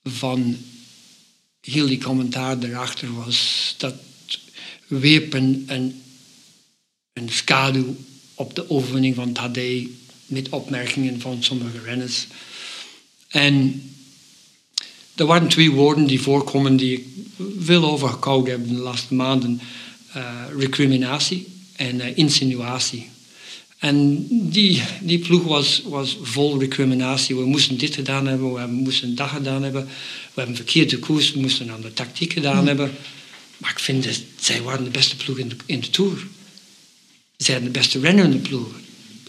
[0.03, 0.57] van
[1.61, 3.95] heel die commentaar erachter was dat
[4.87, 6.01] wierp een, een,
[7.13, 7.95] een schaduw
[8.33, 9.89] op de overwinning van Tadej
[10.25, 12.27] met opmerkingen van sommige renners.
[13.27, 13.83] En
[15.15, 17.05] er waren twee woorden die voorkomen die ik
[17.59, 19.61] veel overgekoud heb in de laatste maanden.
[20.15, 23.09] Uh, recriminatie en uh, insinuatie.
[23.77, 27.35] En die, die ploeg was, was vol recriminatie.
[27.35, 29.85] We moesten dit gedaan hebben, we moesten dat gedaan hebben.
[29.85, 29.89] We
[30.33, 32.67] hebben verkeerde koers, we moesten een andere tactiek gedaan mm.
[32.67, 32.91] hebben.
[33.57, 36.27] Maar ik vind dat zij waren de beste ploeg in de, in de Tour.
[37.37, 38.67] Zij zijn de beste renner in de ploeg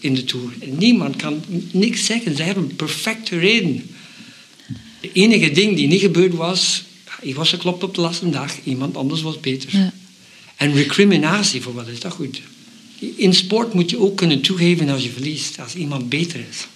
[0.05, 0.53] in de Tour.
[0.65, 2.35] Niemand kan niks zeggen.
[2.35, 3.89] Ze hebben perfect gereden.
[5.01, 6.83] De enige ding die niet gebeurd was...
[7.21, 8.53] Ik was geklopt op de laatste dag.
[8.63, 9.69] Iemand anders was beter.
[9.77, 9.93] Ja.
[10.55, 12.41] En recriminatie, voor wat is dat goed?
[13.15, 15.59] In sport moet je ook kunnen toegeven als je verliest.
[15.59, 16.67] Als iemand beter is.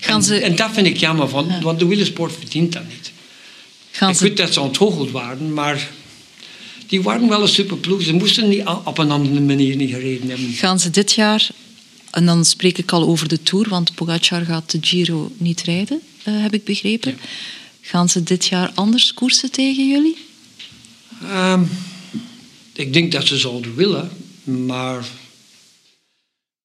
[0.00, 0.34] Gaan ze...
[0.34, 1.60] en, en dat vind ik jammer, van, Ja.
[1.60, 3.12] want de wielersport verdient dat niet.
[3.90, 4.22] Gaan Ik ze...
[4.22, 5.90] weet dat ze ontgoocheld waren, maar
[6.86, 8.02] die waren wel een superploeg.
[8.02, 10.52] Ze moesten niet op een andere manier niet gereden hebben.
[10.52, 11.48] Gaan ze dit jaar,
[12.16, 16.00] en dan spreek ik al over de Tour, want Pogacar gaat de Giro niet rijden.
[16.24, 17.18] eh, heb ik begrepen.
[17.80, 20.16] Gaan ze dit jaar anders koersen tegen jullie?
[21.22, 21.62] Ehm,
[22.72, 24.10] ik denk dat ze zouden willen,
[24.44, 25.06] maar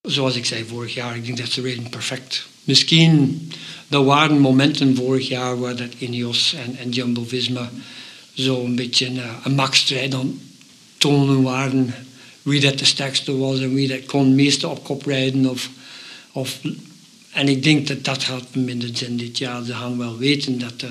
[0.02, 2.46] zoals ik zei vorig jaar, ik denk dat ze reden perfect.
[2.64, 3.52] Misschien,
[3.90, 7.72] er waren momenten vorig jaar waar dat Ineos en, en Jumbo-Visma
[8.34, 10.40] zo een beetje een, een machtsstrijd aan
[10.98, 11.94] tonen waren.
[12.42, 15.50] Wie dat de sterkste was en wie dat kon het op kop rijden.
[15.50, 15.70] Of,
[16.32, 16.60] of,
[17.32, 19.66] en ik denk dat dat gaat minder dit jaar.
[19.66, 20.90] Ze gaan wel weten dat, uh,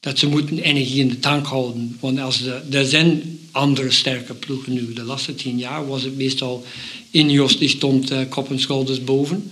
[0.00, 1.96] dat ze moeten energie in de tank houden.
[2.00, 4.92] Want als de, er zijn andere sterke ploegen nu.
[4.92, 6.64] De laatste tien jaar was het meestal
[7.10, 9.50] Ineos die stond uh, kop en schouders boven.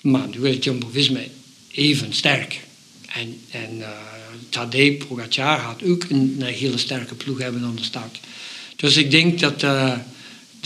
[0.00, 1.20] Maar nu is Jumbo-Visma
[1.70, 2.60] even sterk.
[3.14, 3.88] En, en uh,
[4.48, 8.20] Tadej Pogacar gaat ook een, hele sterke ploeg hebben aan de start.
[8.76, 9.62] Dus ik denk dat,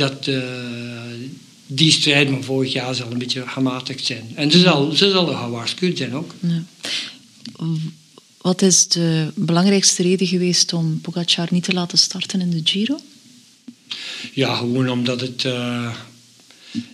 [0.09, 0.43] dat uh,
[1.67, 4.33] die strijd van vorig jaar zal een beetje gematigd zijn.
[4.35, 6.35] En ze zal, ze zal gewaarschuwd zijn ook.
[6.41, 6.63] Ja.
[8.41, 12.99] Wat is de belangrijkste reden geweest om Pogacar niet te laten starten in de Giro?
[14.33, 15.47] Ja, gewoon omdat het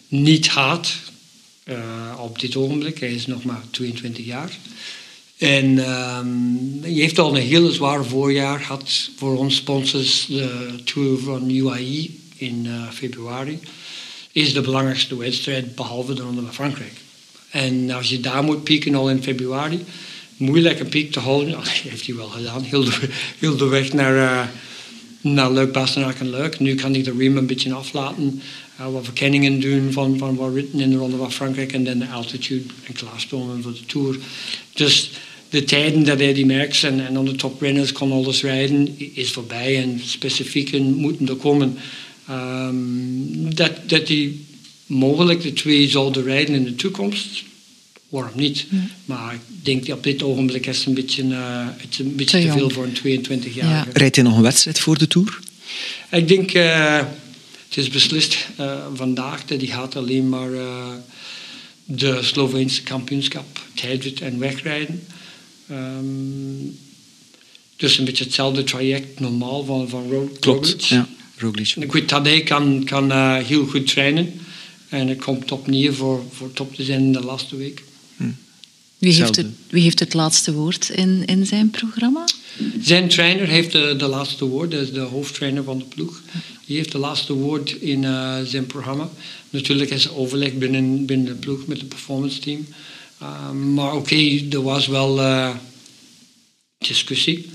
[0.09, 0.95] niet gaat
[1.65, 3.01] uh, op dit ogenblik.
[3.01, 4.59] Hij is nog maar 22 jaar.
[5.39, 10.27] En um, hij heeft al een heel zwaar voorjaar gehad voor ons sponsors.
[10.27, 13.59] De Tour van UAE in uh, februari
[14.33, 16.93] is de belangrijkste wedstrijd behalve de Ronde van Frankrijk.
[17.51, 19.85] En als je daar moet pieken al in februari,
[20.37, 21.53] moeilijk een piek te houden.
[21.59, 23.09] Dat heeft hij wel gedaan, heel de,
[23.39, 24.47] heel de weg naar, uh,
[25.21, 26.59] naar Leuk, Bastenaak en Leuk.
[26.59, 28.43] Nu kan hij de riem een beetje aflaten
[28.81, 31.99] uh, wat verkenningen doen van, van wat ritten in de Ronde van Frankrijk en dan
[31.99, 34.19] de altitude en klaarstomen voor de Tour.
[34.73, 35.11] Dus
[35.51, 39.83] de tijden dat hij die Merckx en, en de toprenners kon alles rijden, is voorbij
[39.83, 41.77] en specifieken moeten er komen.
[42.31, 44.47] Um, dat, dat die
[44.87, 47.43] mogelijk de twee zouden rijden in de toekomst,
[48.09, 48.67] waarom niet?
[48.71, 48.79] Ja.
[49.05, 52.17] Maar ik denk dat op dit ogenblik is het een beetje, uh, het is een
[52.17, 53.57] beetje te, te veel voor een 22-jarige.
[53.61, 53.87] Ja.
[53.93, 55.39] Rijdt hij nog een wedstrijd voor de Tour?
[56.11, 56.55] Ik denk...
[56.55, 57.01] Uh,
[57.69, 60.93] het is beslist uh, vandaag dat hij gaat alleen maar uh,
[61.85, 65.07] de Sloveense kampioenschap tijdrit en wegrijden.
[65.71, 66.79] Um,
[67.77, 70.41] dus een beetje hetzelfde traject normaal van, van Roglic.
[70.41, 71.09] Klopt, ja.
[71.39, 71.75] Roglic.
[71.77, 74.33] Ik weet, Tadej kan, kan uh, heel goed trainen.
[74.89, 77.83] En hij komt opnieuw voor, voor top te zijn in de laatste week.
[78.17, 78.25] Hm.
[78.99, 82.25] Wie, heeft het, wie heeft het laatste woord in, in zijn programma?
[82.81, 86.21] Zijn trainer heeft de, de laatste woord, dat is de hoofdtrainer van de ploeg.
[86.67, 89.11] Die heeft de laatste woord in uh, zijn programma.
[89.51, 92.67] Natuurlijk is er overleg binnen, binnen de ploeg met het performance team.
[93.23, 95.57] Uh, maar oké, okay, er was wel uh,
[96.79, 97.47] discussie.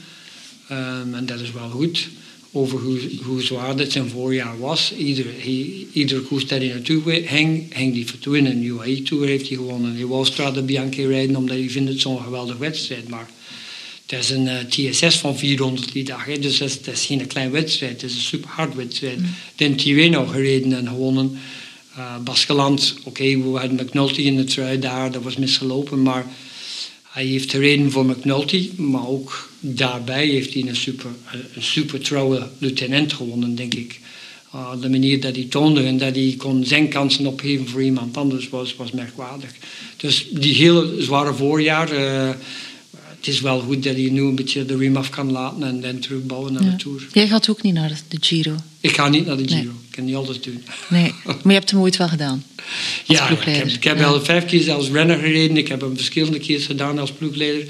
[0.71, 2.07] Um, en dat is wel goed.
[2.55, 4.93] Over hoe, hoe zwaar dit zijn voorjaar was.
[4.97, 8.45] Ieder, hij, koers dat hij naartoe ging, ging die voor in.
[8.45, 9.95] Een UAE Tour heeft hij gewonnen.
[9.95, 13.07] Hij wou Strade Bianchi rijden omdat hij vindt het zo'n geweldige wedstrijd.
[13.07, 13.29] Maar
[14.05, 17.51] het is een uh, TSS van 400 die dag, hè, dus dat is, geen klein
[17.51, 18.01] wedstrijd.
[18.01, 19.19] Het is een super hard wedstrijd.
[19.19, 19.35] Mm.
[19.55, 21.39] Den Tirreno gereden en gewonnen.
[21.97, 26.25] Uh, Baskeland, oké, okay, we hadden McNulty in de trui daar, dat was misgelopen, maar
[27.13, 31.09] hij heeft gereden voor McNulty, maar ook daarbij heeft hij een super,
[31.55, 33.99] een super trouwe luitenant gewonnen, denk ik.
[34.55, 38.17] Uh, de manier dat hij toonde en dat hij kon zijn kansen opgeven voor iemand
[38.17, 39.51] anders was, was merkwaardig.
[39.97, 42.29] Dus die hele zware voorjaar, uh,
[43.25, 45.81] het is wel goed dat hij nu een beetje de riem af kan laten en
[45.81, 46.69] dan terugbouwen naar ja.
[46.69, 47.07] de Tour.
[47.11, 48.55] Jij gaat ook niet naar de Giro?
[48.79, 49.61] Ik ga niet naar de Giro.
[49.61, 49.71] Nee.
[49.87, 50.63] Ik kan niet alles doen.
[50.89, 52.43] Nee, maar je hebt hem ooit wel gedaan?
[53.05, 54.05] ja, ik heb, ik heb ja.
[54.05, 55.57] al vijf keer als renner gereden.
[55.57, 57.67] Ik heb hem verschillende keren gedaan als ploegleider.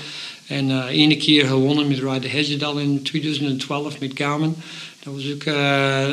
[0.48, 4.56] En uh, ene keer gewonnen met Ryder Hesjedal in 2012 met Garmin.
[5.04, 6.08] Dat was ook uh,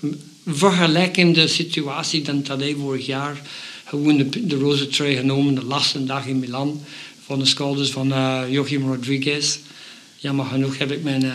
[0.00, 3.40] een vergelijkende situatie dan Tadej vorig jaar.
[3.84, 6.80] Gewoon de, de roze trui genomen, de laatste dag in Milan
[7.26, 9.58] van de schouders van uh, Joachim Rodriguez.
[10.16, 11.32] Jammer genoeg heb ik mijn, uh,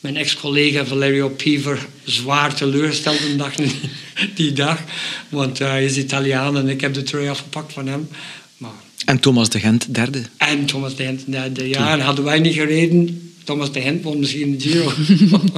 [0.00, 3.54] mijn ex-collega Valerio Piver zwaar teleurgesteld die dag,
[4.34, 4.80] die dag.
[5.28, 8.08] Want uh, hij is Italiaan en ik heb de trui afgepakt van hem.
[8.56, 8.70] Maar,
[9.04, 10.22] en Thomas de Gent derde.
[10.36, 11.92] En Thomas de Gent derde, ja.
[11.92, 14.92] En hadden wij niet gereden, Thomas de Gent won misschien de Giro.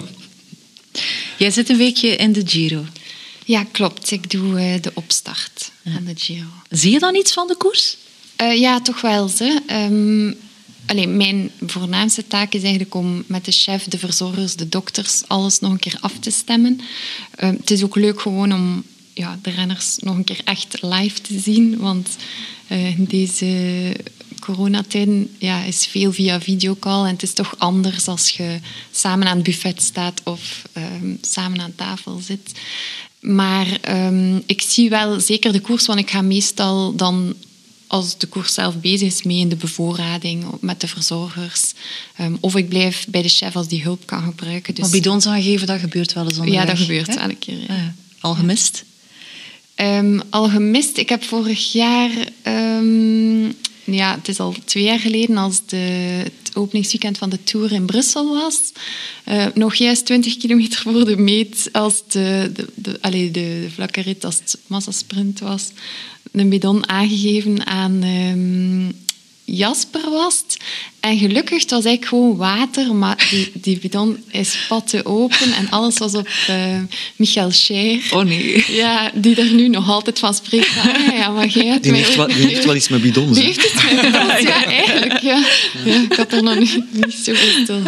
[1.39, 2.85] Jij zit een weekje in de Giro.
[3.45, 4.11] Ja, klopt.
[4.11, 6.47] Ik doe de opstart aan de Giro.
[6.71, 7.97] Zie je dan iets van de koers?
[8.43, 9.29] Uh, ja, toch wel.
[9.29, 9.61] Ze.
[9.71, 10.37] Um,
[11.17, 15.73] mijn voornaamste taak is eigenlijk om met de chef, de verzorgers, de dokters, alles nog
[15.73, 16.81] een keer af te stemmen.
[17.41, 18.85] Uh, het is ook leuk gewoon om
[19.15, 21.79] ja, de renners nog een keer echt live te zien.
[21.79, 22.17] Want
[22.69, 23.97] uh, in deze
[24.41, 27.05] coronatijden ja, is veel via videocall.
[27.05, 28.59] En het is toch anders als je
[28.91, 32.53] samen aan het buffet staat of um, samen aan tafel zit.
[33.21, 37.35] Maar um, ik zie wel zeker de koers, want ik ga meestal dan
[37.95, 41.73] als de koers zelf bezig is, mee in de bevoorrading met de verzorgers.
[42.17, 44.75] Ehm, of ik blijf bij de chef als die hulp kan gebruiken.
[44.75, 46.61] Dus, Maar bidons aangeven, dat gebeurt wel eens onderweg.
[46.61, 47.15] ja, dat gebeurt hè?
[47.15, 47.59] elke keer.
[47.59, 47.67] ja.
[47.69, 47.95] Ah, ja.
[48.21, 48.85] Al gemist?
[49.75, 50.97] Ehm, al gemist.
[50.97, 52.11] Ik heb vorig jaar,
[52.43, 53.45] ehm,
[53.85, 55.77] ja, het is al twee jaar geleden, als de,
[56.25, 58.61] het openingsweekend van de Tour in Brussel was.
[59.25, 63.71] eh, nog juist 20 kilometer voor de meet, als de, de, de, allee, de, de
[63.75, 65.71] vlakke rit, als het massasprint was,
[66.41, 69.03] een bidon aangegeven aan ehm,
[69.45, 70.57] Jasper was het.
[71.01, 75.71] En gelukkig, het was eigenlijk gewoon water, maar die, die bidon is spatte open en
[75.71, 76.79] alles was op eh,
[77.17, 78.01] Michael Scher.
[78.11, 78.65] Oh nee.
[78.69, 80.77] Ja, die er nu nog altijd van spreekt.
[80.77, 83.37] Ah, ja, maar jij hebt Die mij heeft, wel, die heeft wel iets met bidons.
[83.37, 85.21] Die heeft iets met bidons, ja, eigenlijk.
[85.21, 85.45] Ja.
[85.85, 87.83] Ja, ik had er nog niet, niet zo bij stil.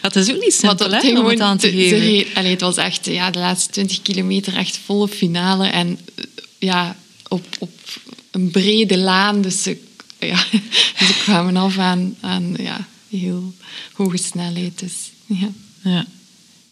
[0.00, 2.26] Dat is ook niet simpel, hè, om het gewoon aan te geven.
[2.34, 5.66] allee, het was echt ja, de laatste 20 kilometer echt volle finale.
[5.66, 6.24] En eh,
[6.58, 6.96] ja,
[7.32, 7.72] op, op
[8.30, 9.42] een brede laan.
[9.42, 9.82] Dus ze,
[10.18, 10.36] ja,
[11.06, 13.54] ze kwamen af aan, aan ja, heel
[13.92, 14.78] hoge snelheid.
[14.78, 14.94] Dus,
[15.26, 15.50] ja.
[15.82, 16.06] Ja.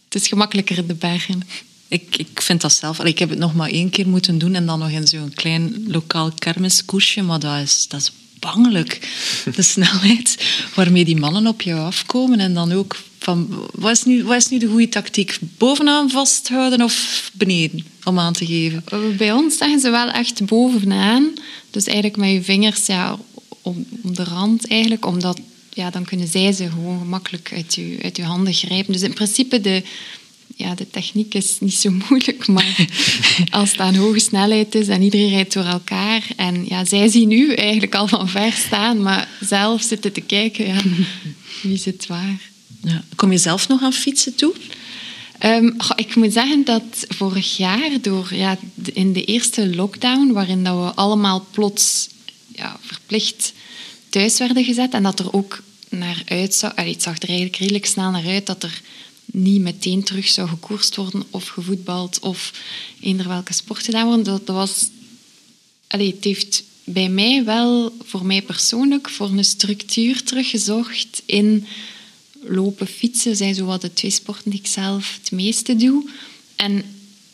[0.05, 1.41] Het is gemakkelijker in de bergen.
[1.87, 2.99] Ik, ik vind dat zelf...
[2.99, 5.85] Ik heb het nog maar één keer moeten doen en dan nog in zo'n klein
[5.87, 9.09] lokaal kermiskoersje, maar dat is, dat is bangelijk.
[9.55, 10.37] De snelheid
[10.75, 13.69] waarmee die mannen op jou afkomen en dan ook van...
[13.73, 15.37] Wat is nu, wat is nu de goede tactiek?
[15.57, 17.85] Bovenaan vasthouden of beneden?
[18.03, 18.83] Om aan te geven.
[19.17, 21.33] Bij ons zeggen ze wel echt bovenaan.
[21.69, 23.17] Dus eigenlijk met je vingers ja,
[23.61, 25.05] om, om de rand eigenlijk.
[25.05, 25.39] Omdat
[25.73, 28.93] ja, dan kunnen zij ze gewoon gemakkelijk uit je, uit je handen grijpen.
[28.93, 29.83] Dus in principe de,
[30.55, 32.47] ja, de techniek is niet zo moeilijk.
[32.47, 32.87] Maar
[33.49, 36.27] als het aan hoge snelheid is en iedereen rijdt door elkaar.
[36.35, 39.01] En ja, zij zien u eigenlijk al van ver staan.
[39.01, 40.67] Maar zelf zitten te kijken.
[40.67, 40.81] Ja,
[41.61, 42.50] wie het waar?
[42.83, 43.03] Ja.
[43.15, 44.53] Kom je zelf nog aan fietsen toe?
[45.37, 48.57] Ehm, ik moet zeggen dat vorig jaar, door, ja,
[48.93, 52.09] in de eerste lockdown, waarin dat we allemaal plots
[52.55, 53.53] ja, verplicht
[54.09, 57.85] thuis werden gezet en dat er ook naar uitzag, allee, het zag er eigenlijk redelijk
[57.85, 58.81] snel naar uit dat er
[59.25, 62.51] niet meteen terug zou gekoerst worden of gevoetbald of
[62.99, 64.25] eender welke sport gedaan worden.
[64.25, 64.89] Dat, dat was
[65.91, 71.65] Allee, het heeft bij mij wel, voor mij persoonlijk, voor een structuur teruggezocht in
[72.41, 73.35] lopen, fietsen.
[73.35, 76.09] zijn zo wat de twee sporten die ik zelf het meeste doe.
[76.55, 76.83] En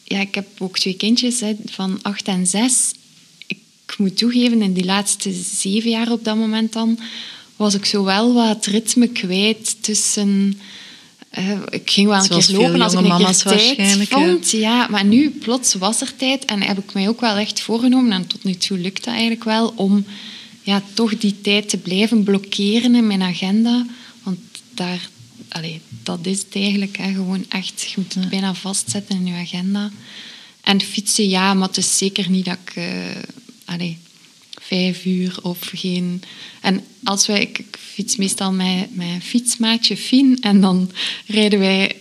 [0.03, 2.91] ja, ik heb ook twee kindjes hè, van acht en zes.
[3.47, 3.57] Ik
[3.97, 6.99] moet toegeven, in die laatste zeven jaar op dat moment dan,
[7.55, 10.59] was ik zo wel wat ritme kwijt tussen...
[11.29, 14.51] eh, ik ging wel een Zoals keer lopen als ik een keer tijd vond.
[14.51, 18.11] Ja, maar nu plots was er tijd en heb ik mij ook wel echt voorgenomen,
[18.11, 20.05] en tot nu toe lukt dat eigenlijk wel, om
[20.63, 23.85] ja, toch die tijd te blijven blokkeren in mijn agenda.
[24.77, 25.09] Daar,
[25.49, 26.97] allee, dat is het eigenlijk.
[26.97, 29.91] Hè, gewoon echt, je moet het bijna vastzetten in je agenda.
[30.61, 32.75] En fietsen, ja, maar het is zeker niet dat ik...
[32.75, 33.21] eh,
[33.65, 33.97] allee,
[34.61, 36.23] vijf uur of geen...
[36.61, 37.41] En als wij...
[37.41, 40.91] Ik fiets meestal met mijn fietsmaatje Fien en dan
[41.27, 41.95] rijden wij...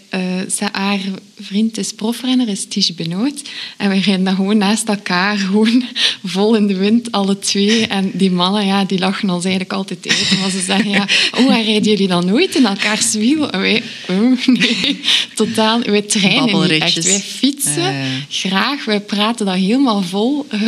[0.57, 1.01] ze- haar
[1.41, 3.43] vriend is profrenner, is Tige Benoot.
[3.77, 5.83] En wij rijden dan gewoon naast elkaar, gewoon
[6.25, 7.87] vol in de wind, alle twee.
[7.87, 10.39] En die mannen, ja, die lachen ons eigenlijk altijd uit.
[10.41, 11.09] Maar ze zeggen, ja,
[11.39, 13.51] oh, waar rijden jullie dan nooit in elkaars wiel?
[13.51, 15.01] En wij, oh, nee,
[15.35, 15.81] totaal...
[15.81, 17.05] Wij trainen niet echt.
[17.05, 17.95] Wij fietsen
[18.29, 18.85] graag.
[18.85, 20.61] Wij praten dat helemaal vol, eh,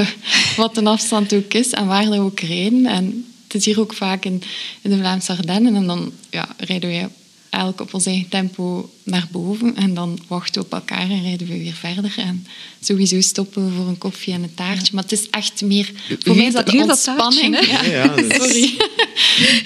[0.57, 2.87] wat de afstand ook is en waar we ook rijden.
[2.87, 4.43] En het is hier ook vaak in,
[4.83, 5.75] in de Vlaamse Ardennen.
[5.77, 7.09] En dan ja, rijden wij
[7.51, 9.77] elk op ons eigen tempo naar boven.
[9.77, 12.13] En dan wachten we op elkaar en rijden we weer verder.
[12.17, 12.47] En
[12.83, 14.95] sowieso stoppen we voor een koffie en een taartje.
[14.95, 15.91] Maar het is echt meer...
[16.21, 17.67] Voor mij is dat de Hier dat taartje, ontspanning.
[17.67, 17.73] hè?
[17.77, 18.75] ja, Ja, ja, dat is- sorry.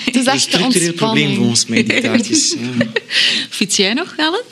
[0.04, 2.54] het is een echt structureel probleem volgens mij, die taartjes.
[2.58, 2.86] Ja.
[3.50, 4.42] Fiets jij nog, Ellen?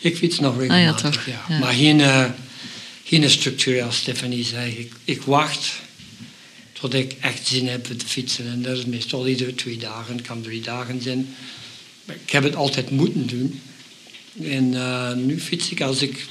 [0.00, 1.26] Ik fiets nog Ah, ja, regelmatig, toch.
[1.26, 1.44] ja.
[1.48, 1.58] Ja.
[1.58, 2.24] Maar geen, eh,
[3.04, 4.70] geen structuur, als Stefanie zei.
[4.72, 5.66] Ik, ik wacht
[6.80, 8.46] tot ik echt zin heb te fietsen.
[8.46, 11.34] En dat is meestal iedere twee dagen, kan drie dagen zijn.
[12.04, 13.60] Maar ik heb het altijd moeten doen.
[14.42, 16.26] En eh, nu fiets ik als ik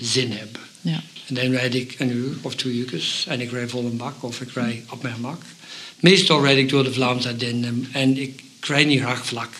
[0.00, 0.58] zin heb.
[0.80, 1.02] Ja.
[1.26, 4.22] En dan rijd ik een uur of twee uur en ik rijd vol een bak
[4.22, 5.42] of ik rijd op mijn gemak.
[6.00, 9.50] Meestal rijd ik door de Vlaamse Ardennen en ik rijd niet graag vlak.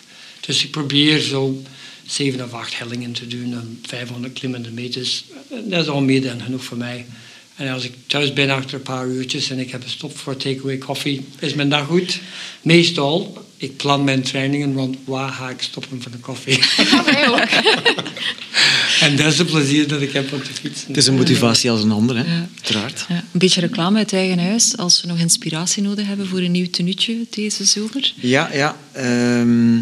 [0.41, 1.63] Dus ik probeer zo
[2.07, 5.25] zeven of acht hellingen te doen en 500 klimmende meters.
[5.65, 7.07] Dat is al meer dan genoeg voor mij.
[7.57, 10.37] En als ik thuis ben achter een paar uurtjes en ik heb een stop voor
[10.37, 12.21] takeaway koffie, is mijn dag goed.
[12.63, 16.59] Meestal, ik plan mijn trainingen rond waar ga ik stoppen voor de koffie.
[17.29, 17.39] Ook.
[19.07, 20.87] en dat is het plezier dat ik heb om te fietsen.
[20.87, 22.35] Het is een motivatie als een ander, hè?
[22.35, 22.49] Ja.
[22.55, 23.05] uiteraard.
[23.09, 26.51] Ja, een beetje reclame uit eigen huis als we nog inspiratie nodig hebben voor een
[26.51, 28.13] nieuw tenuutje deze zomer.
[28.15, 28.77] Ja, ja.
[28.93, 29.79] ehm,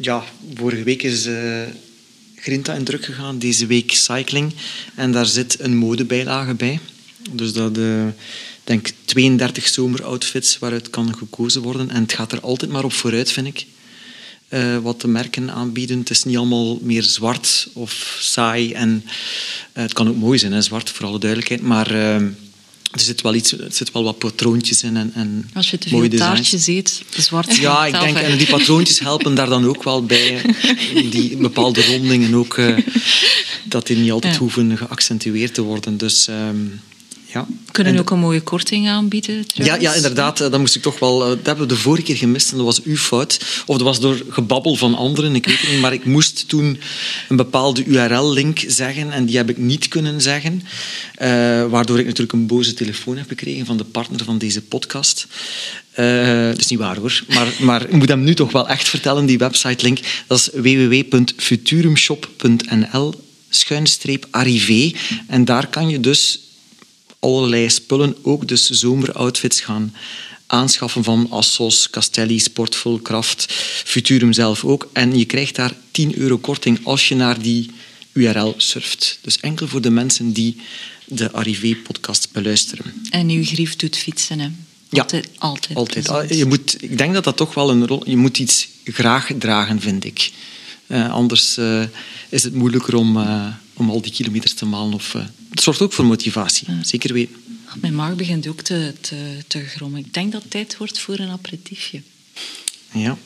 [0.00, 1.62] ja, vorige week is eh,
[2.40, 4.54] Grinta in druk gegaan, deze week cycling.
[4.94, 6.80] En daar zit een modebijlage bij.
[7.30, 8.06] Dus dat, eh,
[8.64, 11.90] denk 32 zomeroutfits waaruit kan gekozen worden.
[11.90, 13.66] En het gaat er altijd maar op vooruit, vind ik.
[14.48, 15.98] Eh, wat de merken aanbieden.
[15.98, 18.72] Het is niet allemaal meer zwart of saai.
[18.72, 19.04] En
[19.72, 21.62] eh, het kan ook mooi zijn, hè, zwart, voor alle duidelijkheid.
[21.62, 22.26] Maar uh,
[22.90, 24.96] er zit wel, iets, er zit wel wat patroontjes in.
[24.96, 28.46] En, en Als je te mooie veel taartjes eet, zwart Ja, ik denk, en die
[28.46, 30.40] patroontjes helpen daar dan ook wel bij.
[31.10, 32.76] Die bepaalde rondingen ook, eh,
[33.64, 34.38] dat die niet altijd Ja.
[34.38, 35.96] hoeven geaccentueerd te worden.
[35.96, 36.56] Dus ehm,
[37.32, 37.46] ja.
[37.72, 39.36] kunnen En ook een mooie korting aanbieden.
[39.36, 39.82] ja, trouwens.
[39.82, 40.40] ja, inderdaad.
[40.40, 41.22] eh, Dat moest ik toch wel.
[41.22, 43.38] eh, Dat hebben we de vorige keer gemist en dat was uw fout.
[43.66, 45.80] Of dat was door gebabbel van anderen, ik weet het niet.
[45.80, 46.80] Maar ik moest toen
[47.28, 50.62] een bepaalde URL-link zeggen en die heb ik niet kunnen zeggen.
[51.14, 51.28] Eh,
[51.66, 55.26] waardoor ik natuurlijk een boze telefoon heb gekregen van de partner van deze podcast.
[55.90, 57.22] Eh, dat is niet waar hoor.
[57.28, 59.98] Maar, maar ik moet hem nu toch wel echt vertellen, die website-link.
[60.26, 63.14] Dat is www.futurumshop.nl
[63.48, 64.92] schuinstreep arrivé.
[65.26, 66.40] En daar kan je dus
[67.20, 69.94] allerlei spullen, ook dus zomeroutfits gaan
[70.46, 73.46] aanschaffen van Assos, Castelli, Sportful, Kraft,
[73.84, 74.90] Futurum zelf ook.
[74.92, 77.70] En je krijgt daar 10 euro korting als je naar die
[78.12, 79.18] URL surft.
[79.22, 80.56] Dus enkel voor de mensen die
[81.04, 82.94] de Arrivé-podcast beluisteren.
[83.10, 84.48] En uw grief doet fietsen, hè?
[84.88, 85.02] Ja.
[85.38, 85.74] Altijd.
[85.74, 86.08] Altijd.
[86.08, 88.08] Ah, Je moet, ik denk dat dat toch wel een rol...
[88.08, 90.30] Je moet iets graag dragen, vind ik.
[90.86, 91.82] Eh, anders eh,
[92.28, 94.94] is het moeilijker om, eh, om al die kilometers te malen.
[94.94, 95.16] Of,
[95.50, 97.36] het zorgt ook voor motivatie, zeker weten.
[97.80, 100.00] Mijn maag begint ook te, te, te grommen.
[100.00, 102.02] Ik denk dat het tijd wordt voor een aperitiefje.
[102.92, 103.16] Ja.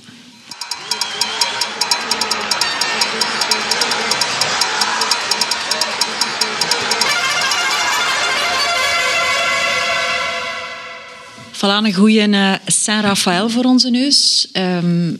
[11.52, 14.48] Voilà, een goede uh, Saint-Raphaël voor onze neus.
[14.52, 15.12] Ehm,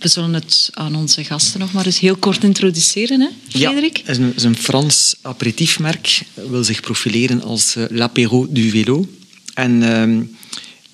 [0.00, 3.96] we zullen het aan onze gasten nog maar eens heel kort introduceren, hè, Frederik?
[3.96, 6.22] Ja, het is een, Frans aperitiefmerk.
[6.34, 9.08] wil zich profileren als uh, l'apéro du vélo.
[9.54, 10.22] En ehm,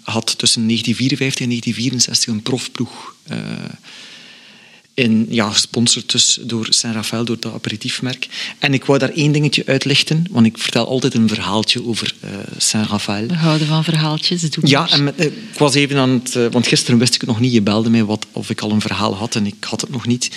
[0.02, 3.14] had tussen 1954 en 1964 een profploeg.
[3.26, 3.38] eh,
[4.96, 8.28] in, ja, gesponsord dus door Saint-Raphaël, door dat aperitiefmerk.
[8.58, 12.30] En ik wou daar één dingetje uitlichten, want ik vertel altijd een verhaaltje over uh,
[12.56, 13.26] Saint-Raphaël.
[13.26, 14.50] We houden van verhaaltjes.
[14.50, 16.36] Doe Ja, en met, eh, ik was even aan het...
[16.36, 17.52] eh, want gisteren wist ik het nog niet.
[17.52, 20.06] Je belde mij wat, of ik al een verhaal had en ik had het nog
[20.06, 20.30] niet.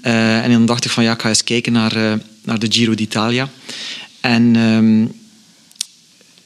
[0.00, 2.12] Eh, en dan dacht ik van ja, ik ga eens kijken naar, eh,
[2.44, 3.50] naar de Giro d'Italia.
[4.20, 5.06] En ehm,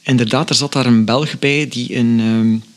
[0.01, 2.19] inderdaad, er zat daar een Belg bij die in...
[2.19, 2.68] ehm,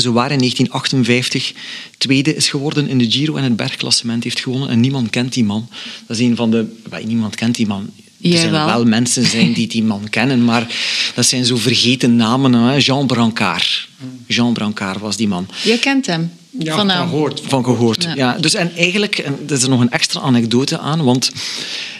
[0.00, 1.52] zo waar in 1958
[1.98, 4.68] tweede is geworden in de Giro en het bergklassement heeft gewonnen.
[4.68, 5.68] En niemand kent die man.
[6.06, 6.76] Dat is een van de...
[6.90, 7.90] well, niemand kent die man.
[8.22, 8.66] Er Jij zijn wel.
[8.66, 10.66] wel mensen zijn die die man kennen, maar
[11.14, 12.52] dat zijn zo vergeten namen.
[12.52, 12.76] Hè?
[12.76, 13.88] Jean Brancard.
[14.26, 15.48] Jean Brancard was die man.
[15.62, 16.30] Je kent hem?
[16.58, 17.42] Ja, van van gehoord.
[17.46, 18.02] Van gehoord.
[18.02, 18.14] Ja.
[18.14, 18.38] Ja.
[18.38, 21.30] dus en eigenlijk, en er is er nog een extra anekdote aan, want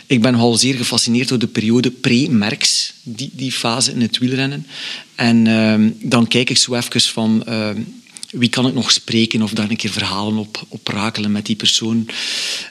[0.09, 4.67] ik ben al zeer gefascineerd door de periode pre-Merks, die, die fase in het wielrennen.
[5.15, 7.45] En ehm, dan kijk ik zo even van...
[7.45, 7.81] ehm,
[8.31, 11.57] wie kan ik nog spreken of daar een keer verhalen op, op rakelen met die
[11.57, 12.07] persoon.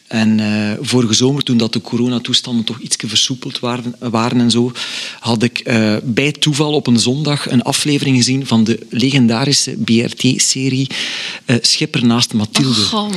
[0.07, 4.71] En eh, vorige zomer, toen dat de coronatoestanden toch iets versoepeld waren, waren en zo,
[5.19, 10.87] had ik eh, bij toeval op een zondag een aflevering gezien van de legendarische BRT-serie
[11.45, 12.81] eh, Schipper naast Mathilde.
[12.81, 13.11] Oh, man.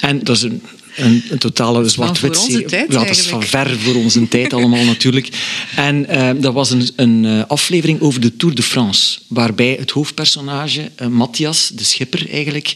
[0.00, 0.62] En dat is een,
[1.00, 5.28] een, een totale zwart-wit tijd ja, dat is van ver voor onze tijd allemaal natuurlijk.
[5.76, 9.90] En eh, dat was een, een eh, aflevering over de Tour de France, waarbij het
[9.90, 12.74] hoofdpersonage, eh, Matthias, de schipper eigenlijk,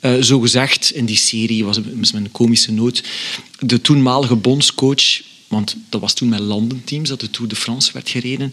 [0.00, 3.02] eh zogezegd in die serie, was een, een komische noot,
[3.58, 8.10] de toenmalige bondscoach want dat was toen met landenteams dat de Tour de France werd
[8.10, 8.52] gereden,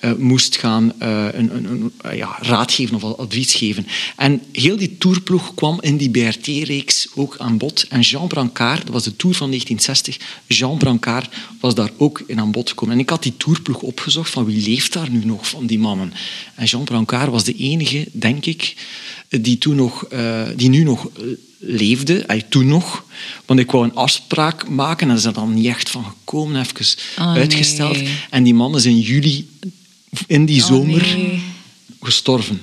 [0.00, 3.86] eh, moest gaan eh, een, een, een, eh, ja, raad geven of advies geven.
[4.16, 7.86] En heel die tourploeg kwam in die BRT-reeks ook aan bod.
[7.88, 12.40] En Jean Brancard, dat was de Tour van 1960, Jean Brancard was daar ook in
[12.40, 12.94] aan bod gekomen.
[12.94, 16.12] En ik had die tourploeg opgezocht van wie leeft daar nu nog van die mannen.
[16.54, 18.74] En Jean Brancard was de enige, denk ik,
[19.28, 20.06] die, toen nog,
[20.56, 21.10] die nu nog
[21.64, 23.04] leefde, ay, toen nog.
[23.46, 26.60] Want ik wou een afspraak maken en dat is er dan niet echt van gekomen,
[26.60, 26.86] even
[27.16, 27.96] Ah, uitgesteld.
[28.02, 28.14] nee.
[28.30, 29.48] En die man is in juli
[30.26, 31.42] in die Oh, zomer nee.
[32.00, 32.60] gestorven.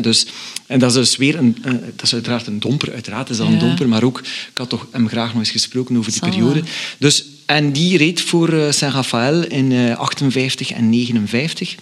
[0.00, 0.26] Dus,
[0.66, 3.46] en dat is dus weer een, eh, dat is uiteraard een domper, uiteraard is dat
[3.46, 6.28] een domper, maar ook, ik had toch hem graag nog eens gesproken over die Zal
[6.30, 6.54] periode.
[6.60, 6.68] wel.
[6.98, 11.74] Dus, en die reed voor eh, Saint-Raphaël in eh 58 en 59.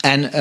[0.00, 0.32] En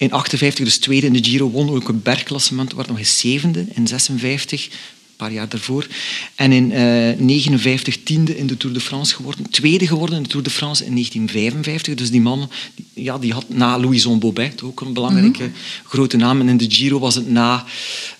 [0.00, 3.66] in 58 dus tweede in de Giro, won ook een bergklassement, werd nog eens zevende
[3.74, 4.70] in 56, een
[5.16, 5.86] paar jaar daarvoor.
[6.34, 10.28] En in eh 59 tiende in de Tour de France geworden, tweede geworden in de
[10.28, 11.94] Tour de France in 1955.
[11.94, 12.50] Dus die man,
[12.94, 15.50] ja, die had na Louison Bobet, ook een belangrijke
[15.84, 16.40] grote naam.
[16.40, 17.64] En in de Giro was het na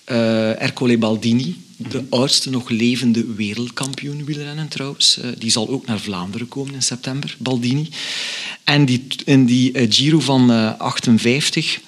[0.04, 1.56] eh Ercole Baldini,
[1.88, 5.18] de oudste nog levende wereldkampioen wielrennen trouwens.
[5.18, 7.88] Eh, die zal ook naar Vlaanderen komen in september, Baldini.
[8.64, 11.80] En die, in die eh, Giro van eh, 58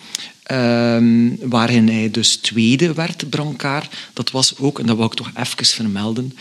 [0.43, 3.95] ehm, waarin hij dus tweede werd, Brancard.
[4.13, 6.37] Dat was ook, en dat wil ik toch even vermelden,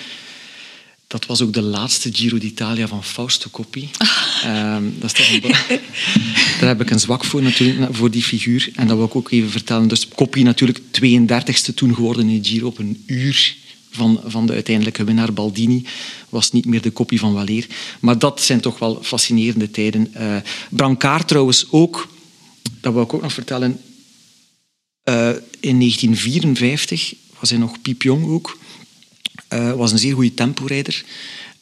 [1.12, 3.90] dat was ook de laatste Giro d'Italia van Fausto Coppi.
[4.44, 5.42] Ehm, dat is een
[6.60, 8.70] Daar heb ik een zwak voor, natuurlijk, voor die figuur.
[8.76, 9.88] En dat wil ik ook even vertellen.
[9.88, 13.56] Dus Coppi natuurlijk 32e toen geworden in Giro op een uur
[13.90, 15.86] van, van de uiteindelijke winnaar Baldini.
[16.30, 17.68] Was niet meer de Coppi van Waleer.
[18.00, 20.14] Maar dat zijn toch wel fascinerende tijden.
[20.14, 20.36] Eh
[20.70, 22.08] Brancard trouwens ook,
[22.80, 23.80] dat wil ik ook nog vertellen.
[25.04, 25.30] Eh,
[25.60, 28.58] in 1954 was hij nog piepjong ook.
[29.52, 31.04] Eh, was een zeer goede temporijder.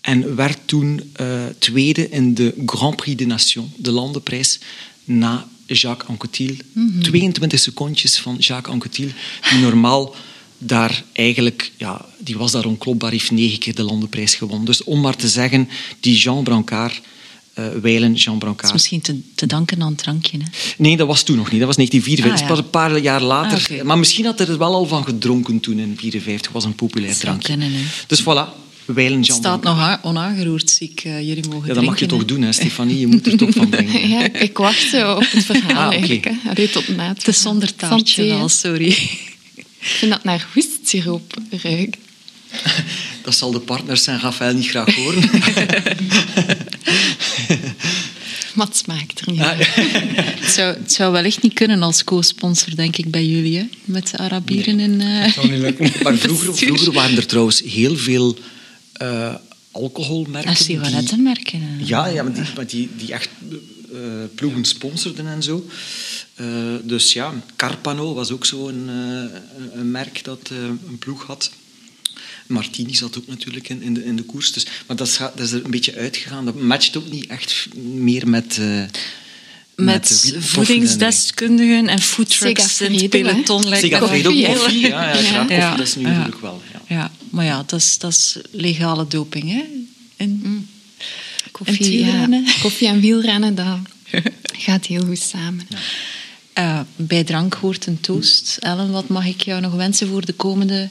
[0.02, 4.60] En werd toen eh, tweede in de Grand Prix des Nations, de landenprijs,
[5.03, 6.56] na Jacques Anquetil.
[7.02, 9.10] 22 secondjes van Jacques Anquetil,
[9.49, 10.16] die normaal
[10.57, 14.66] daar eigenlijk, ja, die was daar onkloppbaar, heeft negen keer de landenprijs gewonnen.
[14.66, 17.02] Dus om maar te zeggen, die Jean Brancard,
[17.65, 18.73] eh wijlen Jean Dat is Brancard.
[18.73, 20.38] misschien te, te danken aan het drankje.
[20.38, 20.44] Hè?
[20.77, 21.60] Nee, dat was toen nog niet.
[21.60, 22.41] Dat was 1954.
[22.41, 23.77] Ah, Dat was een paar jaar later.
[23.80, 23.86] Ah.
[23.86, 26.52] Maar misschien had hij er wel al van gedronken toen in 1954.
[26.52, 27.57] was een populair drankje.
[28.07, 30.03] Dus voilà, wijlen Het staat Brancard.
[30.03, 31.02] nog onaangeroerd, zie ik.
[31.03, 32.99] eh, jullie mogen Ja, dat mag je toch doen, hè, Stefanie?
[32.99, 34.10] Je moet er toch van drinken.
[34.10, 36.26] Ja, ik wacht op het verhaal Ah.
[36.49, 38.88] Allee, tot na Het is zonder taartje wel, sorry.
[39.56, 39.65] Ik
[39.98, 41.34] vind dat naar hoestsiroop
[41.64, 41.98] ruikt.
[43.23, 45.30] Dat zal de partners zijn Rafael niet graag horen.
[48.55, 49.39] Het smaakt er niet.
[49.39, 49.59] Ah,
[50.39, 53.57] Het zou, het zou wel echt niet kunnen als co-sponsor, denk ik, bij jullie.
[53.57, 53.67] Hè?
[53.85, 55.01] Met de Arabieren en...
[55.01, 55.91] eh, Dat zou niet lukken.
[56.03, 58.38] Maar vroeger, vroeger waren er trouwens heel veel
[58.93, 59.35] eh,
[59.71, 60.49] alcoholmerken.
[60.49, 61.61] En die- sigarettenmerken.
[61.80, 61.88] eh.
[61.88, 63.30] Ja, ja maar die, maar die, die echt
[63.93, 63.99] eh,
[64.35, 65.65] ploegen sponsorden en zo.
[66.35, 66.45] Eh,
[66.84, 68.89] dus ja, Carpano was ook zo een,
[69.73, 70.57] eh, merk dat eh,
[70.88, 71.51] een ploeg had.
[72.49, 74.51] Martini zat ook natuurlijk in, in, de, in de koers.
[74.53, 76.45] Dus, maar dat is, dat is er een beetje uitgegaan.
[76.45, 78.45] Dat matcht ook niet echt meer met...
[78.51, 78.89] eh, de
[79.85, 83.63] Met wiel- voedingsdeskundigen en foodtrucks in het peloton.
[83.63, 84.80] Segafredo, koffie.
[84.80, 85.21] Ja, ja, Ja.
[85.21, 85.76] graag koffie, Ja.
[85.76, 86.09] dat is nu Ja.
[86.09, 86.61] natuurlijk wel.
[86.73, 86.95] Ja.
[86.95, 89.63] Ja, maar ja, dat is, dat is legale doping, hè?
[90.17, 90.67] En, Mm.
[91.45, 92.45] En Koffie, ja, wielrennen?
[92.61, 93.77] koffie en wielrennen, dat
[94.65, 95.67] gaat heel goed samen.
[96.53, 98.57] Eh, bij drank hoort een toast.
[98.59, 100.89] Ellen, wat mag ik jou nog wensen voor de komende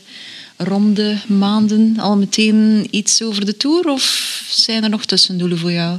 [0.59, 1.99] ronde maanden?
[1.99, 5.99] Al meteen iets over de Tour of zijn er nog tussendoelen voor jou?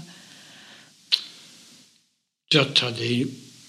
[2.47, 3.27] Dat hij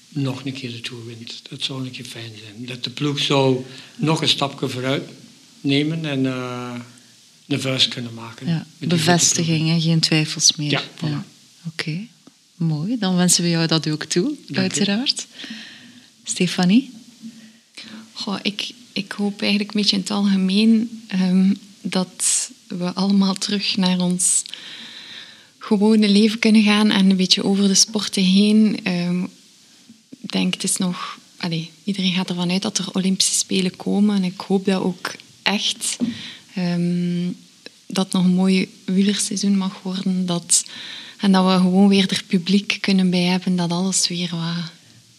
[0.08, 1.42] nog een keer de Tour wint.
[1.50, 2.66] Dat zou een keer fijn zijn.
[2.66, 3.64] Dat de ploeg zou
[3.96, 5.08] nog een stapje vooruit
[5.60, 6.74] nemen en eh,
[7.46, 8.46] een vuist kunnen maken.
[8.46, 9.80] Ja, bevestiging, hè?
[9.80, 10.70] geen twijfels meer.
[10.70, 11.26] Ja, voilà.
[11.66, 12.06] Oké,
[12.54, 12.98] mooi.
[12.98, 15.26] Dan wensen we jou dat ook toe, uiteraard.
[16.24, 16.90] Stefanie?
[18.12, 23.76] Goh, ik, ik hoop eigenlijk een beetje in het algemeen ehm, dat we allemaal terug
[23.76, 24.42] naar ons
[25.58, 28.80] gewone leven kunnen gaan en een beetje over de sporten heen.
[28.82, 29.22] Ehm,
[30.20, 31.18] ik denk, het is nog...
[31.36, 35.14] Allee, iedereen gaat ervan uit dat er Olympische Spelen komen en ik hoop dat ook
[35.42, 35.96] echt
[36.54, 37.28] ehm,
[37.86, 40.26] dat nog een mooi wielerseizoen mag worden.
[40.26, 40.64] Dat,
[41.18, 44.70] en dat we gewoon weer er publiek kunnen bij hebben, dat alles weer wat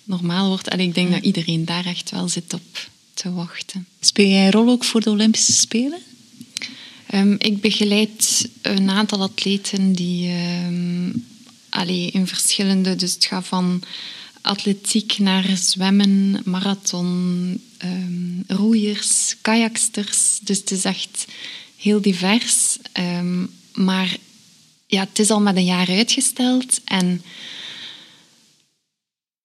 [0.03, 0.68] normaal wordt.
[0.68, 2.89] En ik denk dat iedereen daar echt wel zit op
[3.22, 3.85] te wachten.
[3.99, 5.99] Speel jij een rol ook voor de Olympische Spelen?
[7.07, 10.31] Ehm, ik begeleid een aantal atleten die
[11.69, 12.95] allee, in verschillende...
[12.95, 13.84] Dus het gaat van
[14.41, 20.39] atletiek naar zwemmen, marathon, ehm, roeiers, kajaksters.
[20.41, 21.26] Dus het is echt
[21.76, 22.77] heel divers.
[23.73, 24.18] Maar
[24.88, 27.22] ja, het is al met een jaar uitgesteld en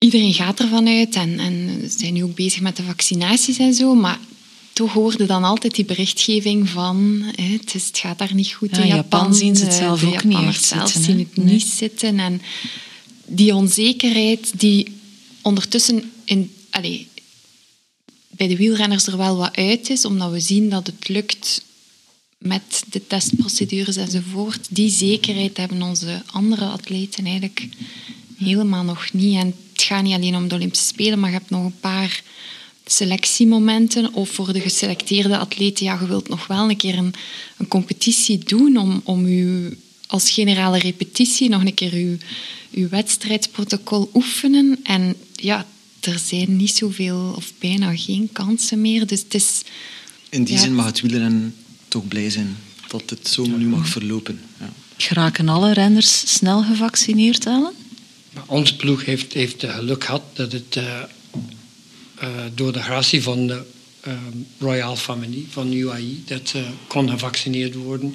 [0.07, 3.95] iedereen gaat ervan uit en, en zijn nu ook bezig met de vaccinaties en zo,
[3.95, 4.19] maar
[4.73, 8.71] toch hoorde dan altijd die berichtgeving van hè, het, is, het gaat daar niet goed
[8.77, 9.21] Ja, in Japan.
[9.21, 11.47] Japan zien ze het De- zelf de ook niet echt zelf zitten, zien het Nee.
[11.47, 12.43] niet zitten en
[13.27, 14.87] die onzekerheid die
[15.43, 17.09] ondertussen in, allee,
[18.29, 21.65] bij de wielrenners er wel wat uit is, omdat we zien dat het lukt
[22.39, 24.67] met de testprocedures enzovoort.
[24.71, 27.69] Die zekerheid hebben onze andere atleten eigenlijk
[28.39, 29.37] helemaal nog niet.
[29.37, 32.23] En het gaat niet alleen om de Olympische Spelen, maar je hebt nog een paar
[32.85, 34.13] selectiemomenten.
[34.15, 37.15] Of voor de geselecteerde atleten, ja, je wilt nog wel een keer een,
[37.57, 39.77] een competitie doen om, om je
[40.07, 42.19] als generale repetitie nog een keer je,
[42.71, 44.79] je wedstrijdprotocol oefenen.
[44.83, 45.67] En ja,
[46.01, 49.07] er zijn niet zoveel of bijna geen kansen meer.
[49.07, 49.63] Dus het is...
[50.29, 50.61] In die Ja.
[50.61, 51.55] zin mag het wielrennen
[51.89, 52.57] toch blij zijn
[52.89, 54.41] dat het zo nu mag verlopen.
[54.61, 54.73] Ja.
[54.97, 57.73] Geraken alle renners snel gevaccineerd, Ellen?
[58.37, 61.03] Maar onze ploeg heeft, heeft het geluk gehad dat het eh,
[62.15, 63.63] eh, door de gratie van de
[64.01, 64.13] eh,
[64.59, 68.15] Royal Family van UAE dat ze kon gevaccineerd worden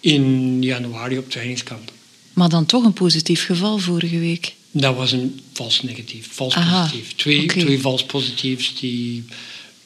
[0.00, 1.92] in januari op trainingskamp.
[2.32, 4.54] Maar dan toch een positief geval vorige week.
[4.70, 7.14] Dat was een vals negatief, vals Aha, positief.
[7.14, 9.24] Twee, twee vals positiefs die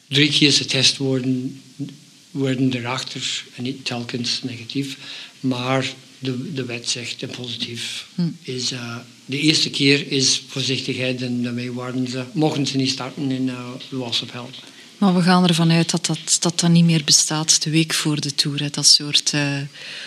[0.09, 1.61] drie keer getest worden,
[2.31, 4.97] worden erachter en niet telkens negatief.
[5.41, 8.07] Maar de, de wet zegt een positief.
[8.15, 8.23] Hm.
[8.43, 13.31] Is, eh, de eerste keer is voorzichtigheid en daarmee waren ze, mochten ze niet starten
[13.31, 14.57] in uh, Loas op Held.
[14.99, 18.21] Maar we gaan ervan uit dat dat, dat, dat niet meer bestaat de week voor
[18.21, 18.61] de Tour.
[18.61, 18.71] Hè.
[18.71, 19.59] Dat soort eh,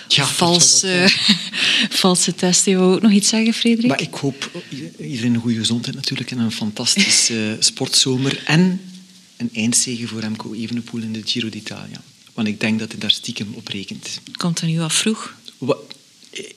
[0.07, 2.65] dat valse, zou valse test.
[2.65, 3.89] Je wou ook nog iets zeggen, Frederik?
[3.89, 4.63] Maar ik hoop
[4.99, 8.41] iedereen een goede gezondheid natuurlijk en een fantastische eh, sportzomer.
[8.45, 8.81] En
[9.37, 12.01] een eindzege voor Remco Evenepoel in de Giro d'Italia.
[12.33, 14.19] Want ik denk dat hij daar stiekem op rekent.
[14.37, 15.35] Komt er nu wat vroeg?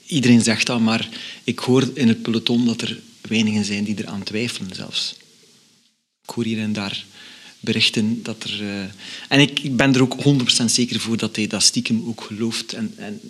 [0.07, 1.09] Iedereen zegt dat, maar
[1.44, 5.15] ik hoor in het peloton dat er weinigen zijn die eraan twijfelen zelfs.
[6.23, 7.05] Ik hoor hier en daar
[7.61, 8.61] berichten dat er...
[8.62, 8.81] eh,
[9.28, 10.16] En ik, ik ben er ook
[10.61, 12.73] 100% zeker voor dat hij dat stiekem ook gelooft.
[12.73, 13.20] En, en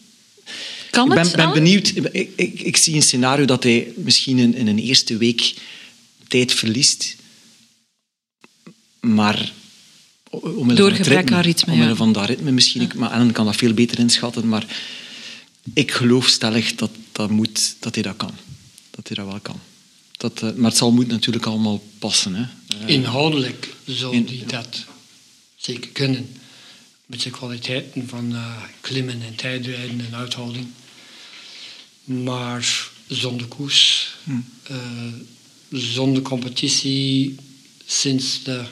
[0.90, 1.93] Kan ik ben, benieuwd.
[2.12, 5.55] Ik, ik, ik zie een scenario dat hij misschien in, in een eerste week
[6.28, 7.16] tijd verliest.
[9.01, 9.52] Maar
[10.74, 11.97] Door gebrek aan ritme, Omwille ja.
[11.97, 12.81] van dat ritme misschien.
[12.82, 14.48] Ik- Maar Ellen kan dat veel beter inschatten.
[14.48, 14.66] Maar
[15.74, 18.34] ik geloof stellig dat, dat, moet, dat hij dat kan.
[18.90, 19.60] Dat hij dat wel kan.
[20.16, 22.34] Dat, eh, maar het zal moet natuurlijk allemaal passen.
[22.34, 22.43] Hè.
[22.80, 24.84] Eh, Inhoudelijk zou In- die dat
[25.56, 26.28] zeker kunnen.
[27.06, 30.66] Met zijn kwaliteiten van eh, klimmen en tijdrijden en uithouding.
[32.05, 34.14] Maar zonder koers,
[34.62, 34.76] eh,
[35.70, 37.34] zonder competitie,
[37.86, 38.64] sinds de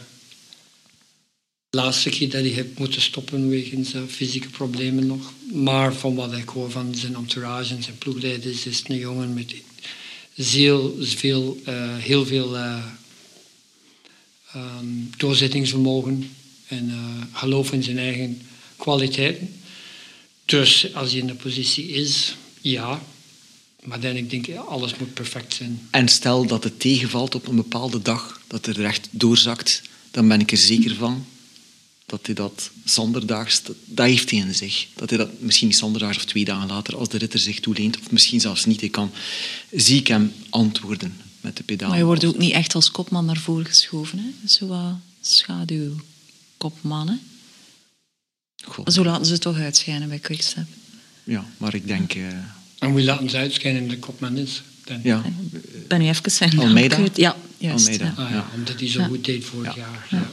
[1.74, 5.32] laatste keer dat hij heeft moeten stoppen wegens eh, fysieke problemen nog.
[5.52, 9.34] Maar van wat ik hoor van zijn entourage en zijn ploegleiders is het een jongen
[9.34, 9.54] met
[10.34, 12.84] zeer veel, eh, heel veel eh,
[14.52, 14.86] ehm,
[15.16, 16.30] doorzettingsvermogen
[16.66, 16.92] en
[17.32, 18.42] geloof in zijn eigen
[18.76, 19.60] kwaliteiten.
[20.44, 23.02] Dus als hij in de positie is, ja.
[23.82, 25.88] Maar dan ik denk, ja, alles moet perfect zijn.
[25.90, 30.40] En stel dat het tegenvalt op een bepaalde dag, dat er echt doorzakt, dan ben
[30.40, 31.26] ik er zeker van
[32.06, 34.86] dat hij dat zanderdaags, dat, dat heeft hij in zich.
[34.94, 37.98] Dat hij dat misschien niet zanderdaags of twee dagen later, als de ritter zich toeleent,
[38.00, 39.10] of misschien zelfs niet, hij kan,
[39.70, 41.88] zie ik hem antwoorden met de pedaal.
[41.88, 44.18] Maar je wordt ook niet echt als kopman naar voren geschoven.
[44.18, 44.48] Hè?
[44.48, 47.08] Zo wat schaduwkopman.
[47.08, 47.14] Hè?
[48.64, 50.66] God, Zo laten ze het toch uitschijnen bij Quickstep.
[51.24, 52.14] ja, maar ik denk...
[52.14, 52.26] eh,
[52.78, 54.62] En we laten ze uitschijnen in de kopman is.
[54.84, 55.00] Dan.
[55.02, 55.24] ja,
[55.72, 56.98] Ik ben nu even zijn Almeida?
[57.14, 57.86] Ja, juist.
[57.88, 58.14] Almeida.
[58.16, 58.24] ja.
[58.24, 58.50] Ah, ja.
[58.54, 59.06] Omdat hij zo Ja.
[59.06, 59.80] goed deed vorig Ja.
[59.80, 60.06] jaar.
[60.10, 60.30] Ja.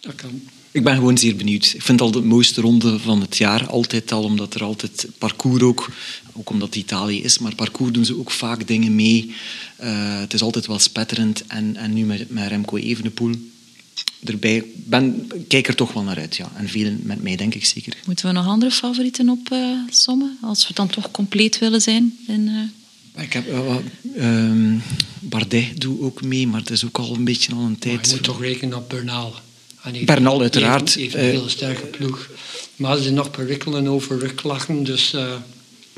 [0.00, 0.42] Dat kan.
[0.74, 1.64] Ik ben gewoon zeer benieuwd.
[1.64, 3.66] Ik vind het al de mooiste ronde van het jaar.
[3.66, 5.90] Altijd al, omdat er altijd parcours ook...
[6.32, 9.34] Ook omdat het Italië is, maar parcours doen ze ook vaak dingen mee.
[9.76, 11.46] Eh, het is altijd wel spetterend.
[11.46, 13.34] En, en nu met, met Remco Evenepoel
[14.24, 14.64] erbij.
[14.74, 16.52] Ben, kijk er toch wel naar uit, ja.
[16.56, 17.96] En velen met mij, denk ik zeker.
[18.06, 20.38] Moeten we nog andere favorieten opsommen?
[20.42, 22.18] als we dan toch compleet willen zijn?
[22.26, 22.48] In,
[23.14, 23.76] eh, Ik heb, eh,
[24.16, 24.78] ehm,
[25.20, 28.06] Bardet doet ook mee, maar het is ook al een beetje al een Maar tijd...
[28.06, 29.34] je moet toch rekenen op Bernal.
[29.84, 30.94] En die- Bernal, uiteraard.
[30.94, 32.28] Heeft, heeft een Eh, hele sterke ploeg.
[32.76, 34.84] Maar ze nog perikkelen over rugklachten.
[34.84, 35.32] Dus, eh,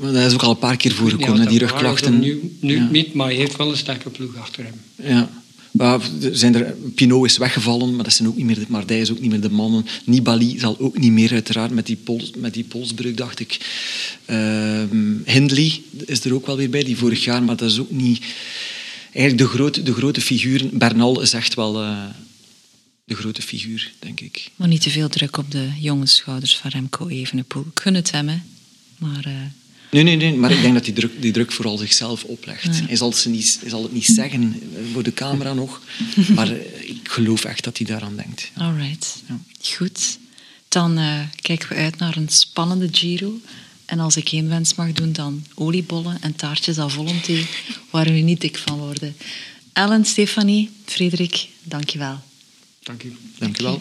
[0.01, 2.19] Dat is ook al een paar keer voorgekomen, ja, die rugklachten.
[2.21, 2.89] Nu, nu Ja.
[2.91, 4.81] niet, maar hij heeft wel een sterke ploeg achter hem.
[5.09, 5.31] Ja.
[5.71, 6.01] Maar
[6.33, 9.31] zijn er, Pinot is weggevallen, maar dat zijn ook niet meer Mardij is ook niet
[9.31, 9.87] meer de mannen.
[10.05, 13.59] Nibali zal ook niet meer, uiteraard, met die, pols, met die polsbreuk, dacht ik.
[14.25, 17.91] Ehm, Hindley is er ook wel weer bij, die vorig jaar, maar dat is ook
[17.91, 18.23] niet...
[19.13, 20.71] Eigenlijk de grote, de grote figuren...
[20.79, 21.99] Bernal is echt wel eh,
[23.07, 24.51] de grote figuur, denk ik.
[24.57, 27.65] maar niet te veel druk op de jonge schouders van Remco Evenepoel.
[27.73, 28.39] Ik gun het hem, hè.
[28.99, 29.33] Maar eh,
[29.91, 32.81] Nee, nee, nee, maar ik denk dat die druk, die druk vooral zichzelf oplegt.
[32.87, 35.83] Hij, zal ze niet, zal het niet zeggen eh, voor de camera nog,
[36.35, 38.51] maar eh, ik geloof echt dat hij daaraan denkt.
[38.57, 39.23] all right.
[39.29, 39.39] Ja.
[39.77, 40.19] Goed.
[40.69, 40.99] Dan
[41.41, 43.41] kijken we uit naar een spannende Giro.
[43.85, 47.47] En als ik één wens mag doen, dan oliebollen en taartjes à volonté,
[47.91, 49.17] waar we niet dik van worden.
[49.73, 52.23] Ellen, Stefanie, Frederik, dank je wel.
[52.87, 53.17] Dank u.
[53.39, 53.81] Dank u wel.